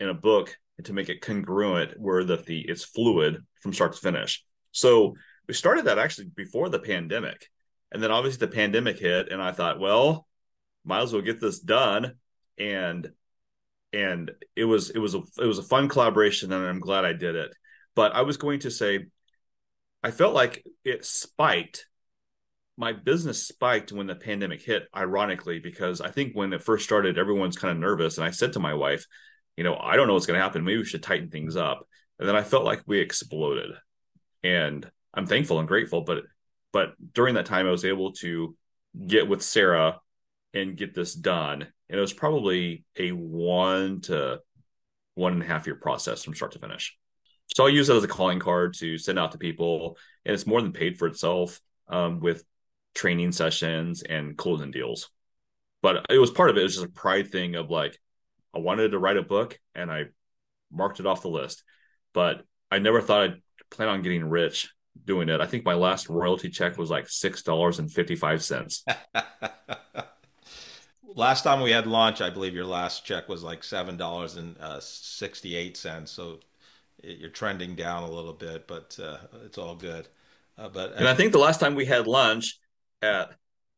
in 0.00 0.08
a 0.08 0.14
book 0.14 0.56
to 0.84 0.92
make 0.92 1.08
it 1.08 1.20
congruent 1.20 1.98
where 1.98 2.24
the, 2.24 2.36
the 2.36 2.60
it's 2.60 2.84
fluid 2.84 3.44
from 3.60 3.72
start 3.72 3.92
to 3.92 3.98
finish. 3.98 4.44
So 4.72 5.14
we 5.46 5.54
started 5.54 5.86
that 5.86 5.98
actually 5.98 6.28
before 6.34 6.68
the 6.68 6.78
pandemic. 6.78 7.48
And 7.90 8.02
then 8.02 8.10
obviously 8.10 8.46
the 8.46 8.54
pandemic 8.54 8.98
hit, 8.98 9.32
and 9.32 9.42
I 9.42 9.52
thought, 9.52 9.80
well, 9.80 10.28
might 10.84 11.02
as 11.02 11.12
well 11.12 11.22
get 11.22 11.40
this 11.40 11.58
done 11.58 12.14
and 12.58 13.10
and 13.92 14.30
it 14.56 14.64
was 14.64 14.90
it 14.90 14.98
was 14.98 15.14
a 15.14 15.22
it 15.38 15.46
was 15.46 15.58
a 15.58 15.62
fun 15.62 15.88
collaboration 15.88 16.52
and 16.52 16.64
i'm 16.64 16.80
glad 16.80 17.04
i 17.04 17.12
did 17.12 17.34
it 17.36 17.50
but 17.94 18.14
i 18.14 18.22
was 18.22 18.36
going 18.36 18.60
to 18.60 18.70
say 18.70 19.06
i 20.02 20.10
felt 20.10 20.34
like 20.34 20.64
it 20.84 21.04
spiked 21.04 21.86
my 22.78 22.92
business 22.92 23.46
spiked 23.46 23.92
when 23.92 24.06
the 24.06 24.14
pandemic 24.14 24.62
hit 24.62 24.88
ironically 24.96 25.58
because 25.58 26.00
i 26.00 26.10
think 26.10 26.34
when 26.34 26.52
it 26.52 26.62
first 26.62 26.84
started 26.84 27.18
everyone's 27.18 27.56
kind 27.56 27.72
of 27.72 27.78
nervous 27.78 28.16
and 28.16 28.24
i 28.24 28.30
said 28.30 28.52
to 28.52 28.60
my 28.60 28.72
wife 28.72 29.06
you 29.56 29.64
know 29.64 29.76
i 29.76 29.96
don't 29.96 30.06
know 30.06 30.14
what's 30.14 30.26
going 30.26 30.38
to 30.38 30.42
happen 30.42 30.64
maybe 30.64 30.78
we 30.78 30.84
should 30.84 31.02
tighten 31.02 31.28
things 31.28 31.56
up 31.56 31.86
and 32.18 32.28
then 32.28 32.36
i 32.36 32.42
felt 32.42 32.64
like 32.64 32.82
we 32.86 33.00
exploded 33.00 33.72
and 34.42 34.90
i'm 35.12 35.26
thankful 35.26 35.58
and 35.58 35.68
grateful 35.68 36.02
but 36.02 36.22
but 36.72 36.94
during 37.12 37.34
that 37.34 37.46
time 37.46 37.66
i 37.66 37.70
was 37.70 37.84
able 37.84 38.12
to 38.12 38.56
get 39.06 39.28
with 39.28 39.42
sarah 39.42 40.00
and 40.54 40.76
get 40.76 40.94
this 40.94 41.14
done. 41.14 41.62
And 41.62 41.98
it 41.98 42.00
was 42.00 42.12
probably 42.12 42.84
a 42.96 43.10
one 43.10 44.00
to 44.02 44.40
one 45.14 45.32
and 45.32 45.42
a 45.42 45.46
half 45.46 45.66
year 45.66 45.76
process 45.76 46.22
from 46.22 46.34
start 46.34 46.52
to 46.52 46.58
finish. 46.58 46.96
So 47.54 47.66
I 47.66 47.70
use 47.70 47.88
it 47.88 47.96
as 47.96 48.04
a 48.04 48.08
calling 48.08 48.40
card 48.40 48.74
to 48.78 48.98
send 48.98 49.18
out 49.18 49.32
to 49.32 49.38
people, 49.38 49.96
and 50.24 50.34
it's 50.34 50.46
more 50.46 50.60
than 50.60 50.72
paid 50.72 50.98
for 50.98 51.08
itself 51.08 51.60
um, 51.88 52.20
with 52.20 52.44
training 52.98 53.30
sessions 53.30 54.02
and 54.02 54.36
closing 54.36 54.72
deals. 54.72 55.08
But 55.82 56.06
it 56.10 56.18
was 56.18 56.32
part 56.32 56.50
of 56.50 56.56
it. 56.56 56.60
It 56.60 56.64
was 56.64 56.74
just 56.74 56.86
a 56.86 56.90
pride 56.90 57.30
thing 57.30 57.54
of 57.54 57.70
like, 57.70 57.96
I 58.52 58.58
wanted 58.58 58.90
to 58.90 58.98
write 58.98 59.16
a 59.16 59.22
book, 59.22 59.58
and 59.74 59.90
I 59.90 60.06
marked 60.72 60.98
it 60.98 61.06
off 61.06 61.22
the 61.22 61.28
list. 61.28 61.62
But 62.12 62.42
I 62.72 62.80
never 62.80 63.00
thought 63.00 63.22
I'd 63.22 63.42
plan 63.70 63.88
on 63.88 64.02
getting 64.02 64.28
rich 64.28 64.68
doing 65.04 65.28
it. 65.28 65.40
I 65.40 65.46
think 65.46 65.64
my 65.64 65.74
last 65.74 66.08
royalty 66.08 66.50
check 66.50 66.76
was 66.76 66.90
like 66.90 67.08
six 67.08 67.42
dollars 67.42 67.78
and 67.78 67.90
fifty 67.90 68.16
five 68.16 68.42
cents. 68.42 68.84
last 71.14 71.44
time 71.44 71.60
we 71.60 71.70
had 71.70 71.86
lunch, 71.86 72.20
I 72.20 72.30
believe 72.30 72.54
your 72.54 72.64
last 72.64 73.04
check 73.04 73.28
was 73.28 73.44
like 73.44 73.62
seven 73.62 73.96
dollars 73.96 74.34
and 74.34 74.58
uh, 74.58 74.80
sixty 74.80 75.54
eight 75.54 75.76
cents. 75.76 76.10
So 76.10 76.40
you're 77.04 77.30
trending 77.30 77.76
down 77.76 78.02
a 78.02 78.10
little 78.10 78.32
bit, 78.32 78.66
but 78.66 78.98
uh, 79.00 79.18
it's 79.44 79.58
all 79.58 79.76
good. 79.76 80.08
Uh, 80.56 80.68
but 80.68 80.94
and 80.94 81.06
I 81.06 81.14
think 81.14 81.30
the 81.30 81.38
last 81.38 81.60
time 81.60 81.76
we 81.76 81.84
had 81.84 82.08
lunch 82.08 82.58
at 83.02 83.34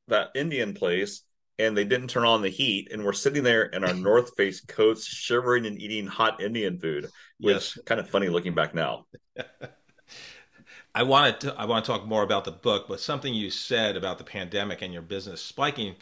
that 0.09 0.29
Indian 0.35 0.75
place, 0.75 1.23
and 1.59 1.77
they 1.77 1.85
didn't 1.85 2.09
turn 2.09 2.25
on 2.25 2.43
the 2.43 2.49
heat, 2.49 2.91
and 2.93 3.05
we're 3.05 3.13
sitting 3.13 3.43
there 3.43 3.65
in 3.65 3.85
our 3.85 3.95
North 3.95 4.35
Face 4.37 4.61
coats, 4.61 5.07
shivering 5.07 5.67
and 5.67 5.81
eating 5.81 6.07
hot 6.07 6.41
Indian 6.41 6.79
food, 6.79 7.09
which 7.39 7.77
yes. 7.77 7.79
kind 7.85 8.01
of 8.01 8.09
funny 8.09 8.29
looking 8.29 8.55
back 8.55 8.75
now. 8.75 9.07
I 10.95 11.05
wanted 11.05 11.41
to 11.41 11.55
I 11.55 11.67
want 11.67 11.85
to 11.85 11.91
talk 11.91 12.05
more 12.07 12.25
about 12.25 12.45
the 12.45 12.51
book, 12.51 12.87
but 12.89 12.99
something 12.99 13.33
you 13.33 13.51
said 13.51 13.97
about 13.97 14.19
the 14.19 14.25
pandemic 14.25 14.83
and 14.83 14.93
your 14.93 15.03
business 15.03 15.41
spiking 15.41 15.95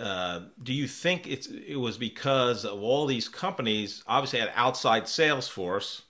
uh, 0.00 0.40
do 0.62 0.72
you 0.72 0.86
think 0.86 1.26
it's 1.26 1.46
it 1.46 1.76
was 1.76 1.96
because 1.96 2.64
of 2.64 2.82
all 2.82 3.06
these 3.06 3.28
companies 3.28 4.02
obviously 4.06 4.38
had 4.38 4.52
outside 4.54 5.08
sales 5.08 5.48
force 5.48 6.02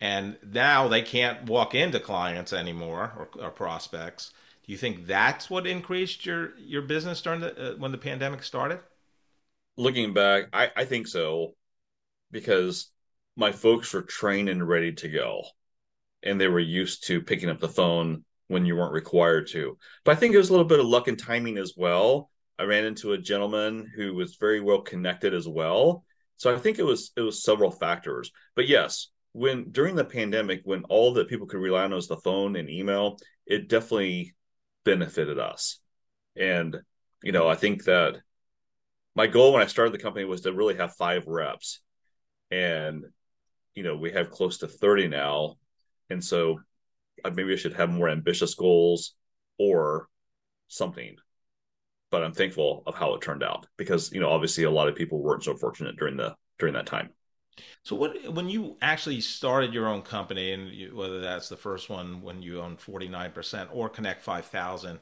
and 0.00 0.36
now 0.52 0.88
they 0.88 1.02
can't 1.02 1.44
walk 1.44 1.74
into 1.74 2.00
clients 2.00 2.52
anymore 2.52 3.12
or, 3.16 3.44
or 3.44 3.50
prospects 3.50 4.32
do 4.66 4.72
you 4.72 4.78
think 4.78 5.06
that's 5.06 5.50
what 5.50 5.66
increased 5.66 6.24
your 6.24 6.56
your 6.58 6.82
business 6.82 7.20
during 7.20 7.40
the 7.40 7.72
uh, 7.72 7.76
when 7.76 7.92
the 7.92 7.98
pandemic 7.98 8.42
started 8.42 8.80
looking 9.76 10.14
back 10.14 10.44
I, 10.52 10.70
I 10.76 10.84
think 10.84 11.06
so 11.06 11.54
because 12.30 12.90
my 13.36 13.52
folks 13.52 13.92
were 13.92 14.02
trained 14.02 14.48
and 14.48 14.66
ready 14.66 14.92
to 14.92 15.08
go 15.08 15.44
and 16.22 16.40
they 16.40 16.48
were 16.48 16.60
used 16.60 17.06
to 17.06 17.20
picking 17.20 17.50
up 17.50 17.60
the 17.60 17.68
phone 17.68 18.24
when 18.48 18.64
you 18.64 18.76
weren't 18.76 18.92
required 18.92 19.48
to 19.48 19.78
but 20.04 20.16
i 20.16 20.20
think 20.20 20.34
it 20.34 20.38
was 20.38 20.48
a 20.48 20.52
little 20.52 20.66
bit 20.66 20.80
of 20.80 20.86
luck 20.86 21.08
and 21.08 21.18
timing 21.18 21.58
as 21.58 21.74
well 21.76 22.30
I 22.58 22.64
ran 22.64 22.84
into 22.84 23.12
a 23.12 23.18
gentleman 23.18 23.90
who 23.94 24.14
was 24.14 24.36
very 24.36 24.60
well 24.60 24.80
connected 24.80 25.34
as 25.34 25.48
well. 25.48 26.04
So 26.36 26.54
I 26.54 26.58
think 26.58 26.78
it 26.78 26.84
was 26.84 27.12
it 27.16 27.20
was 27.20 27.42
several 27.42 27.70
factors. 27.70 28.30
But 28.54 28.68
yes, 28.68 29.08
when 29.32 29.70
during 29.70 29.96
the 29.96 30.04
pandemic, 30.04 30.60
when 30.64 30.84
all 30.84 31.14
that 31.14 31.28
people 31.28 31.46
could 31.46 31.60
rely 31.60 31.84
on 31.84 31.92
was 31.92 32.08
the 32.08 32.16
phone 32.16 32.56
and 32.56 32.70
email, 32.70 33.18
it 33.46 33.68
definitely 33.68 34.34
benefited 34.84 35.38
us. 35.38 35.78
And 36.36 36.76
you 37.22 37.32
know, 37.32 37.48
I 37.48 37.54
think 37.54 37.84
that 37.84 38.16
my 39.14 39.26
goal 39.26 39.52
when 39.52 39.62
I 39.62 39.66
started 39.66 39.94
the 39.94 40.02
company 40.02 40.24
was 40.24 40.42
to 40.42 40.52
really 40.52 40.76
have 40.76 40.96
five 40.96 41.26
reps. 41.26 41.80
And 42.50 43.04
you 43.74 43.82
know, 43.82 43.96
we 43.96 44.12
have 44.12 44.30
close 44.30 44.58
to 44.58 44.68
30 44.68 45.08
now. 45.08 45.56
And 46.10 46.22
so 46.22 46.60
uh, 47.24 47.30
maybe 47.30 47.52
I 47.52 47.56
should 47.56 47.74
have 47.74 47.90
more 47.90 48.08
ambitious 48.08 48.54
goals 48.54 49.14
or 49.58 50.08
something 50.68 51.16
but 52.14 52.22
I'm 52.22 52.32
thankful 52.32 52.84
of 52.86 52.94
how 52.94 53.14
it 53.14 53.22
turned 53.22 53.42
out 53.42 53.66
because 53.76 54.12
you 54.12 54.20
know 54.20 54.30
obviously 54.30 54.62
a 54.62 54.70
lot 54.70 54.86
of 54.86 54.94
people 54.94 55.20
weren't 55.20 55.42
so 55.42 55.56
fortunate 55.56 55.96
during 55.96 56.16
the 56.16 56.36
during 56.60 56.74
that 56.74 56.86
time. 56.86 57.10
So 57.82 57.96
what 57.96 58.32
when 58.32 58.48
you 58.48 58.76
actually 58.82 59.20
started 59.20 59.72
your 59.74 59.86
own 59.88 60.02
company 60.02 60.52
and 60.52 60.68
you, 60.68 60.94
whether 60.96 61.20
that's 61.20 61.48
the 61.48 61.56
first 61.56 61.88
one 61.90 62.22
when 62.22 62.42
you 62.42 62.60
owned 62.60 62.78
49% 62.78 63.68
or 63.72 63.88
Connect 63.88 64.22
5000 64.22 65.00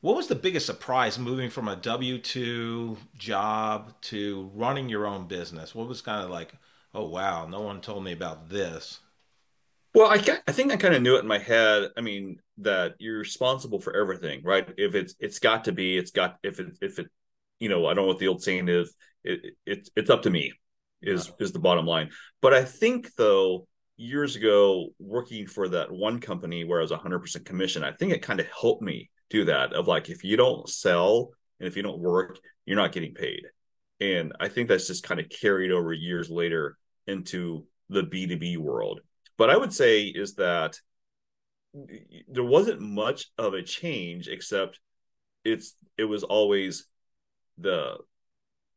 what 0.00 0.16
was 0.16 0.26
the 0.26 0.34
biggest 0.34 0.66
surprise 0.66 1.16
moving 1.18 1.48
from 1.48 1.68
a 1.68 1.76
W2 1.76 2.98
job 3.16 3.94
to 4.02 4.50
running 4.52 4.88
your 4.88 5.06
own 5.06 5.28
business? 5.28 5.74
What 5.76 5.88
was 5.88 6.02
kind 6.02 6.24
of 6.24 6.30
like, 6.30 6.52
oh 6.92 7.08
wow, 7.08 7.46
no 7.46 7.60
one 7.60 7.80
told 7.80 8.02
me 8.04 8.12
about 8.12 8.48
this? 8.48 8.98
Well, 9.94 10.08
I 10.10 10.16
I 10.48 10.52
think 10.52 10.72
I 10.72 10.76
kind 10.76 10.94
of 10.94 11.02
knew 11.02 11.16
it 11.16 11.20
in 11.20 11.26
my 11.28 11.38
head. 11.38 11.90
I 11.96 12.00
mean, 12.00 12.40
that 12.58 12.94
you're 12.98 13.18
responsible 13.18 13.80
for 13.80 13.94
everything, 13.96 14.42
right? 14.42 14.68
If 14.76 14.94
it's 14.94 15.14
it's 15.20 15.38
got 15.38 15.64
to 15.66 15.72
be, 15.72 15.96
it's 15.96 16.10
got 16.10 16.38
if 16.42 16.60
it 16.60 16.78
if 16.80 16.98
it, 16.98 17.08
you 17.60 17.68
know, 17.68 17.86
I 17.86 17.94
don't 17.94 18.04
know 18.04 18.08
what 18.08 18.18
the 18.18 18.28
old 18.28 18.42
saying 18.42 18.68
is. 18.68 18.92
It, 19.24 19.54
it 19.66 19.88
it's 19.94 20.10
up 20.10 20.22
to 20.22 20.30
me, 20.30 20.52
is 21.02 21.30
is 21.38 21.52
the 21.52 21.58
bottom 21.58 21.86
line. 21.86 22.10
But 22.40 22.54
I 22.54 22.64
think 22.64 23.14
though, 23.16 23.66
years 23.96 24.36
ago, 24.36 24.88
working 24.98 25.46
for 25.46 25.68
that 25.68 25.90
one 25.90 26.20
company 26.20 26.64
where 26.64 26.78
I 26.78 26.82
was 26.82 26.90
100 26.90 27.18
percent 27.20 27.44
commission, 27.44 27.84
I 27.84 27.92
think 27.92 28.12
it 28.12 28.22
kind 28.22 28.40
of 28.40 28.46
helped 28.46 28.82
me 28.82 29.10
do 29.30 29.44
that. 29.46 29.72
Of 29.72 29.88
like, 29.88 30.08
if 30.10 30.24
you 30.24 30.36
don't 30.36 30.68
sell 30.68 31.30
and 31.60 31.68
if 31.68 31.76
you 31.76 31.82
don't 31.82 32.00
work, 32.00 32.38
you're 32.66 32.76
not 32.76 32.92
getting 32.92 33.14
paid. 33.14 33.42
And 34.00 34.32
I 34.40 34.48
think 34.48 34.68
that's 34.68 34.88
just 34.88 35.04
kind 35.04 35.20
of 35.20 35.28
carried 35.28 35.70
over 35.70 35.92
years 35.92 36.28
later 36.28 36.76
into 37.06 37.66
the 37.88 38.02
B2B 38.02 38.58
world 38.58 39.00
but 39.42 39.50
I 39.50 39.56
would 39.56 39.72
say 39.72 40.04
is 40.04 40.34
that 40.36 40.78
there 42.28 42.44
wasn't 42.44 42.80
much 42.80 43.26
of 43.38 43.54
a 43.54 43.62
change 43.62 44.28
except 44.28 44.78
it's 45.44 45.74
it 45.96 46.04
was 46.04 46.22
always 46.22 46.86
the 47.58 47.96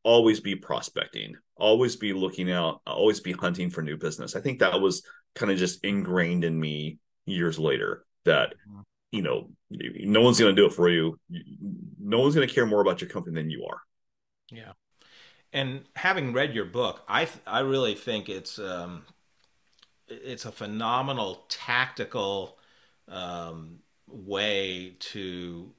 always 0.06 0.39
be 0.39 0.56
prospecting, 0.56 1.36
always 1.58 1.95
be 1.95 2.14
looking 2.14 2.51
out, 2.51 2.80
always 2.86 3.20
be 3.20 3.32
hunting 3.34 3.72
for 3.72 3.82
new 3.82 3.97
business. 3.97 4.36
I 4.36 4.39
think 4.39 4.60
that 4.60 4.80
was 4.80 5.03
kind 5.34 5.51
of 5.51 5.58
just 5.58 5.84
ingrained 5.84 6.45
in 6.45 6.58
me 6.58 6.99
years 7.26 7.58
later 7.58 8.06
that 8.24 8.53
mm-hmm. 8.70 8.82
you 9.12 9.24
know 9.24 9.49
no 9.70 10.22
one's 10.22 10.39
going 10.39 10.56
to 10.56 10.62
do 10.62 10.68
it 10.68 10.74
for 10.74 10.89
you 10.89 11.20
no 11.99 12.20
one's 12.20 12.36
going 12.36 12.47
to 12.47 12.53
care 12.53 12.66
more 12.66 12.82
about 12.82 13.01
your 13.01 13.10
company 13.10 13.36
than 13.36 13.49
you 13.49 13.66
are 13.66 13.82
yeah 14.51 14.72
and 15.51 15.82
having 15.95 16.34
read 16.34 16.53
your 16.53 16.66
book 16.66 17.01
i 17.10 17.28
i 17.47 17.60
really 17.60 17.95
think 17.95 18.30
it's 18.30 18.60
um 18.60 19.03
it's 20.08 20.45
a 20.45 20.51
phenomenal 20.51 21.45
tactical 21.49 22.58
um 23.08 23.80
way 24.08 24.95
to 24.99 25.72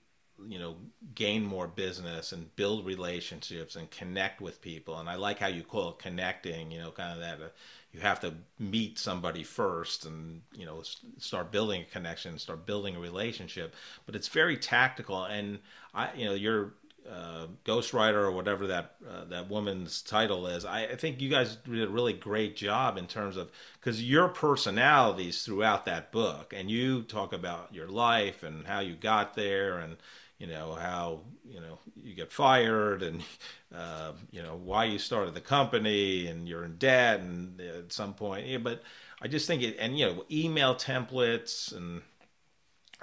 you 0.48 0.58
know 0.58 0.76
gain 1.14 1.44
more 1.44 1.66
business 1.66 2.32
and 2.32 2.54
build 2.56 2.84
relationships 2.84 3.76
and 3.76 3.90
connect 3.90 4.40
with 4.40 4.60
people. 4.60 4.98
And 4.98 5.08
i 5.08 5.14
like 5.14 5.38
how 5.38 5.48
you 5.48 5.62
call 5.62 5.90
it 5.90 5.98
connecting 5.98 6.70
you 6.70 6.80
know 6.80 6.90
kind 6.90 7.14
of 7.14 7.20
that 7.20 7.44
uh, 7.44 7.48
you 7.92 8.00
have 8.00 8.20
to 8.20 8.34
meet 8.58 8.98
somebody 8.98 9.42
first 9.42 10.04
and 10.04 10.42
you 10.54 10.66
know 10.66 10.82
start 11.18 11.50
building 11.50 11.82
a 11.82 11.84
connection 11.84 12.38
start 12.38 12.66
building 12.66 12.96
a 12.96 13.00
relationship. 13.00 13.74
But 14.04 14.14
it's 14.14 14.28
very 14.28 14.56
tactical. 14.56 15.24
And 15.24 15.58
i 15.94 16.12
you 16.14 16.26
know 16.26 16.34
your 16.34 16.74
uh, 17.10 17.46
ghostwriter 17.64 18.14
or 18.14 18.32
whatever 18.32 18.66
that 18.66 18.96
uh, 19.08 19.24
that 19.26 19.48
woman's 19.48 20.02
title 20.02 20.46
is 20.46 20.64
I, 20.64 20.84
I, 20.86 20.96
think 20.96 21.20
you 21.20 21.28
guys 21.28 21.56
did 21.56 21.84
a 21.84 21.88
really 21.88 22.12
great 22.12 22.56
job 22.56 22.96
in 22.96 23.06
terms 23.06 23.36
of 23.36 23.50
because 23.78 24.02
your 24.02 24.28
personalities 24.28 25.44
throughout 25.44 25.84
that 25.84 26.10
book 26.10 26.52
and 26.56 26.70
you 26.70 27.02
talk 27.02 27.32
about 27.32 27.72
your 27.72 27.88
life 27.88 28.42
and 28.42 28.66
how 28.66 28.80
you 28.80 28.94
got 28.94 29.34
there 29.34 29.78
and 29.78 29.96
you 30.38 30.46
know 30.46 30.74
how 30.74 31.20
you 31.48 31.60
know 31.60 31.78
you 32.02 32.14
get 32.14 32.30
fired 32.30 33.02
and 33.02 33.22
uh, 33.74 34.12
you 34.30 34.42
know 34.42 34.56
why 34.62 34.84
you 34.84 34.98
started 34.98 35.34
the 35.34 35.40
company 35.40 36.26
and 36.26 36.48
you're 36.48 36.64
in 36.64 36.76
debt 36.76 37.20
and 37.20 37.60
at 37.60 37.92
some 37.92 38.14
point 38.14 38.46
yeah, 38.46 38.58
but 38.58 38.82
i 39.22 39.28
just 39.28 39.46
think 39.46 39.62
it 39.62 39.76
and 39.78 39.98
you 39.98 40.06
know 40.06 40.24
email 40.30 40.74
templates 40.74 41.74
and 41.76 42.02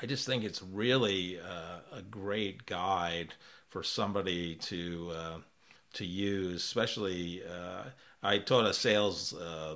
i 0.02 0.06
just 0.06 0.26
think 0.26 0.44
it's 0.44 0.62
really 0.62 1.40
uh, 1.40 1.98
a 1.98 2.02
great 2.02 2.66
guide 2.66 3.34
for 3.70 3.84
somebody 3.84 4.56
to 4.56 5.12
uh, 5.16 5.38
to 5.94 6.06
use 6.06 6.64
especially 6.64 7.42
uh, 7.44 7.84
i 8.22 8.38
taught 8.38 8.66
a 8.66 8.74
sales 8.74 9.34
uh, 9.36 9.76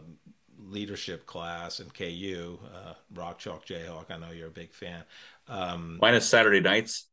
leadership 0.59 1.25
class 1.25 1.79
in 1.79 1.89
ku 1.89 2.59
uh, 2.73 2.93
rock 3.13 3.37
chalk 3.37 3.65
jayhawk. 3.65 4.09
I 4.09 4.17
know 4.17 4.31
you're 4.31 4.47
a 4.47 4.51
big 4.51 4.73
fan. 4.73 5.03
Um, 5.47 5.99
minus 6.01 6.27
saturday 6.27 6.59
nights 6.59 7.05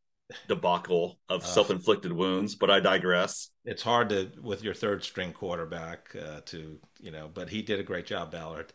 debacle 0.48 1.18
of 1.28 1.42
uh, 1.42 1.44
self-inflicted 1.44 2.12
wounds 2.12 2.54
but 2.54 2.70
i 2.70 2.80
digress. 2.80 3.50
It's 3.64 3.82
hard 3.82 4.08
to 4.10 4.30
with 4.42 4.62
your 4.62 4.74
third 4.74 5.04
string 5.04 5.32
quarterback 5.32 6.14
uh, 6.16 6.40
to 6.46 6.78
you 7.00 7.10
know 7.10 7.30
but 7.32 7.48
he 7.48 7.62
did 7.62 7.80
a 7.80 7.82
great 7.82 8.06
job 8.06 8.30
ballard. 8.30 8.72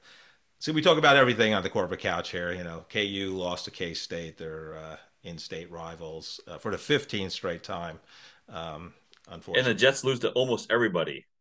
See 0.59 0.71
we 0.71 0.81
talk 0.81 0.97
about 0.97 1.15
everything 1.17 1.53
on 1.53 1.63
the 1.63 1.69
corporate 1.69 2.01
couch 2.01 2.31
here 2.31 2.51
you 2.53 2.63
know 2.63 2.85
ku 2.89 3.35
lost 3.35 3.65
to 3.65 3.71
k-state 3.71 4.37
they're 4.37 4.75
uh, 4.77 4.97
in-state 5.23 5.71
rivals 5.71 6.39
uh, 6.47 6.57
for 6.57 6.71
the 6.71 6.77
15th 6.77 7.31
straight 7.31 7.63
time 7.63 7.99
um, 8.47 8.93
unfortunately 9.29 9.71
and 9.71 9.77
the 9.77 9.79
jets 9.79 10.03
lose 10.03 10.19
to 10.19 10.31
almost 10.31 10.71
everybody. 10.71 11.25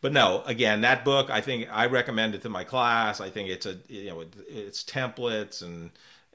But 0.00 0.12
no 0.12 0.42
again 0.46 0.80
that 0.80 1.04
book 1.04 1.30
i 1.30 1.40
think 1.40 1.68
i 1.70 1.86
recommend 1.86 2.34
it 2.34 2.42
to 2.42 2.48
my 2.48 2.64
class. 2.64 3.20
I 3.20 3.30
think 3.30 3.48
it's 3.48 3.66
a 3.66 3.78
you 3.88 4.10
know 4.10 4.24
it's 4.48 4.82
templates 4.82 5.62
and 5.62 5.92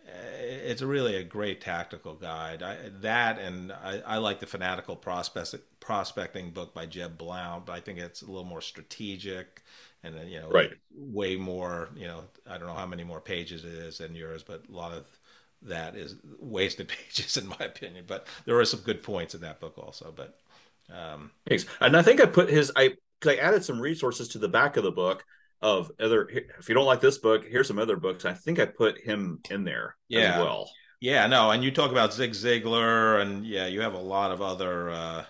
it's 0.08 0.82
really 0.82 1.16
a 1.16 1.24
great 1.24 1.62
tactical 1.62 2.14
guide. 2.14 2.64
I, 2.64 2.78
that 3.02 3.40
and 3.40 3.72
I, 3.72 4.02
I, 4.06 4.18
like 4.18 4.40
the 4.40 4.46
Fanatical 4.46 4.96
Prospect, 4.96 5.56
Prospecting 5.80 6.52
book 6.52 6.74
by 6.74 6.86
Jeb 6.86 7.18
Blount, 7.18 7.66
but 7.66 7.74
I 7.74 7.80
think 7.80 8.00
it's 8.00 8.22
a 8.22 8.26
little 8.26 8.44
more 8.44 8.62
strategic 8.62 9.64
and 10.04 10.16
you 10.30 10.40
know, 10.40 10.50
right. 10.50 10.72
way 10.96 11.36
more. 11.36 11.90
You 11.96 12.08
know, 12.08 12.24
I 12.50 12.58
don't 12.58 12.68
know 12.68 12.74
how 12.74 12.86
many 12.86 13.04
more 13.04 13.22
pages 13.22 13.66
it 13.66 13.74
is 13.74 13.98
than 13.98 14.16
yours, 14.16 14.44
but 14.44 14.64
a 14.70 14.76
lot 14.76 14.94
of 14.94 15.06
that 15.64 15.96
is 15.96 16.16
wasted 16.40 16.88
pages 17.08 17.38
in 17.38 17.48
my 17.48 17.60
opinion. 17.60 18.06
But 18.08 18.28
there 18.46 18.60
are 18.60 18.66
some 18.66 18.82
good 18.82 19.04
points 19.04 19.36
in 19.36 19.42
that 19.42 19.60
book 19.60 19.78
also. 19.78 20.14
But 20.16 20.40
um, 20.94 21.32
thanks. 21.48 21.66
And 21.82 21.98
I 21.98 22.02
think 22.02 22.22
I 22.22 22.26
put 22.26 22.50
his 22.50 22.72
I 22.76 22.96
because 23.20 23.38
I 23.38 23.42
added 23.42 23.64
some 23.64 23.80
resources 23.80 24.28
to 24.30 24.40
the 24.40 24.48
back 24.48 24.78
of 24.78 24.84
the 24.84 24.92
book 24.92 25.26
of 25.62 25.92
other 26.00 26.28
if 26.60 26.70
you 26.70 26.76
don't 26.76 26.86
like 26.86 27.02
this 27.02 27.18
book 27.18 27.46
here's 27.46 27.68
some 27.68 27.80
other 27.80 27.98
books. 27.98 28.26
I 28.26 28.34
think 28.34 28.60
i 28.60 28.66
put 28.66 29.00
him 29.00 29.40
in 29.50 29.64
there 29.64 29.96
yeah. 30.08 30.34
as 30.34 30.38
well. 30.44 30.70
Yeah 31.00 31.28
no 31.28 31.52
and 31.52 31.64
you 31.64 31.72
talk 31.72 31.92
about 31.92 32.14
zig 32.14 32.32
ziglar 32.32 33.22
and 33.22 33.46
yeah 33.46 33.68
you 33.68 33.82
have 33.82 33.94
a 33.94 34.00
lot 34.00 34.32
of 34.32 34.42
other 34.42 34.90
uh 34.90 35.26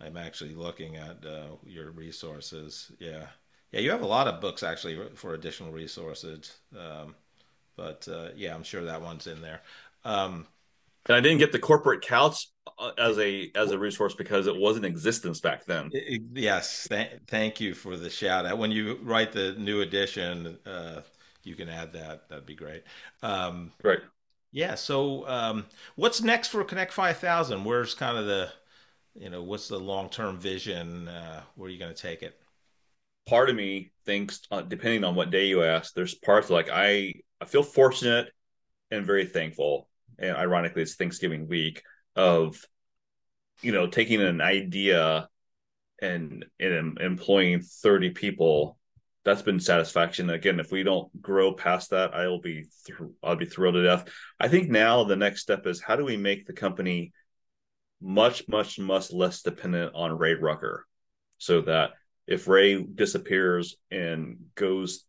i'm 0.00 0.16
actually 0.16 0.54
looking 0.54 0.96
at 0.96 1.24
uh, 1.24 1.56
your 1.64 1.90
resources. 1.92 2.90
Yeah. 2.98 3.26
Yeah 3.72 3.80
you 3.80 3.90
have 3.90 4.02
a 4.02 4.06
lot 4.06 4.28
of 4.28 4.40
books 4.40 4.62
actually 4.62 4.98
for 5.14 5.34
additional 5.34 5.72
resources 5.72 6.58
um 6.78 7.14
but 7.76 8.06
uh 8.08 8.28
yeah 8.36 8.54
i'm 8.54 8.62
sure 8.64 8.84
that 8.84 9.02
one's 9.02 9.26
in 9.26 9.40
there. 9.40 9.62
Um 10.04 10.46
and 11.06 11.16
I 11.16 11.20
didn't 11.20 11.38
get 11.38 11.52
the 11.52 11.58
corporate 11.58 12.02
couch 12.02 12.48
uh, 12.78 12.92
as 12.98 13.18
a 13.18 13.50
as 13.54 13.70
a 13.70 13.78
resource 13.78 14.14
because 14.14 14.46
it 14.46 14.56
wasn't 14.56 14.86
in 14.86 14.92
existence 14.92 15.40
back 15.40 15.64
then. 15.64 15.90
Yes, 16.32 16.88
th- 16.88 17.20
thank 17.26 17.60
you 17.60 17.74
for 17.74 17.96
the 17.96 18.10
shout 18.10 18.46
out. 18.46 18.58
When 18.58 18.70
you 18.70 18.98
write 19.02 19.32
the 19.32 19.52
new 19.58 19.82
edition, 19.82 20.58
uh, 20.66 21.02
you 21.42 21.54
can 21.54 21.68
add 21.68 21.92
that. 21.92 22.28
That'd 22.28 22.46
be 22.46 22.54
great. 22.54 22.84
Um, 23.22 23.70
right. 23.82 24.00
Yeah. 24.52 24.76
So, 24.76 25.28
um, 25.28 25.66
what's 25.96 26.22
next 26.22 26.48
for 26.48 26.64
Connect 26.64 26.92
Five 26.92 27.18
Thousand? 27.18 27.64
Where's 27.64 27.94
kind 27.94 28.16
of 28.16 28.26
the, 28.26 28.50
you 29.14 29.28
know, 29.28 29.42
what's 29.42 29.68
the 29.68 29.78
long 29.78 30.08
term 30.08 30.38
vision? 30.38 31.08
Uh, 31.08 31.42
where 31.56 31.68
are 31.68 31.70
you 31.70 31.78
going 31.78 31.94
to 31.94 32.02
take 32.02 32.22
it? 32.22 32.40
Part 33.26 33.50
of 33.50 33.56
me 33.56 33.92
thinks, 34.04 34.42
uh, 34.50 34.62
depending 34.62 35.04
on 35.04 35.14
what 35.14 35.30
day 35.30 35.46
you 35.46 35.62
ask, 35.62 35.94
there's 35.94 36.14
parts 36.14 36.50
like 36.50 36.68
I 36.72 37.14
I 37.40 37.44
feel 37.44 37.62
fortunate 37.62 38.30
and 38.90 39.04
very 39.04 39.26
thankful 39.26 39.88
and 40.18 40.36
ironically 40.36 40.82
it's 40.82 40.94
Thanksgiving 40.94 41.48
week 41.48 41.82
of 42.16 42.64
you 43.62 43.72
know 43.72 43.86
taking 43.86 44.20
an 44.20 44.40
idea 44.40 45.28
and 46.00 46.44
and 46.60 46.98
employing 47.00 47.60
30 47.60 48.10
people 48.10 48.78
that's 49.24 49.42
been 49.42 49.60
satisfaction. 49.60 50.28
Again 50.28 50.60
if 50.60 50.70
we 50.70 50.82
don't 50.82 51.22
grow 51.22 51.54
past 51.54 51.90
that 51.90 52.14
i'll 52.14 52.40
be 52.40 52.66
i'll 53.22 53.36
be 53.36 53.46
thrilled 53.46 53.74
to 53.74 53.82
death. 53.82 54.08
I 54.38 54.48
think 54.48 54.70
now 54.70 55.04
the 55.04 55.16
next 55.16 55.40
step 55.42 55.66
is 55.66 55.80
how 55.80 55.96
do 55.96 56.04
we 56.04 56.16
make 56.16 56.46
the 56.46 56.52
company 56.52 57.12
much 58.00 58.46
much 58.48 58.78
much 58.78 59.12
less 59.12 59.42
dependent 59.42 59.94
on 59.94 60.18
ray 60.18 60.34
Ruecker 60.34 60.80
so 61.38 61.62
that 61.62 61.92
if 62.26 62.48
ray 62.48 62.82
disappears 62.82 63.76
and 63.90 64.46
goes 64.54 65.04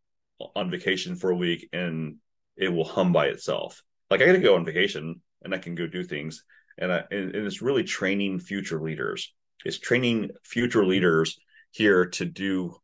on 0.55 0.71
vacation 0.71 1.15
for 1.15 1.29
a 1.29 1.35
week 1.35 1.69
and 1.73 2.17
it 2.55 2.69
will 2.69 2.85
hum 2.85 3.11
by 3.11 3.27
itself 3.27 3.83
like 4.09 4.21
I 4.21 4.25
got 4.25 4.33
to 4.33 4.39
go 4.39 4.55
on 4.55 4.65
vacation 4.65 5.21
and 5.43 5.53
I 5.53 5.57
can 5.57 5.75
go 5.75 5.87
do 5.87 6.03
things. 6.03 6.43
And, 6.77 6.91
I, 6.91 7.03
and, 7.11 7.35
and 7.35 7.45
it's 7.47 7.61
really 7.61 7.83
training 7.83 8.39
future 8.39 8.81
leaders. 8.81 9.33
It's 9.63 9.79
training 9.79 10.31
future 10.43 10.85
leaders 10.85 11.39
here 11.71 12.05
to 12.05 12.25
do 12.25 12.75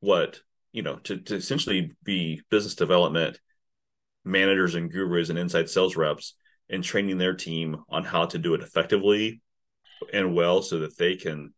what 0.00 0.40
you 0.72 0.82
know 0.82 0.96
to, 0.96 1.16
to 1.16 1.34
essentially 1.34 1.92
be 2.04 2.42
business 2.50 2.74
development 2.74 3.40
managers 4.24 4.74
and 4.74 4.92
gurus 4.92 5.30
and 5.30 5.38
inside 5.38 5.70
sales 5.70 5.96
reps 5.96 6.34
and 6.68 6.84
training 6.84 7.16
their 7.16 7.34
team 7.34 7.78
on 7.88 8.04
how 8.04 8.26
to 8.26 8.38
do 8.38 8.54
it 8.54 8.60
effectively 8.60 9.40
and 10.12 10.34
well 10.34 10.62
so 10.62 10.80
that 10.80 10.98
they 10.98 11.16
can 11.16 11.54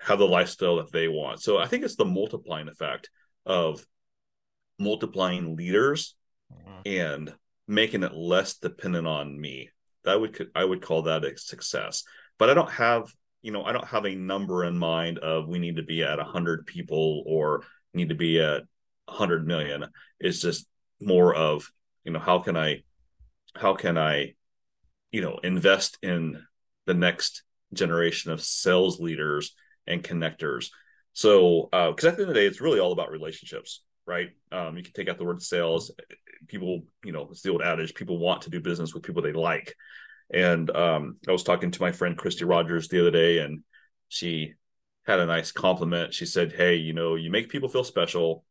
have 0.00 0.18
the 0.18 0.26
lifestyle 0.26 0.76
that 0.76 0.92
they 0.92 1.08
want. 1.08 1.40
So 1.40 1.58
I 1.58 1.66
think 1.66 1.84
it's 1.84 1.96
the 1.96 2.04
multiplying 2.04 2.68
effect 2.68 3.10
of 3.44 3.84
multiplying 4.78 5.56
leaders 5.56 6.14
mm-hmm. 6.52 6.80
and 6.86 7.34
making 7.68 8.02
it 8.02 8.14
less 8.14 8.54
dependent 8.54 9.06
on 9.06 9.38
me. 9.38 9.70
That 10.04 10.20
would 10.20 10.50
I 10.54 10.64
would 10.64 10.82
call 10.82 11.02
that 11.02 11.24
a 11.24 11.36
success. 11.36 12.02
But 12.38 12.50
I 12.50 12.54
don't 12.54 12.70
have 12.70 13.12
you 13.42 13.52
know 13.52 13.62
I 13.62 13.72
don't 13.72 13.86
have 13.86 14.06
a 14.06 14.14
number 14.14 14.64
in 14.64 14.76
mind 14.76 15.18
of 15.18 15.46
we 15.46 15.58
need 15.58 15.76
to 15.76 15.82
be 15.82 16.02
at 16.02 16.18
hundred 16.18 16.66
people 16.66 17.22
or 17.26 17.62
need 17.92 18.08
to 18.08 18.14
be 18.14 18.40
at 18.40 18.62
hundred 19.08 19.46
million. 19.46 19.86
It's 20.18 20.40
just 20.40 20.66
more 21.00 21.34
of 21.34 21.70
you 22.04 22.12
know 22.12 22.18
how 22.18 22.38
can 22.40 22.56
I 22.56 22.82
how 23.54 23.74
can 23.74 23.98
I 23.98 24.34
you 25.12 25.20
know 25.20 25.38
invest 25.44 25.98
in 26.02 26.42
the 26.86 26.94
next 26.94 27.42
generation 27.74 28.32
of 28.32 28.42
sales 28.42 28.98
leaders 28.98 29.54
and 29.86 30.02
connectors. 30.02 30.70
So 31.12 31.68
because 31.70 32.04
uh, 32.04 32.08
at 32.08 32.16
the 32.16 32.22
end 32.22 32.22
of 32.22 32.28
the 32.28 32.34
day, 32.34 32.46
it's 32.46 32.60
really 32.60 32.80
all 32.80 32.92
about 32.92 33.10
relationships 33.10 33.82
right? 34.08 34.30
Um, 34.50 34.76
you 34.76 34.82
can 34.82 34.92
take 34.94 35.08
out 35.08 35.18
the 35.18 35.24
word 35.24 35.42
sales. 35.42 35.92
People, 36.46 36.84
you 37.04 37.12
know, 37.12 37.28
it's 37.30 37.42
the 37.42 37.50
old 37.50 37.62
adage: 37.62 37.94
people 37.94 38.18
want 38.18 38.42
to 38.42 38.50
do 38.50 38.60
business 38.60 38.94
with 38.94 39.02
people 39.02 39.22
they 39.22 39.32
like. 39.32 39.76
And 40.32 40.70
um, 40.70 41.16
I 41.28 41.32
was 41.32 41.42
talking 41.42 41.70
to 41.70 41.82
my 41.82 41.92
friend 41.92 42.16
Christy 42.16 42.44
Rogers 42.44 42.88
the 42.88 43.00
other 43.00 43.10
day, 43.10 43.38
and 43.38 43.62
she 44.08 44.54
had 45.06 45.20
a 45.20 45.26
nice 45.26 45.52
compliment. 45.52 46.14
She 46.14 46.26
said, 46.26 46.52
"Hey, 46.52 46.76
you 46.76 46.94
know, 46.94 47.14
you 47.14 47.30
make 47.30 47.50
people 47.50 47.68
feel 47.68 47.84
special, 47.84 48.44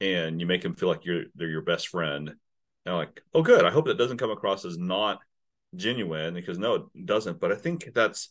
and 0.00 0.40
you 0.40 0.46
make 0.46 0.62
them 0.62 0.76
feel 0.76 0.88
like 0.88 1.04
you're 1.04 1.24
they're 1.34 1.48
your 1.48 1.62
best 1.62 1.88
friend." 1.88 2.28
And 2.28 2.38
I'm 2.86 2.96
like, 2.96 3.22
"Oh, 3.34 3.42
good. 3.42 3.64
I 3.64 3.70
hope 3.70 3.86
that 3.86 3.98
doesn't 3.98 4.18
come 4.18 4.30
across 4.30 4.64
as 4.64 4.78
not 4.78 5.18
genuine, 5.74 6.34
because 6.34 6.58
no, 6.58 6.74
it 6.94 7.06
doesn't. 7.06 7.40
But 7.40 7.52
I 7.52 7.56
think 7.56 7.90
that's 7.94 8.30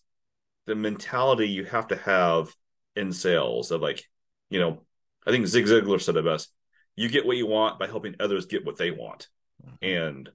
the 0.65 0.75
mentality 0.75 1.49
you 1.49 1.65
have 1.65 1.87
to 1.87 1.95
have 1.97 2.55
in 2.95 3.13
sales 3.13 3.71
of 3.71 3.81
like, 3.81 4.03
you 4.49 4.59
know, 4.59 4.81
I 5.25 5.31
think 5.31 5.47
Zig 5.47 5.65
Ziglar 5.65 6.01
said 6.01 6.15
it 6.15 6.25
best. 6.25 6.51
You 6.99 7.07
get 7.07 7.25
what 7.25 7.37
you 7.37 7.47
want 7.47 7.79
by 7.79 7.87
helping 7.87 8.15
others 8.19 8.45
get 8.45 8.65
what 8.65 8.77
they 8.77 8.91
want. 8.91 9.27
Mm-hmm. 9.65 9.85
And 9.85 10.29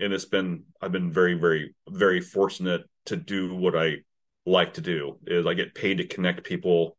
and 0.00 0.12
it's 0.12 0.24
been 0.24 0.64
I've 0.80 0.92
been 0.92 1.12
very, 1.12 1.34
very, 1.34 1.74
very 1.88 2.20
fortunate 2.20 2.82
to 3.06 3.16
do 3.16 3.54
what 3.54 3.76
I 3.76 3.98
like 4.46 4.74
to 4.74 4.80
do 4.80 5.18
is 5.26 5.46
I 5.46 5.54
get 5.54 5.74
paid 5.74 5.98
to 5.98 6.06
connect 6.06 6.44
people 6.44 6.96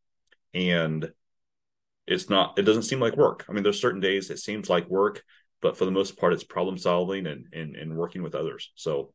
and 0.53 1.11
it's 2.07 2.29
not 2.29 2.57
it 2.57 2.63
doesn't 2.63 2.83
seem 2.83 2.99
like 2.99 3.17
work. 3.17 3.45
I 3.49 3.51
mean, 3.51 3.63
there's 3.63 3.81
certain 3.81 3.99
days 3.99 4.29
it 4.29 4.39
seems 4.39 4.69
like 4.69 4.89
work, 4.89 5.23
but 5.61 5.77
for 5.77 5.85
the 5.85 5.91
most 5.91 6.17
part 6.17 6.33
it's 6.33 6.43
problem 6.43 6.77
solving 6.77 7.27
and 7.27 7.47
and, 7.51 7.75
and 7.75 7.97
working 7.97 8.23
with 8.23 8.35
others. 8.35 8.71
So 8.75 9.13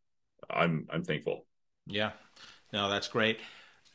I'm 0.51 0.87
I'm 0.91 1.05
thankful. 1.05 1.47
Yeah. 1.87 2.13
No, 2.73 2.91
that's 2.91 3.09
great. 3.09 3.39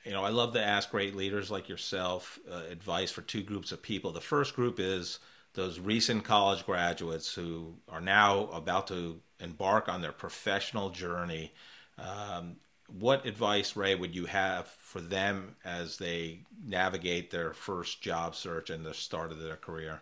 You 0.05 0.11
know, 0.13 0.23
I 0.23 0.29
love 0.29 0.53
to 0.53 0.63
ask 0.63 0.89
great 0.89 1.15
leaders 1.15 1.51
like 1.51 1.69
yourself 1.69 2.39
uh, 2.49 2.63
advice 2.69 3.11
for 3.11 3.21
two 3.21 3.43
groups 3.43 3.71
of 3.71 3.83
people. 3.83 4.11
The 4.11 4.21
first 4.21 4.55
group 4.55 4.79
is 4.79 5.19
those 5.59 5.77
recent 5.77 6.23
college 6.23 6.65
graduates 6.65 7.33
who 7.35 7.75
are 7.89 7.99
now 7.99 8.47
about 8.53 8.87
to 8.87 9.19
embark 9.41 9.89
on 9.89 10.01
their 10.01 10.13
professional 10.13 10.89
journey. 10.89 11.53
Um, 11.97 12.55
what 12.87 13.25
advice, 13.25 13.75
Ray, 13.75 13.95
would 13.95 14.15
you 14.15 14.25
have 14.25 14.67
for 14.67 15.01
them 15.01 15.57
as 15.65 15.97
they 15.97 16.45
navigate 16.65 17.29
their 17.29 17.51
first 17.53 18.01
job 18.01 18.35
search 18.35 18.69
and 18.69 18.85
the 18.85 18.93
start 18.93 19.33
of 19.33 19.39
their 19.41 19.57
career? 19.57 20.01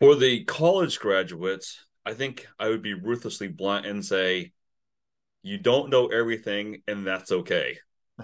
For 0.00 0.16
the 0.16 0.44
college 0.44 0.98
graduates, 0.98 1.84
I 2.06 2.14
think 2.14 2.48
I 2.58 2.70
would 2.70 2.82
be 2.82 2.94
ruthlessly 2.94 3.48
blunt 3.48 3.84
and 3.84 4.02
say, 4.02 4.52
you 5.42 5.58
don't 5.58 5.90
know 5.90 6.06
everything, 6.06 6.82
and 6.88 7.06
that's 7.06 7.30
okay. 7.30 7.76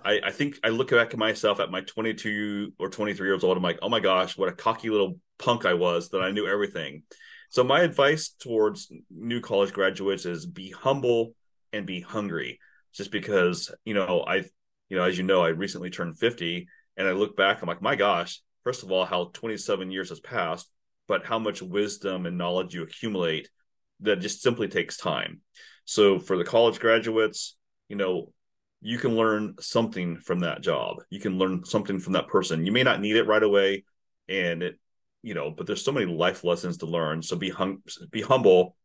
I, 0.03 0.21
I 0.25 0.31
think 0.31 0.59
I 0.65 0.71
look 0.71 0.91
back 0.91 1.13
at 1.13 1.19
myself 1.19 1.61
at 1.61 1.71
my 1.71 1.83
22 1.83 2.73
or 2.79 2.89
23 2.89 3.29
years 3.29 3.45
old. 3.45 3.59
I'm 3.59 3.63
like, 3.63 3.81
oh 3.83 3.91
my 3.91 4.01
gosh, 4.01 4.39
what 4.39 4.49
a 4.49 4.53
cocky 4.53 4.89
little 4.89 5.19
punk 5.41 5.67
I 5.67 5.75
was 5.75 6.11
that 6.11 6.23
I 6.23 6.31
knew 6.31 6.47
everything. 6.47 7.03
So 7.49 7.65
my 7.65 7.81
advice 7.81 8.29
towards 8.29 8.93
new 9.11 9.41
college 9.41 9.73
graduates 9.73 10.25
is 10.25 10.47
be 10.47 10.71
humble 10.71 11.35
and 11.73 11.87
be 11.87 12.01
hungry. 12.01 12.61
Just 12.93 13.11
because 13.11 13.73
you 13.85 13.95
know 13.95 14.25
I, 14.27 14.45
you 14.89 14.97
know, 14.97 15.03
as 15.03 15.17
you 15.17 15.25
know, 15.25 15.43
I 15.43 15.49
recently 15.49 15.91
turned 15.91 16.19
50, 16.19 16.69
and 16.97 17.09
I 17.09 17.13
look 17.13 17.37
back, 17.37 17.63
I'm 17.63 17.69
like, 17.69 17.83
my 17.83 17.97
gosh. 17.97 18.41
First 18.63 18.83
of 18.83 18.93
all, 18.93 19.07
how 19.07 19.31
27 19.33 19.91
years 19.91 20.11
has 20.11 20.21
passed, 20.21 20.69
but 21.09 21.25
how 21.25 21.39
much 21.39 21.63
wisdom 21.63 22.27
and 22.27 22.37
knowledge 22.37 22.75
you 22.75 22.83
accumulate 22.83 23.49
that 24.01 24.21
just 24.21 24.43
simply 24.43 24.69
takes 24.69 24.97
time. 24.97 25.41
So 25.87 26.19
for 26.19 26.37
the 26.37 26.45
college 26.45 26.79
graduates, 26.79 27.57
you 27.89 27.97
know, 27.97 28.33
you 28.83 28.99
can 28.99 29.17
learn 29.17 29.55
something 29.61 30.19
from 30.19 30.41
that 30.41 30.63
job. 30.63 30.97
You 31.11 31.21
can 31.21 31.39
learn 31.39 31.65
something 31.65 32.01
from 32.01 32.15
that 32.15 32.29
person. 32.29 32.67
You 32.67 32.73
may 32.73 32.83
not 32.83 33.01
need 33.01 33.17
it 33.17 33.27
right 33.27 33.43
away, 33.43 33.85
and 34.29 34.63
it, 34.63 34.79
you 35.23 35.35
know, 35.35 35.51
but 35.51 35.67
there's 35.67 35.85
so 35.85 35.93
many 35.93 36.07
life 36.07 36.45
lessons 36.45 36.79
to 36.79 36.87
learn. 36.87 37.23
So 37.23 37.37
be 37.37 37.51
hung, 37.51 37.83
be 38.11 38.23
humble, 38.23 38.77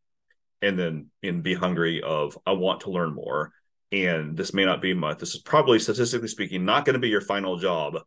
and 0.61 0.77
then 0.77 1.07
and 1.23 1.43
be 1.43 1.53
hungry. 1.53 2.01
Of 2.01 2.37
I 2.45 2.53
want 2.53 2.81
to 2.81 2.91
learn 2.91 3.13
more, 3.13 3.51
and 3.91 4.35
this 4.35 4.53
may 4.53 4.65
not 4.65 4.81
be 4.81 4.93
my. 4.93 5.13
This 5.13 5.35
is 5.35 5.41
probably 5.41 5.79
statistically 5.79 6.27
speaking 6.27 6.65
not 6.65 6.85
going 6.85 6.95
to 6.95 6.99
be 6.99 7.09
your 7.09 7.21
final 7.21 7.57
job, 7.57 7.97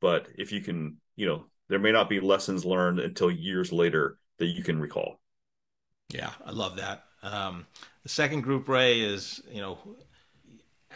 but 0.00 0.28
if 0.36 0.52
you 0.52 0.60
can, 0.60 0.96
you 1.14 1.26
know, 1.26 1.46
there 1.68 1.78
may 1.78 1.92
not 1.92 2.08
be 2.08 2.20
lessons 2.20 2.64
learned 2.64 2.98
until 2.98 3.30
years 3.30 3.72
later 3.72 4.18
that 4.38 4.46
you 4.46 4.62
can 4.62 4.80
recall. 4.80 5.20
Yeah, 6.08 6.30
I 6.44 6.52
love 6.52 6.76
that. 6.76 7.04
Um, 7.22 7.66
the 8.02 8.08
second 8.08 8.42
group, 8.42 8.68
Ray, 8.68 9.00
is 9.00 9.40
you 9.50 9.60
know 9.60 9.78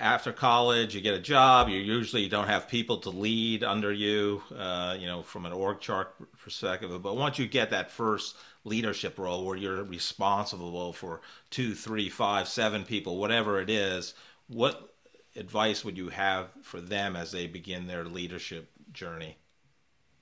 after 0.01 0.33
college, 0.33 0.95
you 0.95 1.01
get 1.03 1.15
a 1.15 1.21
job. 1.21 1.69
You 1.69 1.79
usually 1.79 2.27
don't 2.27 2.49
have 2.49 2.67
people 2.67 2.97
to 2.99 3.11
lead 3.11 3.63
under 3.63 3.93
you, 3.93 4.43
uh, 4.57 4.97
you 4.99 5.07
know, 5.07 5.23
from 5.23 5.45
an 5.45 5.53
org 5.53 5.81
chart 5.81 6.15
perspective. 6.39 6.91
But 7.03 7.17
once 7.17 7.39
you 7.39 7.47
get 7.47 7.71
that 7.71 7.91
first 7.91 8.37
leadership 8.65 9.19
role 9.19 9.45
where 9.45 9.57
you're 9.57 9.85
responsible 9.85 10.93
for 10.95 11.21
two, 11.51 11.75
three, 11.75 12.09
five, 12.09 12.49
seven 12.49 12.85
people, 12.85 13.19
whatever 13.19 13.61
it 13.61 13.69
is, 13.69 14.15
what 14.49 14.95
advice 15.37 15.85
would 15.85 15.99
you 15.99 16.09
have 16.09 16.51
for 16.63 16.81
them 16.81 17.15
as 17.15 17.31
they 17.31 17.47
begin 17.47 17.87
their 17.87 18.05
leadership 18.05 18.71
journey? 18.93 19.37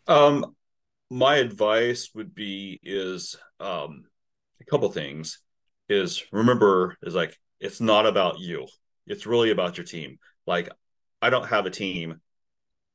Um, 0.08 0.56
my 1.08 1.36
advice 1.36 2.10
would 2.14 2.34
be 2.34 2.80
is 2.82 3.36
um, 3.60 4.04
a 4.60 4.64
couple 4.64 4.90
things. 4.90 5.38
Is 5.88 6.22
remember 6.32 6.98
is 7.02 7.14
like 7.14 7.38
it's 7.60 7.80
not 7.80 8.04
about 8.04 8.40
you 8.40 8.66
it's 9.08 9.26
really 9.26 9.50
about 9.50 9.76
your 9.76 9.84
team. 9.84 10.18
Like 10.46 10.68
I 11.20 11.30
don't 11.30 11.48
have 11.48 11.66
a 11.66 11.70
team. 11.70 12.20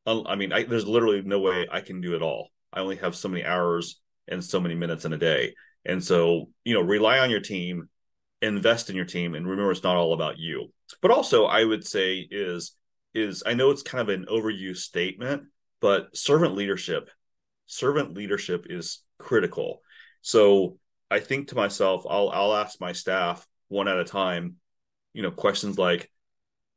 I 0.06 0.36
mean, 0.36 0.52
I, 0.52 0.64
there's 0.64 0.88
literally 0.88 1.22
no 1.22 1.40
way 1.40 1.68
I 1.72 1.82
can 1.82 2.02
do 2.02 2.16
it 2.16 2.22
all. 2.22 2.50
I 2.72 2.82
only 2.82 2.98
have 2.98 3.16
so 3.16 3.30
many 3.30 3.46
hours 3.46 4.02
and 4.28 4.44
so 4.44 4.60
many 4.60 4.76
minutes 4.76 5.06
in 5.06 5.14
a 5.14 5.18
day. 5.18 5.54
And 5.86 6.04
so, 6.04 6.50
you 6.64 6.74
know, 6.74 6.82
rely 6.82 7.20
on 7.20 7.30
your 7.30 7.40
team, 7.40 7.90
invest 8.42 8.90
in 8.90 8.96
your 8.96 9.06
team, 9.06 9.36
and 9.36 9.48
remember 9.48 9.72
it's 9.72 9.84
not 9.84 9.96
all 9.96 10.14
about 10.14 10.38
you. 10.38 10.72
But 11.02 11.12
also, 11.12 11.46
I 11.46 11.64
would 11.64 11.86
say 11.86 12.28
is 12.30 12.76
is 13.14 13.44
I 13.46 13.54
know 13.54 13.70
it's 13.70 13.84
kind 13.84 14.02
of 14.02 14.10
an 14.10 14.26
overused 14.26 14.78
statement, 14.78 15.44
but 15.80 16.16
servant 16.16 16.56
leadership, 16.56 17.10
servant 17.68 18.14
leadership 18.14 18.66
is 18.70 19.04
critical. 19.20 19.82
So 20.22 20.78
I 21.12 21.20
think 21.20 21.50
to 21.50 21.56
myself, 21.56 22.06
I'll 22.10 22.30
I'll 22.30 22.56
ask 22.56 22.80
my 22.82 22.94
staff 22.94 23.46
one 23.68 23.88
at 23.88 24.00
a 24.00 24.04
time, 24.04 24.56
you 25.14 25.22
know 25.22 25.32
questions 25.32 25.78
like 25.78 26.10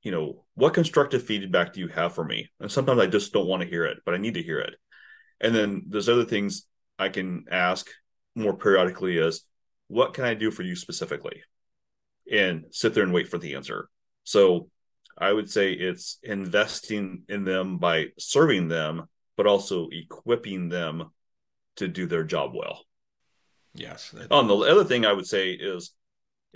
you 0.03 0.12
know 0.12 0.45
what 0.55 0.74
constructive 0.74 1.24
feedback 1.24 1.72
do 1.72 1.80
you 1.80 1.89
have 1.89 2.14
for 2.14 2.24
me? 2.24 2.49
And 2.61 2.70
sometimes 2.70 3.01
i 3.01 3.07
just 3.07 3.32
don't 3.32 3.49
want 3.49 3.62
to 3.62 3.68
hear 3.68 3.84
it 3.87 3.99
but 4.05 4.14
i 4.14 4.18
need 4.18 4.34
to 4.34 4.43
hear 4.43 4.61
it. 4.61 4.74
And 5.41 5.55
then 5.55 5.84
there's 5.89 6.09
other 6.09 6.24
things 6.24 6.66
i 6.99 7.09
can 7.09 7.47
ask 7.51 7.89
more 8.34 8.57
periodically 8.57 9.18
is 9.18 9.45
what 9.89 10.14
can 10.14 10.24
i 10.24 10.34
do 10.34 10.51
for 10.51 10.62
you 10.62 10.76
specifically? 10.76 11.43
And 12.30 12.66
sit 12.70 12.95
there 12.95 13.05
and 13.05 13.12
wait 13.12 13.28
for 13.28 13.39
the 13.39 13.55
answer. 13.55 13.89
So 14.24 14.68
i 15.18 15.32
would 15.32 15.51
say 15.51 15.72
it's 15.72 16.18
investing 16.22 17.22
in 17.28 17.45
them 17.45 17.78
by 17.78 18.07
serving 18.18 18.68
them 18.68 19.09
but 19.37 19.47
also 19.47 19.89
equipping 19.91 20.68
them 20.68 21.11
to 21.76 21.89
do 21.89 22.07
their 22.07 22.24
job 22.24 22.53
well. 22.55 22.84
Yes 23.74 24.14
on 24.30 24.47
the 24.47 24.57
other 24.57 24.84
thing 24.84 25.05
i 25.05 25.12
would 25.12 25.26
say 25.26 25.51
is 25.51 25.93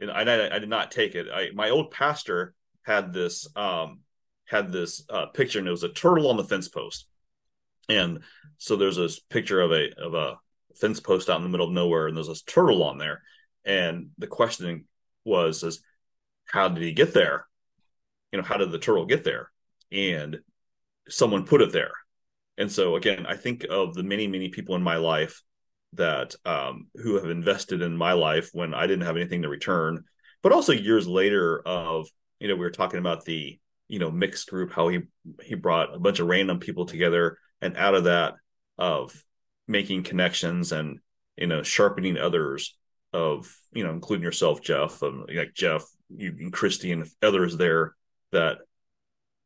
and 0.01 0.11
I, 0.11 0.57
I 0.57 0.59
did 0.59 0.69
not 0.69 0.91
take 0.91 1.15
it. 1.15 1.27
I, 1.33 1.51
my 1.55 1.71
old 1.71 1.91
pastor 1.91 2.55
had 2.83 3.13
this 3.13 3.49
um, 3.57 4.01
had 4.47 4.73
this 4.73 5.05
uh, 5.09 5.27
picture, 5.27 5.59
and 5.59 5.69
it 5.69 5.73
was 5.73 5.85
a 5.85 5.89
turtle 5.93 6.29
on 6.29 6.37
the 6.37 6.45
fence 6.45 6.69
post. 6.69 7.07
And 7.89 8.21
so 8.59 8.77
there's 8.77 8.97
this 8.97 9.21
picture 9.21 9.61
of 9.61 9.73
a 9.73 9.91
of 10.01 10.15
a 10.15 10.39
fence 10.81 11.01
post 11.01 11.29
out 11.29 11.37
in 11.37 11.43
the 11.43 11.49
middle 11.49 11.67
of 11.67 11.73
nowhere, 11.73 12.07
and 12.07 12.17
there's 12.17 12.29
this 12.29 12.43
turtle 12.43 12.83
on 12.83 12.99
there. 12.99 13.23
And 13.65 14.11
the 14.19 14.27
questioning 14.27 14.87
was, 15.25 15.63
is 15.63 15.83
how 16.47 16.69
did 16.69 16.83
he 16.83 16.93
get 16.93 17.13
there? 17.13 17.47
You 18.33 18.39
know, 18.39 18.45
how 18.45 18.57
did 18.57 18.73
the 18.73 18.79
turtle 18.79 19.07
get 19.07 19.25
there? 19.25 19.51
And 19.93 20.41
someone 21.09 21.47
put 21.47 21.63
it 21.63 21.73
there. 21.73 21.93
And 22.57 22.71
so 22.71 22.97
again, 22.97 23.27
I 23.27 23.37
think 23.37 23.67
of 23.69 23.95
the 23.95 24.03
many, 24.03 24.27
many 24.27 24.49
people 24.49 24.77
in 24.77 24.83
my 24.83 24.97
life 24.97 25.43
that 25.95 26.35
um, 26.45 26.87
who 26.95 27.15
have 27.17 27.31
invested 27.31 27.83
in 27.83 27.97
my 27.97 28.13
life 28.13 28.51
when 28.53 28.75
I 28.75 28.87
didn't 28.87 29.07
have 29.07 29.17
anything 29.17 29.43
to 29.43 29.49
return, 29.49 30.05
but 30.43 30.53
also 30.53 30.73
years 30.73 31.07
later 31.07 31.61
of 31.67 32.09
you 32.39 32.49
know 32.49 32.55
we 32.55 32.61
were 32.61 32.71
talking 32.71 32.99
about 32.99 33.25
the 33.25 33.59
you 33.89 33.99
know 33.99 34.11
mixed 34.11 34.49
group 34.49 34.73
how 34.73 34.89
he 34.89 35.01
he 35.43 35.55
brought 35.55 35.95
a 35.95 35.99
bunch 35.99 36.21
of 36.21 36.29
random 36.29 36.61
people 36.61 36.87
together 36.87 37.39
and 37.61 37.77
out 37.77 37.95
of 37.95 38.05
that 38.05 38.35
of 38.79 39.25
making 39.67 40.03
connections 40.03 40.73
and 40.73 41.01
you 41.37 41.47
know 41.47 41.63
sharpening 41.63 42.17
others 42.17 42.77
of 43.13 43.53
you 43.73 43.85
know 43.85 43.91
including 43.91 44.23
yourself 44.23 44.63
Jeff 44.63 45.03
and 45.03 45.29
like 45.35 45.55
Jeff 45.55 45.85
you 46.09 46.35
and 46.39 46.53
Christy 46.53 46.93
and 46.93 47.09
others 47.23 47.57
there 47.57 47.95
that 48.33 48.59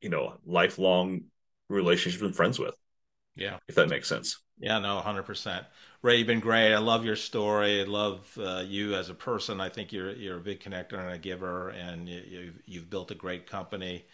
you 0.00 0.10
know 0.10 0.34
lifelong 0.44 1.22
relationships 1.68 2.22
and 2.22 2.36
friends 2.36 2.58
with. 2.58 2.74
Yeah. 3.36 3.58
If 3.66 3.74
that 3.76 3.88
makes 3.88 4.08
sense. 4.08 4.40
Yeah 4.58 4.78
no 4.78 5.02
100% 5.04 5.64
Ray, 6.04 6.18
you've 6.18 6.26
been 6.26 6.38
great. 6.38 6.74
I 6.74 6.78
love 6.80 7.06
your 7.06 7.16
story. 7.16 7.80
I 7.80 7.84
love 7.84 8.38
uh, 8.38 8.62
you 8.66 8.94
as 8.94 9.08
a 9.08 9.14
person. 9.14 9.58
I 9.58 9.70
think 9.70 9.90
you're 9.90 10.12
you're 10.12 10.36
a 10.36 10.40
big 10.40 10.60
connector 10.60 10.98
and 10.98 11.10
a 11.10 11.16
giver, 11.16 11.70
and 11.70 12.06
you, 12.06 12.44
have 12.44 12.54
you've 12.66 12.90
built 12.90 13.10
a 13.10 13.14
great 13.14 13.46
company 13.46 14.04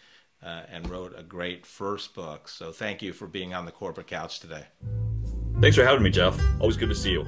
uh, 0.41 0.61
and 0.71 0.89
wrote 0.89 1.13
a 1.17 1.21
great 1.21 1.65
first 1.65 2.15
book. 2.15 2.47
So 2.47 2.71
thank 2.71 3.01
you 3.01 3.11
for 3.11 3.27
being 3.27 3.53
on 3.53 3.65
the 3.65 3.73
corporate 3.73 4.07
couch 4.07 4.39
today. 4.39 4.63
Thanks 5.59 5.75
for 5.75 5.83
having 5.83 6.01
me, 6.01 6.11
Jeff. 6.11 6.39
Always 6.61 6.77
good 6.77 6.87
to 6.87 6.95
see 6.95 7.11
you. 7.11 7.25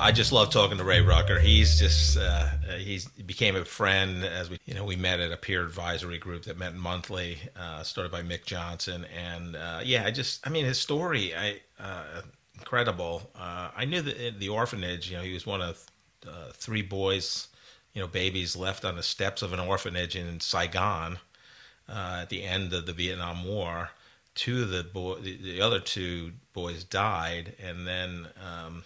I 0.00 0.12
just 0.12 0.30
love 0.30 0.50
talking 0.50 0.78
to 0.78 0.84
Ray 0.84 1.00
Ruecker. 1.00 1.40
He's 1.40 1.78
just 1.78 2.16
uh, 2.16 2.48
he's 2.78 3.08
he 3.16 3.24
became 3.24 3.56
a 3.56 3.64
friend 3.64 4.24
as 4.24 4.48
we 4.48 4.58
you 4.64 4.74
know 4.74 4.84
we 4.84 4.94
met 4.94 5.18
at 5.18 5.32
a 5.32 5.36
peer 5.36 5.64
advisory 5.64 6.18
group 6.18 6.44
that 6.44 6.56
met 6.56 6.76
monthly, 6.76 7.38
uh, 7.58 7.82
started 7.82 8.12
by 8.12 8.22
Mick 8.22 8.44
Johnson, 8.44 9.06
and 9.06 9.56
uh, 9.56 9.80
yeah, 9.84 10.04
I 10.04 10.12
just 10.12 10.46
I 10.46 10.50
mean 10.50 10.64
his 10.64 10.78
story, 10.78 11.34
I 11.34 11.60
uh, 11.80 12.22
incredible. 12.54 13.28
Uh, 13.34 13.70
I 13.76 13.84
knew 13.86 14.00
that 14.02 14.38
the 14.38 14.48
orphanage, 14.50 15.10
you 15.10 15.16
know, 15.16 15.22
he 15.24 15.34
was 15.34 15.46
one 15.46 15.60
of 15.60 15.84
uh, 16.26 16.52
three 16.52 16.82
boys 16.82 17.48
you 17.92 18.00
know 18.00 18.08
babies 18.08 18.54
left 18.54 18.84
on 18.84 18.94
the 18.94 19.02
steps 19.02 19.42
of 19.42 19.52
an 19.52 19.58
orphanage 19.58 20.14
in 20.14 20.38
Saigon 20.38 21.18
uh, 21.88 22.20
at 22.22 22.28
the 22.28 22.44
end 22.44 22.72
of 22.72 22.86
the 22.86 22.92
Vietnam 22.92 23.44
War. 23.44 23.90
Two 24.36 24.62
of 24.62 24.70
the 24.70 24.84
boy, 24.84 25.16
the, 25.16 25.36
the 25.36 25.60
other 25.60 25.80
two 25.80 26.32
boys 26.52 26.84
died, 26.84 27.54
and 27.60 27.84
then 27.84 28.28
um, 28.40 28.84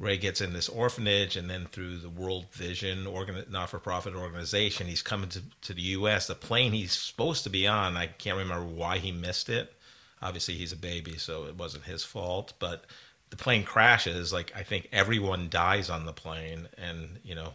Ray 0.00 0.16
gets 0.16 0.40
in 0.40 0.54
this 0.54 0.70
orphanage, 0.70 1.36
and 1.36 1.50
then 1.50 1.66
through 1.66 1.98
the 1.98 2.08
World 2.08 2.46
Vision 2.52 3.06
organ- 3.06 3.44
not-for-profit 3.50 4.14
organization, 4.14 4.86
he's 4.86 5.02
coming 5.02 5.28
to, 5.28 5.42
to 5.60 5.74
the 5.74 5.82
U.S. 5.82 6.26
The 6.26 6.34
plane 6.34 6.72
he's 6.72 6.92
supposed 6.92 7.44
to 7.44 7.50
be 7.50 7.68
on, 7.68 7.98
I 7.98 8.06
can't 8.06 8.38
remember 8.38 8.64
why 8.64 8.96
he 8.96 9.12
missed 9.12 9.50
it. 9.50 9.74
Obviously, 10.22 10.54
he's 10.54 10.72
a 10.72 10.76
baby, 10.76 11.18
so 11.18 11.44
it 11.44 11.56
wasn't 11.56 11.84
his 11.84 12.02
fault. 12.02 12.54
But 12.58 12.86
the 13.28 13.36
plane 13.36 13.62
crashes. 13.62 14.32
Like 14.32 14.52
I 14.56 14.62
think 14.62 14.88
everyone 14.90 15.48
dies 15.50 15.90
on 15.90 16.06
the 16.06 16.14
plane, 16.14 16.68
and 16.78 17.18
you 17.22 17.34
know, 17.34 17.52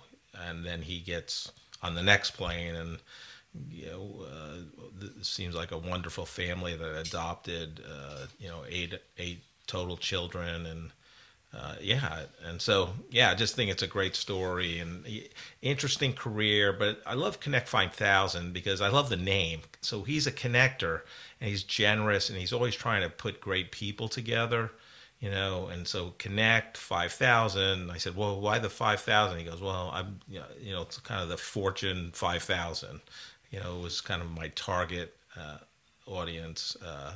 and 0.48 0.64
then 0.64 0.84
he 0.84 1.00
gets 1.00 1.52
on 1.82 1.96
the 1.96 2.04
next 2.04 2.32
plane, 2.32 2.76
and 2.76 3.00
you 3.72 3.88
know, 3.88 4.26
uh, 4.32 5.08
seems 5.24 5.56
like 5.56 5.72
a 5.72 5.78
wonderful 5.80 6.26
family 6.26 6.76
that 6.76 7.00
adopted, 7.00 7.82
uh, 7.90 8.28
you 8.40 8.50
know, 8.50 8.64
eight 8.70 8.94
eight 9.18 9.44
total 9.66 9.98
children, 9.98 10.68
and 10.68 10.92
uh, 11.56 11.76
yeah, 11.82 12.24
and 12.46 12.62
so 12.62 12.90
yeah, 13.10 13.32
I 13.32 13.36
just 13.36 13.56
think 13.56 13.72
it's 13.72 13.84
a 13.84 13.88
great 13.88 14.16
story 14.16 14.80
and 14.80 15.06
interesting 15.62 16.14
career. 16.14 16.74
But 16.74 17.02
I 17.06 17.14
love 17.14 17.40
Connect 17.40 17.68
Five 17.68 17.94
Thousand 17.94 18.54
because 18.54 18.82
I 18.82 18.90
love 18.90 19.10
the 19.10 19.18
name. 19.18 19.62
So 19.82 20.04
he's 20.04 20.28
a 20.28 20.32
connector, 20.32 21.02
and 21.40 21.50
he's 21.50 21.64
generous, 21.64 22.30
and 22.30 22.38
he's 22.38 22.54
always 22.54 22.76
trying 22.76 23.04
to 23.04 23.10
put 23.10 23.40
great 23.40 23.72
people 23.72 24.10
together 24.10 24.72
you 25.20 25.30
know 25.32 25.68
and 25.68 25.88
so 25.88 26.14
connect 26.18 26.78
5000 26.78 27.90
i 27.90 27.98
said 27.98 28.16
well 28.16 28.40
why 28.40 28.60
the 28.60 28.70
5000 28.70 29.40
he 29.40 29.46
goes 29.46 29.62
well 29.62 29.90
i'm 29.94 30.20
you 30.28 30.42
know 30.72 30.82
it's 30.82 30.98
kind 31.00 31.24
of 31.24 31.30
the 31.30 31.38
fortune 31.38 32.12
5000 32.14 33.00
you 33.50 33.60
know 33.60 33.78
it 33.78 33.82
was 33.82 34.02
kind 34.02 34.22
of 34.22 34.30
my 34.30 34.50
target 34.50 35.16
uh, 35.38 35.58
audience 36.06 36.76
uh, 36.86 37.14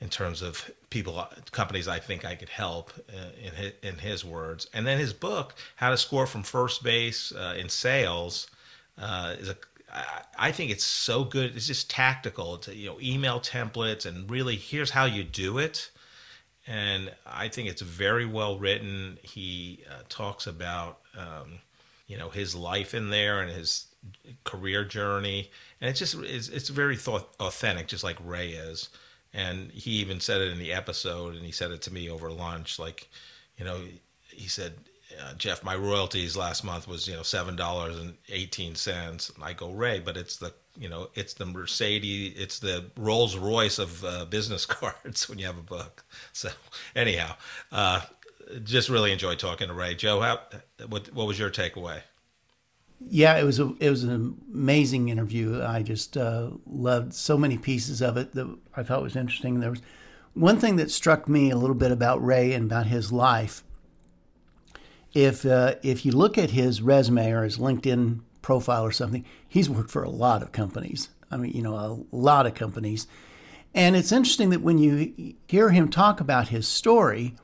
in 0.00 0.08
terms 0.08 0.42
of 0.42 0.70
people 0.90 1.26
companies 1.52 1.88
i 1.88 1.98
think 1.98 2.24
i 2.24 2.34
could 2.34 2.48
help 2.48 2.92
uh, 3.10 3.30
in 3.42 3.52
his, 3.52 3.72
in 3.82 3.98
his 3.98 4.24
words 4.24 4.68
and 4.74 4.86
then 4.86 4.98
his 4.98 5.12
book 5.12 5.54
how 5.76 5.90
to 5.90 5.96
score 5.96 6.26
from 6.26 6.42
first 6.42 6.82
base 6.82 7.32
uh, 7.32 7.54
in 7.58 7.68
sales 7.68 8.48
uh, 8.98 9.34
is 9.38 9.48
a 9.48 9.56
I 10.36 10.50
think 10.50 10.72
it's 10.72 10.82
so 10.82 11.22
good. 11.22 11.54
It's 11.54 11.68
just 11.68 11.88
tactical. 11.88 12.56
It's 12.56 12.66
you 12.66 12.88
know 12.88 12.98
email 13.00 13.38
templates 13.38 14.06
and 14.06 14.28
really 14.28 14.56
here's 14.56 14.90
how 14.90 15.04
you 15.04 15.22
do 15.22 15.58
it 15.58 15.88
and 16.66 17.12
I 17.26 17.48
think 17.48 17.68
it's 17.68 17.82
very 17.82 18.26
well 18.26 18.58
written. 18.58 19.18
He 19.22 19.82
uh, 19.90 20.02
talks 20.08 20.46
about 20.46 21.00
um, 21.16 21.58
you 22.06 22.16
know 22.16 22.30
his 22.30 22.54
life 22.54 22.94
in 22.94 23.10
there 23.10 23.40
and 23.40 23.50
his 23.50 23.86
career 24.44 24.84
journey, 24.84 25.50
and 25.80 25.90
it's 25.90 25.98
just 25.98 26.14
it's, 26.14 26.48
it's 26.48 26.68
very 26.70 26.96
thought, 26.96 27.34
authentic, 27.40 27.88
just 27.88 28.04
like 28.04 28.16
Ray 28.24 28.50
is. 28.50 28.88
And 29.34 29.70
he 29.72 29.90
even 29.92 30.20
said 30.20 30.40
it 30.40 30.52
in 30.52 30.58
the 30.58 30.72
episode, 30.72 31.34
and 31.34 31.44
he 31.44 31.52
said 31.52 31.72
it 31.72 31.82
to 31.82 31.92
me 31.92 32.08
over 32.08 32.30
lunch. 32.30 32.78
Like, 32.78 33.08
you 33.58 33.64
know, 33.64 33.80
he 34.30 34.48
said, 34.48 34.74
uh, 35.20 35.34
Jeff, 35.34 35.64
my 35.64 35.74
royalties 35.74 36.36
last 36.36 36.64
month 36.64 36.88
was 36.88 37.06
you 37.06 37.14
know 37.14 37.22
seven 37.22 37.56
dollars 37.56 37.98
and 37.98 38.14
eighteen 38.28 38.74
cents. 38.74 39.32
I 39.42 39.52
go, 39.52 39.70
Ray, 39.70 40.00
but 40.00 40.16
it's 40.16 40.36
the 40.36 40.52
you 40.78 40.88
know, 40.88 41.08
it's 41.14 41.34
the 41.34 41.46
Mercedes, 41.46 42.34
it's 42.36 42.58
the 42.58 42.84
Rolls 42.96 43.36
Royce 43.36 43.78
of 43.78 44.04
uh, 44.04 44.24
business 44.24 44.66
cards 44.66 45.28
when 45.28 45.38
you 45.38 45.46
have 45.46 45.58
a 45.58 45.62
book. 45.62 46.04
So, 46.32 46.50
anyhow, 46.96 47.34
uh, 47.70 48.02
just 48.64 48.88
really 48.88 49.12
enjoyed 49.12 49.38
talking 49.38 49.68
to 49.68 49.74
Ray. 49.74 49.94
Joe, 49.94 50.20
how, 50.20 50.40
what 50.88 51.12
what 51.14 51.26
was 51.26 51.38
your 51.38 51.50
takeaway? 51.50 52.00
Yeah, 53.00 53.36
it 53.36 53.44
was 53.44 53.58
a 53.60 53.74
it 53.80 53.90
was 53.90 54.04
an 54.04 54.36
amazing 54.52 55.08
interview. 55.08 55.62
I 55.62 55.82
just 55.82 56.16
uh, 56.16 56.50
loved 56.66 57.12
so 57.12 57.36
many 57.36 57.58
pieces 57.58 58.00
of 58.00 58.16
it 58.16 58.32
that 58.32 58.56
I 58.74 58.82
thought 58.82 59.02
was 59.02 59.16
interesting. 59.16 59.60
There 59.60 59.70
was 59.70 59.82
one 60.32 60.58
thing 60.58 60.76
that 60.76 60.90
struck 60.90 61.28
me 61.28 61.50
a 61.50 61.56
little 61.56 61.76
bit 61.76 61.92
about 61.92 62.24
Ray 62.24 62.52
and 62.52 62.64
about 62.64 62.86
his 62.86 63.12
life. 63.12 63.62
If 65.12 65.44
uh, 65.44 65.76
if 65.82 66.04
you 66.04 66.12
look 66.12 66.38
at 66.38 66.50
his 66.50 66.82
resume 66.82 67.30
or 67.30 67.44
his 67.44 67.58
LinkedIn 67.58 68.20
profile 68.42 68.84
or 68.84 68.92
something, 68.92 69.24
he's 69.48 69.70
worked 69.70 69.90
for 69.90 70.02
a 70.02 70.10
lot 70.10 70.42
of 70.42 70.52
companies. 70.52 71.08
I 71.30 71.36
mean, 71.36 71.52
you 71.52 71.62
know, 71.62 71.76
a 71.76 72.16
lot 72.16 72.46
of 72.46 72.54
companies. 72.54 73.06
And 73.74 73.96
it's 73.96 74.12
interesting 74.12 74.50
that 74.50 74.60
when 74.62 74.78
you 74.78 75.34
hear 75.48 75.70
him 75.70 75.88
talk 75.88 76.20
about 76.20 76.48
his 76.48 76.68
story, 76.68 77.34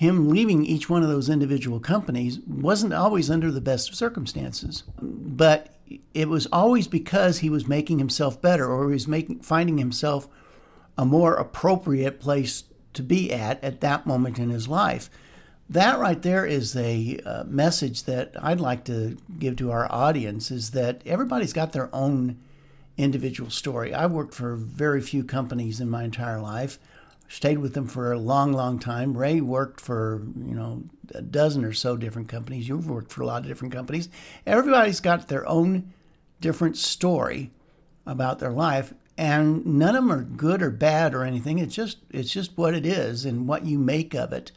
him 0.00 0.30
leaving 0.30 0.64
each 0.64 0.88
one 0.88 1.02
of 1.02 1.10
those 1.10 1.28
individual 1.28 1.78
companies 1.78 2.40
wasn't 2.40 2.94
always 2.94 3.30
under 3.30 3.50
the 3.50 3.60
best 3.60 3.90
of 3.90 3.94
circumstances. 3.94 4.82
But 5.02 5.74
it 6.14 6.28
was 6.28 6.46
always 6.46 6.88
because 6.88 7.40
he 7.40 7.50
was 7.50 7.68
making 7.68 7.98
himself 7.98 8.40
better 8.40 8.66
or 8.66 8.88
he 8.88 8.94
was 8.94 9.06
making 9.06 9.40
finding 9.40 9.76
himself 9.76 10.26
a 10.96 11.04
more 11.04 11.34
appropriate 11.34 12.18
place 12.18 12.64
to 12.94 13.02
be 13.02 13.30
at 13.30 13.62
at 13.62 13.82
that 13.82 14.06
moment 14.06 14.38
in 14.38 14.48
his 14.48 14.68
life 14.68 15.10
that 15.70 15.98
right 16.00 16.22
there 16.22 16.44
is 16.44 16.74
a 16.74 17.20
uh, 17.24 17.44
message 17.44 18.04
that 18.04 18.34
I'd 18.42 18.58
like 18.58 18.84
to 18.86 19.18
give 19.38 19.54
to 19.56 19.70
our 19.70 19.86
audience 19.92 20.50
is 20.50 20.70
that 20.70 21.02
everybody's 21.06 21.52
got 21.52 21.72
their 21.72 21.94
own 21.94 22.40
individual 22.96 23.50
story. 23.50 23.94
I 23.94 24.06
worked 24.06 24.34
for 24.34 24.56
very 24.56 25.00
few 25.00 25.22
companies 25.22 25.80
in 25.80 25.88
my 25.88 26.02
entire 26.02 26.40
life. 26.40 26.80
Stayed 27.30 27.58
with 27.58 27.74
them 27.74 27.86
for 27.86 28.12
a 28.12 28.18
long, 28.18 28.52
long 28.52 28.80
time. 28.80 29.16
Ray 29.16 29.40
worked 29.40 29.80
for, 29.80 30.20
you 30.36 30.54
know, 30.54 30.82
a 31.14 31.22
dozen 31.22 31.64
or 31.64 31.72
so 31.72 31.96
different 31.96 32.28
companies. 32.28 32.68
You've 32.68 32.90
worked 32.90 33.12
for 33.12 33.22
a 33.22 33.26
lot 33.26 33.42
of 33.42 33.46
different 33.46 33.72
companies. 33.72 34.08
Everybody's 34.44 34.98
got 34.98 35.28
their 35.28 35.48
own 35.48 35.92
different 36.40 36.76
story 36.76 37.52
about 38.04 38.40
their 38.40 38.50
life 38.50 38.94
and 39.20 39.66
none 39.66 39.94
of 39.94 40.02
them 40.02 40.10
are 40.10 40.22
good 40.22 40.62
or 40.62 40.70
bad 40.70 41.14
or 41.14 41.24
anything. 41.24 41.58
It's 41.58 41.74
just 41.74 41.98
it's 42.10 42.32
just 42.32 42.56
what 42.56 42.72
it 42.72 42.86
is 42.86 43.26
and 43.26 43.46
what 43.46 43.66
you 43.66 43.78
make 43.78 44.14
of 44.14 44.32
it. 44.32 44.50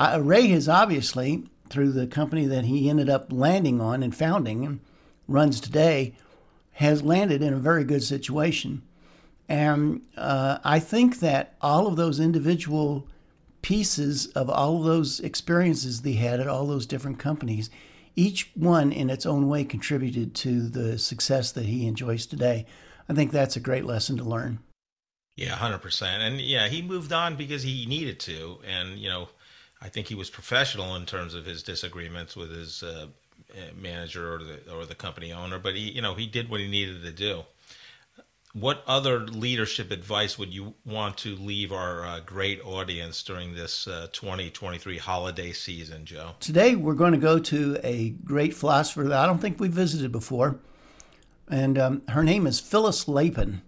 Uh, 0.00 0.18
Ray 0.22 0.46
has 0.48 0.66
obviously, 0.66 1.44
through 1.68 1.92
the 1.92 2.06
company 2.06 2.46
that 2.46 2.64
he 2.64 2.88
ended 2.88 3.10
up 3.10 3.30
landing 3.30 3.82
on 3.82 4.02
and 4.02 4.16
founding 4.16 4.64
and 4.64 4.80
runs 5.28 5.60
today, 5.60 6.14
has 6.72 7.02
landed 7.02 7.42
in 7.42 7.52
a 7.52 7.58
very 7.58 7.84
good 7.84 8.02
situation. 8.02 8.80
And 9.48 10.02
uh, 10.16 10.58
I 10.64 10.78
think 10.78 11.20
that 11.20 11.54
all 11.60 11.86
of 11.86 11.96
those 11.96 12.20
individual 12.20 13.08
pieces 13.62 14.26
of 14.28 14.50
all 14.50 14.78
of 14.78 14.84
those 14.84 15.20
experiences 15.20 16.02
they 16.02 16.12
had 16.12 16.40
at 16.40 16.48
all 16.48 16.66
those 16.66 16.86
different 16.86 17.18
companies, 17.18 17.70
each 18.14 18.50
one 18.54 18.92
in 18.92 19.10
its 19.10 19.24
own 19.24 19.48
way 19.48 19.64
contributed 19.64 20.34
to 20.34 20.68
the 20.68 20.98
success 20.98 21.52
that 21.52 21.64
he 21.64 21.86
enjoys 21.86 22.26
today. 22.26 22.66
I 23.08 23.14
think 23.14 23.30
that's 23.30 23.56
a 23.56 23.60
great 23.60 23.84
lesson 23.84 24.16
to 24.18 24.24
learn. 24.24 24.58
Yeah, 25.36 25.56
100%. 25.56 26.02
And 26.02 26.40
yeah, 26.40 26.68
he 26.68 26.82
moved 26.82 27.12
on 27.12 27.36
because 27.36 27.62
he 27.62 27.86
needed 27.86 28.20
to. 28.20 28.58
And, 28.66 28.98
you 28.98 29.08
know, 29.08 29.28
I 29.80 29.88
think 29.88 30.08
he 30.08 30.14
was 30.14 30.28
professional 30.28 30.96
in 30.96 31.06
terms 31.06 31.34
of 31.34 31.46
his 31.46 31.62
disagreements 31.62 32.36
with 32.36 32.50
his 32.50 32.82
uh, 32.82 33.06
manager 33.76 34.34
or 34.34 34.38
the 34.38 34.72
or 34.72 34.86
the 34.86 34.94
company 34.94 35.32
owner, 35.32 35.58
but 35.58 35.74
he 35.74 35.90
you 35.90 36.02
know 36.02 36.14
he 36.14 36.26
did 36.26 36.48
what 36.48 36.60
he 36.60 36.68
needed 36.68 37.02
to 37.02 37.12
do. 37.12 37.44
What 38.54 38.82
other 38.86 39.20
leadership 39.20 39.90
advice 39.90 40.38
would 40.38 40.54
you 40.54 40.74
want 40.86 41.18
to 41.18 41.36
leave 41.36 41.70
our 41.70 42.06
uh, 42.06 42.20
great 42.20 42.64
audience 42.64 43.22
during 43.22 43.54
this 43.54 43.86
uh, 43.86 44.08
2023 44.12 44.96
holiday 44.96 45.52
season, 45.52 46.06
Joe? 46.06 46.30
Today 46.40 46.74
we're 46.74 46.94
going 46.94 47.12
to 47.12 47.18
go 47.18 47.38
to 47.38 47.78
a 47.84 48.10
great 48.10 48.54
philosopher 48.54 49.04
that 49.04 49.18
I 49.18 49.26
don't 49.26 49.38
think 49.38 49.60
we 49.60 49.68
visited 49.68 50.12
before, 50.12 50.58
and 51.50 51.78
um, 51.78 52.02
her 52.08 52.24
name 52.24 52.46
is 52.46 52.58
Phyllis 52.58 53.06
Lapin. 53.06 53.60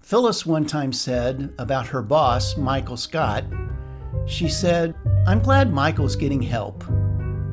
Phyllis 0.00 0.46
one 0.46 0.64
time 0.64 0.92
said 0.92 1.52
about 1.58 1.88
her 1.88 2.00
boss, 2.00 2.56
Michael 2.56 2.96
Scott, 2.96 3.44
she 4.26 4.48
said, 4.48 4.94
I'm 5.26 5.40
glad 5.40 5.72
Michael's 5.72 6.14
getting 6.14 6.42
help. 6.42 6.84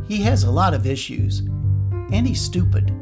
He 0.07 0.21
has 0.21 0.43
a 0.43 0.51
lot 0.51 0.75
of 0.75 0.85
issues, 0.85 1.39
and 2.11 2.27
he's 2.27 2.39
stupid. 2.39 2.93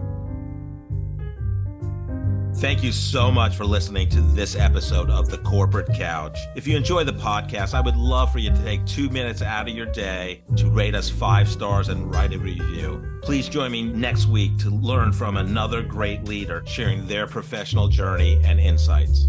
Thank 2.60 2.84
you 2.84 2.94
so 2.94 3.32
much 3.32 3.58
for 3.58 3.66
listening 3.66 4.08
to 4.10 4.22
this 4.22 4.56
episode 4.56 5.10
of 5.10 5.30
The 5.30 5.40
Corporate 5.40 5.94
Couch. 5.94 6.38
If 6.56 6.66
you 6.66 6.78
enjoy 6.78 7.04
the 7.04 7.12
podcast, 7.12 7.74
I 7.74 7.82
would 7.82 7.98
love 7.98 8.32
for 8.32 8.40
you 8.40 8.50
to 8.50 8.64
take 8.64 8.86
two 8.86 9.10
minutes 9.10 9.42
out 9.42 9.68
of 9.68 9.76
your 9.76 9.88
day 9.88 10.42
to 10.56 10.70
rate 10.70 10.96
us 10.96 11.10
five 11.10 11.50
stars 11.50 11.90
and 11.90 12.10
write 12.10 12.34
a 12.34 12.40
review. 12.40 13.20
Please 13.24 13.50
join 13.50 13.74
me 13.74 13.84
next 13.84 14.28
week 14.28 14.58
to 14.60 14.70
learn 14.70 15.12
from 15.12 15.36
another 15.36 15.82
great 15.82 16.24
leader 16.24 16.64
sharing 16.66 17.06
their 17.06 17.28
professional 17.28 17.90
journey 17.90 18.40
and 18.46 18.58
insights. 18.58 19.28